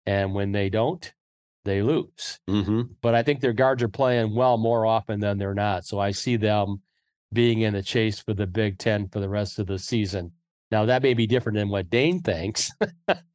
And 0.07 0.35
when 0.35 0.53
they 0.53 0.71
don't, 0.71 1.13
they 1.67 1.83
lose. 1.83 2.41
Mm-hmm. 2.49 2.83
But 3.03 3.15
I 3.15 3.23
think 3.23 3.41
their 3.41 3.53
guards 3.53 3.83
are 3.83 3.89
playing 3.89 4.35
well 4.35 4.57
more 4.57 4.87
often 4.87 5.21
than 5.21 5.37
they're 5.37 5.55
not. 5.55 5.85
So 5.85 5.99
I 5.99 6.13
see 6.13 6.37
them 6.37 6.81
being 7.33 7.61
in 7.61 7.75
the 7.75 7.83
chase 7.83 8.21
for 8.21 8.33
the 8.33 8.47
Big 8.47 8.79
Ten 8.79 9.09
for 9.09 9.21
the 9.21 9.29
rest 9.29 9.59
of 9.59 9.67
the 9.67 9.79
season. 9.79 10.33
Now 10.71 10.85
that 10.87 11.03
may 11.03 11.15
be 11.15 11.27
different 11.27 11.57
than 11.59 11.69
what 11.69 11.91
Dane 11.91 12.21
thinks. 12.21 12.71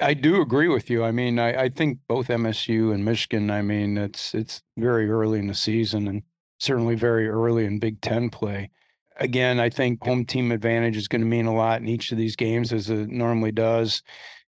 I 0.00 0.14
do 0.14 0.40
agree 0.40 0.68
with 0.68 0.88
you. 0.88 1.04
I 1.04 1.10
mean, 1.10 1.38
I, 1.38 1.64
I 1.64 1.68
think 1.68 1.98
both 2.08 2.28
MSU 2.28 2.94
and 2.94 3.04
Michigan. 3.04 3.50
I 3.50 3.62
mean, 3.62 3.98
it's 3.98 4.34
it's 4.34 4.62
very 4.76 5.10
early 5.10 5.40
in 5.40 5.48
the 5.48 5.54
season 5.54 6.06
and 6.08 6.22
certainly 6.62 6.94
very 6.94 7.28
early 7.28 7.64
in 7.64 7.78
Big 7.78 8.00
Ten 8.00 8.30
play. 8.30 8.70
Again, 9.18 9.60
I 9.60 9.68
think 9.68 10.02
home 10.02 10.24
team 10.24 10.52
advantage 10.52 10.96
is 10.96 11.08
going 11.08 11.20
to 11.20 11.26
mean 11.26 11.46
a 11.46 11.54
lot 11.54 11.80
in 11.80 11.88
each 11.88 12.12
of 12.12 12.18
these 12.18 12.36
games, 12.36 12.72
as 12.72 12.88
it 12.90 13.08
normally 13.08 13.52
does. 13.52 14.02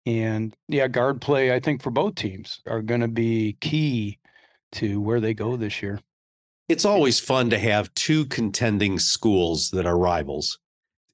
And 0.05 0.55
yeah, 0.67 0.87
guard 0.87 1.21
play, 1.21 1.53
I 1.53 1.59
think 1.59 1.81
for 1.81 1.91
both 1.91 2.15
teams 2.15 2.61
are 2.67 2.81
going 2.81 3.01
to 3.01 3.07
be 3.07 3.57
key 3.61 4.19
to 4.73 4.99
where 5.01 5.19
they 5.19 5.33
go 5.33 5.55
this 5.55 5.81
year. 5.81 5.99
It's 6.67 6.85
always 6.85 7.19
fun 7.19 7.49
to 7.49 7.59
have 7.59 7.93
two 7.95 8.25
contending 8.25 8.99
schools 8.99 9.71
that 9.71 9.85
are 9.85 9.97
rivals 9.97 10.59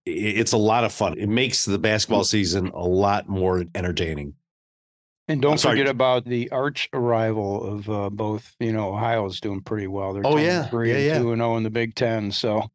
it's 0.05 0.51
a 0.51 0.57
lot 0.57 0.83
of 0.83 0.93
fun. 0.93 1.17
It 1.17 1.29
makes 1.29 1.65
the 1.65 1.79
basketball 1.79 2.23
season 2.23 2.67
a 2.73 2.85
lot 2.85 3.27
more 3.27 3.65
entertaining. 3.73 4.35
And 5.27 5.41
don't 5.41 5.59
forget 5.59 5.87
about 5.87 6.25
the 6.25 6.51
arch 6.51 6.87
arrival 6.93 7.63
of 7.63 7.89
uh, 7.89 8.09
both. 8.11 8.55
You 8.59 8.71
know, 8.71 8.93
Ohio's 8.93 9.39
doing 9.39 9.61
pretty 9.61 9.87
well. 9.87 10.13
They're 10.13 10.25
oh 10.25 10.37
yeah, 10.37 10.67
three 10.67 10.89
yeah, 10.89 10.95
and 10.95 11.05
yeah. 11.05 11.19
two 11.19 11.31
and 11.31 11.39
zero 11.39 11.53
oh 11.53 11.57
in 11.57 11.63
the 11.63 11.71
Big 11.71 11.95
Ten, 11.95 12.31
so 12.31 12.69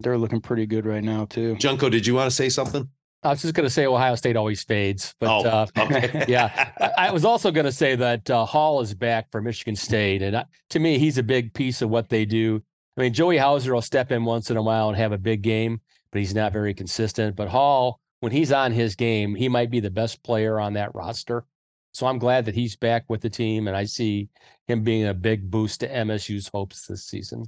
they're 0.00 0.18
looking 0.18 0.40
pretty 0.40 0.66
good 0.66 0.84
right 0.84 1.02
now 1.02 1.24
too. 1.24 1.56
Junko, 1.56 1.88
did 1.88 2.06
you 2.06 2.14
want 2.14 2.28
to 2.28 2.34
say 2.34 2.48
something? 2.50 2.88
I 3.22 3.30
was 3.30 3.40
just 3.40 3.54
going 3.54 3.64
to 3.64 3.70
say 3.70 3.86
Ohio 3.86 4.16
State 4.16 4.36
always 4.36 4.62
fades, 4.62 5.14
but 5.18 5.30
oh, 5.30 5.48
uh, 5.48 5.66
okay. 5.78 6.24
yeah, 6.28 6.70
I, 6.78 7.06
I 7.06 7.10
was 7.10 7.24
also 7.24 7.50
going 7.50 7.64
to 7.64 7.72
say 7.72 7.96
that 7.96 8.28
uh, 8.28 8.44
Hall 8.44 8.82
is 8.82 8.92
back 8.92 9.30
for 9.30 9.40
Michigan 9.40 9.76
State, 9.76 10.20
and 10.20 10.36
uh, 10.36 10.44
to 10.70 10.78
me, 10.78 10.98
he's 10.98 11.16
a 11.16 11.22
big 11.22 11.54
piece 11.54 11.80
of 11.80 11.88
what 11.88 12.10
they 12.10 12.26
do. 12.26 12.62
I 12.98 13.00
mean, 13.00 13.14
Joey 13.14 13.38
Hauser 13.38 13.72
will 13.72 13.80
step 13.80 14.12
in 14.12 14.26
once 14.26 14.50
in 14.50 14.58
a 14.58 14.62
while 14.62 14.88
and 14.88 14.98
have 14.98 15.12
a 15.12 15.18
big 15.18 15.40
game, 15.40 15.80
but 16.12 16.18
he's 16.18 16.34
not 16.34 16.52
very 16.52 16.74
consistent. 16.74 17.34
But 17.34 17.48
Hall, 17.48 17.98
when 18.20 18.30
he's 18.30 18.52
on 18.52 18.72
his 18.72 18.94
game, 18.94 19.34
he 19.34 19.48
might 19.48 19.70
be 19.70 19.80
the 19.80 19.90
best 19.90 20.22
player 20.22 20.60
on 20.60 20.74
that 20.74 20.94
roster. 20.94 21.44
So 21.94 22.08
I'm 22.08 22.18
glad 22.18 22.44
that 22.46 22.56
he's 22.56 22.74
back 22.74 23.04
with 23.08 23.20
the 23.20 23.30
team, 23.30 23.68
and 23.68 23.76
I 23.76 23.84
see 23.84 24.28
him 24.66 24.82
being 24.82 25.06
a 25.06 25.14
big 25.14 25.48
boost 25.48 25.80
to 25.80 25.88
MSU's 25.88 26.48
hopes 26.48 26.86
this 26.86 27.04
season. 27.04 27.44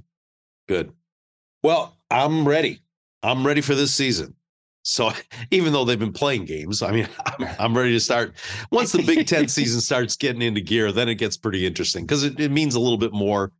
Good. 0.69 0.93
Well, 1.63 1.97
I'm 2.09 2.47
ready. 2.47 2.81
I'm 3.23 3.45
ready 3.45 3.59
for 3.59 3.75
this 3.75 3.93
season. 3.93 4.35
So 4.83 5.11
even 5.51 5.73
though 5.73 5.83
they've 5.83 5.99
been 5.99 6.13
playing 6.13 6.45
games, 6.45 6.81
I 6.81 6.91
mean, 6.91 7.09
I'm, 7.25 7.49
I'm 7.59 7.77
ready 7.77 7.91
to 7.91 7.99
start. 7.99 8.35
Once 8.71 8.93
the 8.93 9.03
Big 9.03 9.27
Ten 9.27 9.49
season 9.49 9.81
starts 9.81 10.15
getting 10.15 10.41
into 10.41 10.61
gear, 10.61 10.93
then 10.93 11.09
it 11.09 11.15
gets 11.15 11.35
pretty 11.35 11.67
interesting 11.67 12.05
because 12.05 12.23
it, 12.23 12.39
it 12.39 12.51
means 12.51 12.75
a 12.75 12.79
little 12.79 12.97
bit 12.97 13.11
more. 13.11 13.51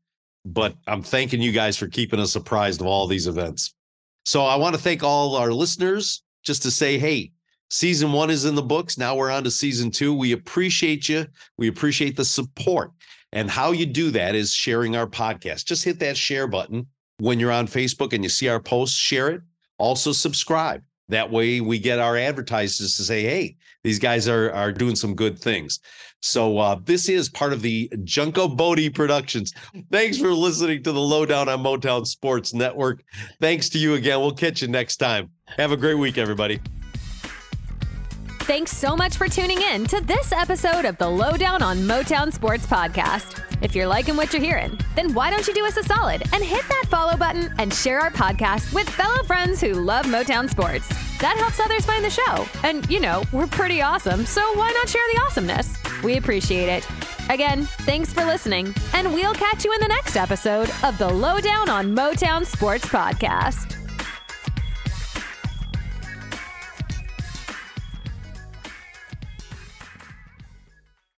But 0.46 0.76
I'm 0.88 1.04
thanking 1.04 1.42
you 1.42 1.52
guys 1.52 1.76
for 1.76 1.88
keeping 1.88 2.22
us 2.22 2.38
apprised 2.38 2.80
of 2.80 2.88
all 2.88 3.08
these 3.08 3.28
events. 3.28 3.76
So 4.24 4.46
I 4.46 4.56
want 4.56 4.74
to 4.74 4.82
thank 4.82 5.04
all 5.04 5.36
our 5.36 5.52
listeners 5.52 6.24
just 6.44 6.64
to 6.64 6.72
say, 6.72 6.98
hey, 6.98 7.34
season 7.70 8.12
one 8.12 8.30
is 8.30 8.46
in 8.46 8.56
the 8.56 8.62
books. 8.62 8.98
Now 8.98 9.16
we're 9.16 9.32
on 9.32 9.44
to 9.44 9.52
season 9.52 9.92
two. 9.92 10.14
We 10.14 10.32
appreciate 10.32 11.10
you. 11.10 11.26
We 11.58 11.68
appreciate 11.68 12.16
the 12.16 12.26
support. 12.26 12.92
And 13.34 13.50
how 13.50 13.72
you 13.72 13.86
do 13.86 14.12
that 14.12 14.36
is 14.36 14.54
sharing 14.54 14.96
our 14.96 15.08
podcast. 15.08 15.66
Just 15.66 15.84
hit 15.84 16.00
that 16.00 16.18
share 16.18 16.48
button 16.48 16.88
when 17.20 17.40
you're 17.40 17.52
on 17.52 17.68
Facebook 17.68 18.14
and 18.14 18.24
you 18.24 18.30
see 18.30 18.48
our 18.48 18.60
posts, 18.60 18.98
share 18.98 19.30
it. 19.30 19.42
Also, 19.78 20.12
subscribe. 20.12 20.82
That 21.10 21.32
way 21.32 21.62
we 21.62 21.80
get 21.80 22.00
our 22.00 22.18
advertisers 22.18 22.98
to 22.98 23.04
say, 23.04 23.24
hey, 23.24 23.56
these 23.84 24.00
guys 24.00 24.28
are, 24.28 24.52
are 24.52 24.72
doing 24.72 24.96
some 24.96 25.16
good 25.16 25.40
things. 25.40 25.80
So 26.22 26.58
uh, 26.58 26.80
this 26.84 27.08
is 27.08 27.30
part 27.30 27.54
of 27.54 27.62
the 27.62 27.92
Junko 28.04 28.50
Bodie 28.50 28.90
Productions. 28.90 29.54
Thanks 29.92 30.18
for 30.18 30.34
listening 30.34 30.84
to 30.84 30.92
the 30.92 31.00
Lowdown 31.00 31.48
on 31.48 31.64
Motown 31.64 32.06
Sports 32.06 32.54
Network. 32.54 33.04
Thanks 33.40 33.70
to 33.70 33.78
you 33.78 33.94
again. 33.94 34.20
We'll 34.20 34.34
catch 34.34 34.62
you 34.62 34.68
next 34.68 34.98
time. 34.98 35.30
Have 35.46 35.72
a 35.72 35.78
great 35.78 35.96
week, 35.96 36.18
everybody. 36.18 36.60
Thanks 38.48 38.72
so 38.72 38.96
much 38.96 39.18
for 39.18 39.28
tuning 39.28 39.62
in 39.62 39.84
to 39.88 40.00
this 40.00 40.32
episode 40.32 40.86
of 40.86 40.98
the 40.98 41.10
Lowdown 41.10 41.62
on 41.62 41.80
Motown 41.80 42.32
Sports 42.32 42.66
Podcast. 42.66 43.44
If 43.62 43.76
you're 43.76 43.88
liking 43.88 44.16
what 44.16 44.32
you're 44.32 44.42
hearing, 44.42 44.80
then 44.96 45.14
why 45.14 45.30
don't 45.30 45.46
you 45.46 45.54
do 45.54 45.66
us 45.66 45.76
a 45.76 45.84
solid 45.84 46.24
and 46.32 46.42
hit 46.42 46.66
that 46.70 46.86
follow 46.88 47.18
button 47.18 47.54
and 47.60 47.74
share 47.74 48.00
our 48.00 48.10
podcast 48.10 48.74
with 48.74 48.90
fellow 48.90 49.22
friends 49.24 49.60
who 49.60 49.74
love 49.74 50.06
Motown 50.06 50.50
sports? 50.50 50.88
That 51.20 51.36
helps 51.38 51.60
others 51.60 51.86
find 51.86 52.06
the 52.06 52.10
show. 52.10 52.46
And, 52.64 52.90
you 52.90 53.02
know, 53.02 53.22
we're 53.34 53.48
pretty 53.48 53.82
awesome, 53.82 54.26
so 54.26 54.42
why 54.54 54.72
not 54.72 54.88
share 54.88 55.04
the 55.14 55.22
awesomeness? 55.24 55.76
We 56.02 56.16
appreciate 56.16 56.70
it. 56.70 56.88
Again, 57.30 57.66
thanks 57.66 58.14
for 58.14 58.24
listening, 58.24 58.74
and 58.94 59.14
we'll 59.14 59.34
catch 59.34 59.66
you 59.66 59.74
in 59.74 59.82
the 59.82 59.90
next 59.90 60.16
episode 60.16 60.72
of 60.86 60.98
the 60.98 61.10
Lowdown 61.10 61.68
on 61.68 61.94
Motown 61.94 62.46
Sports 62.46 62.86
Podcast. 62.86 63.77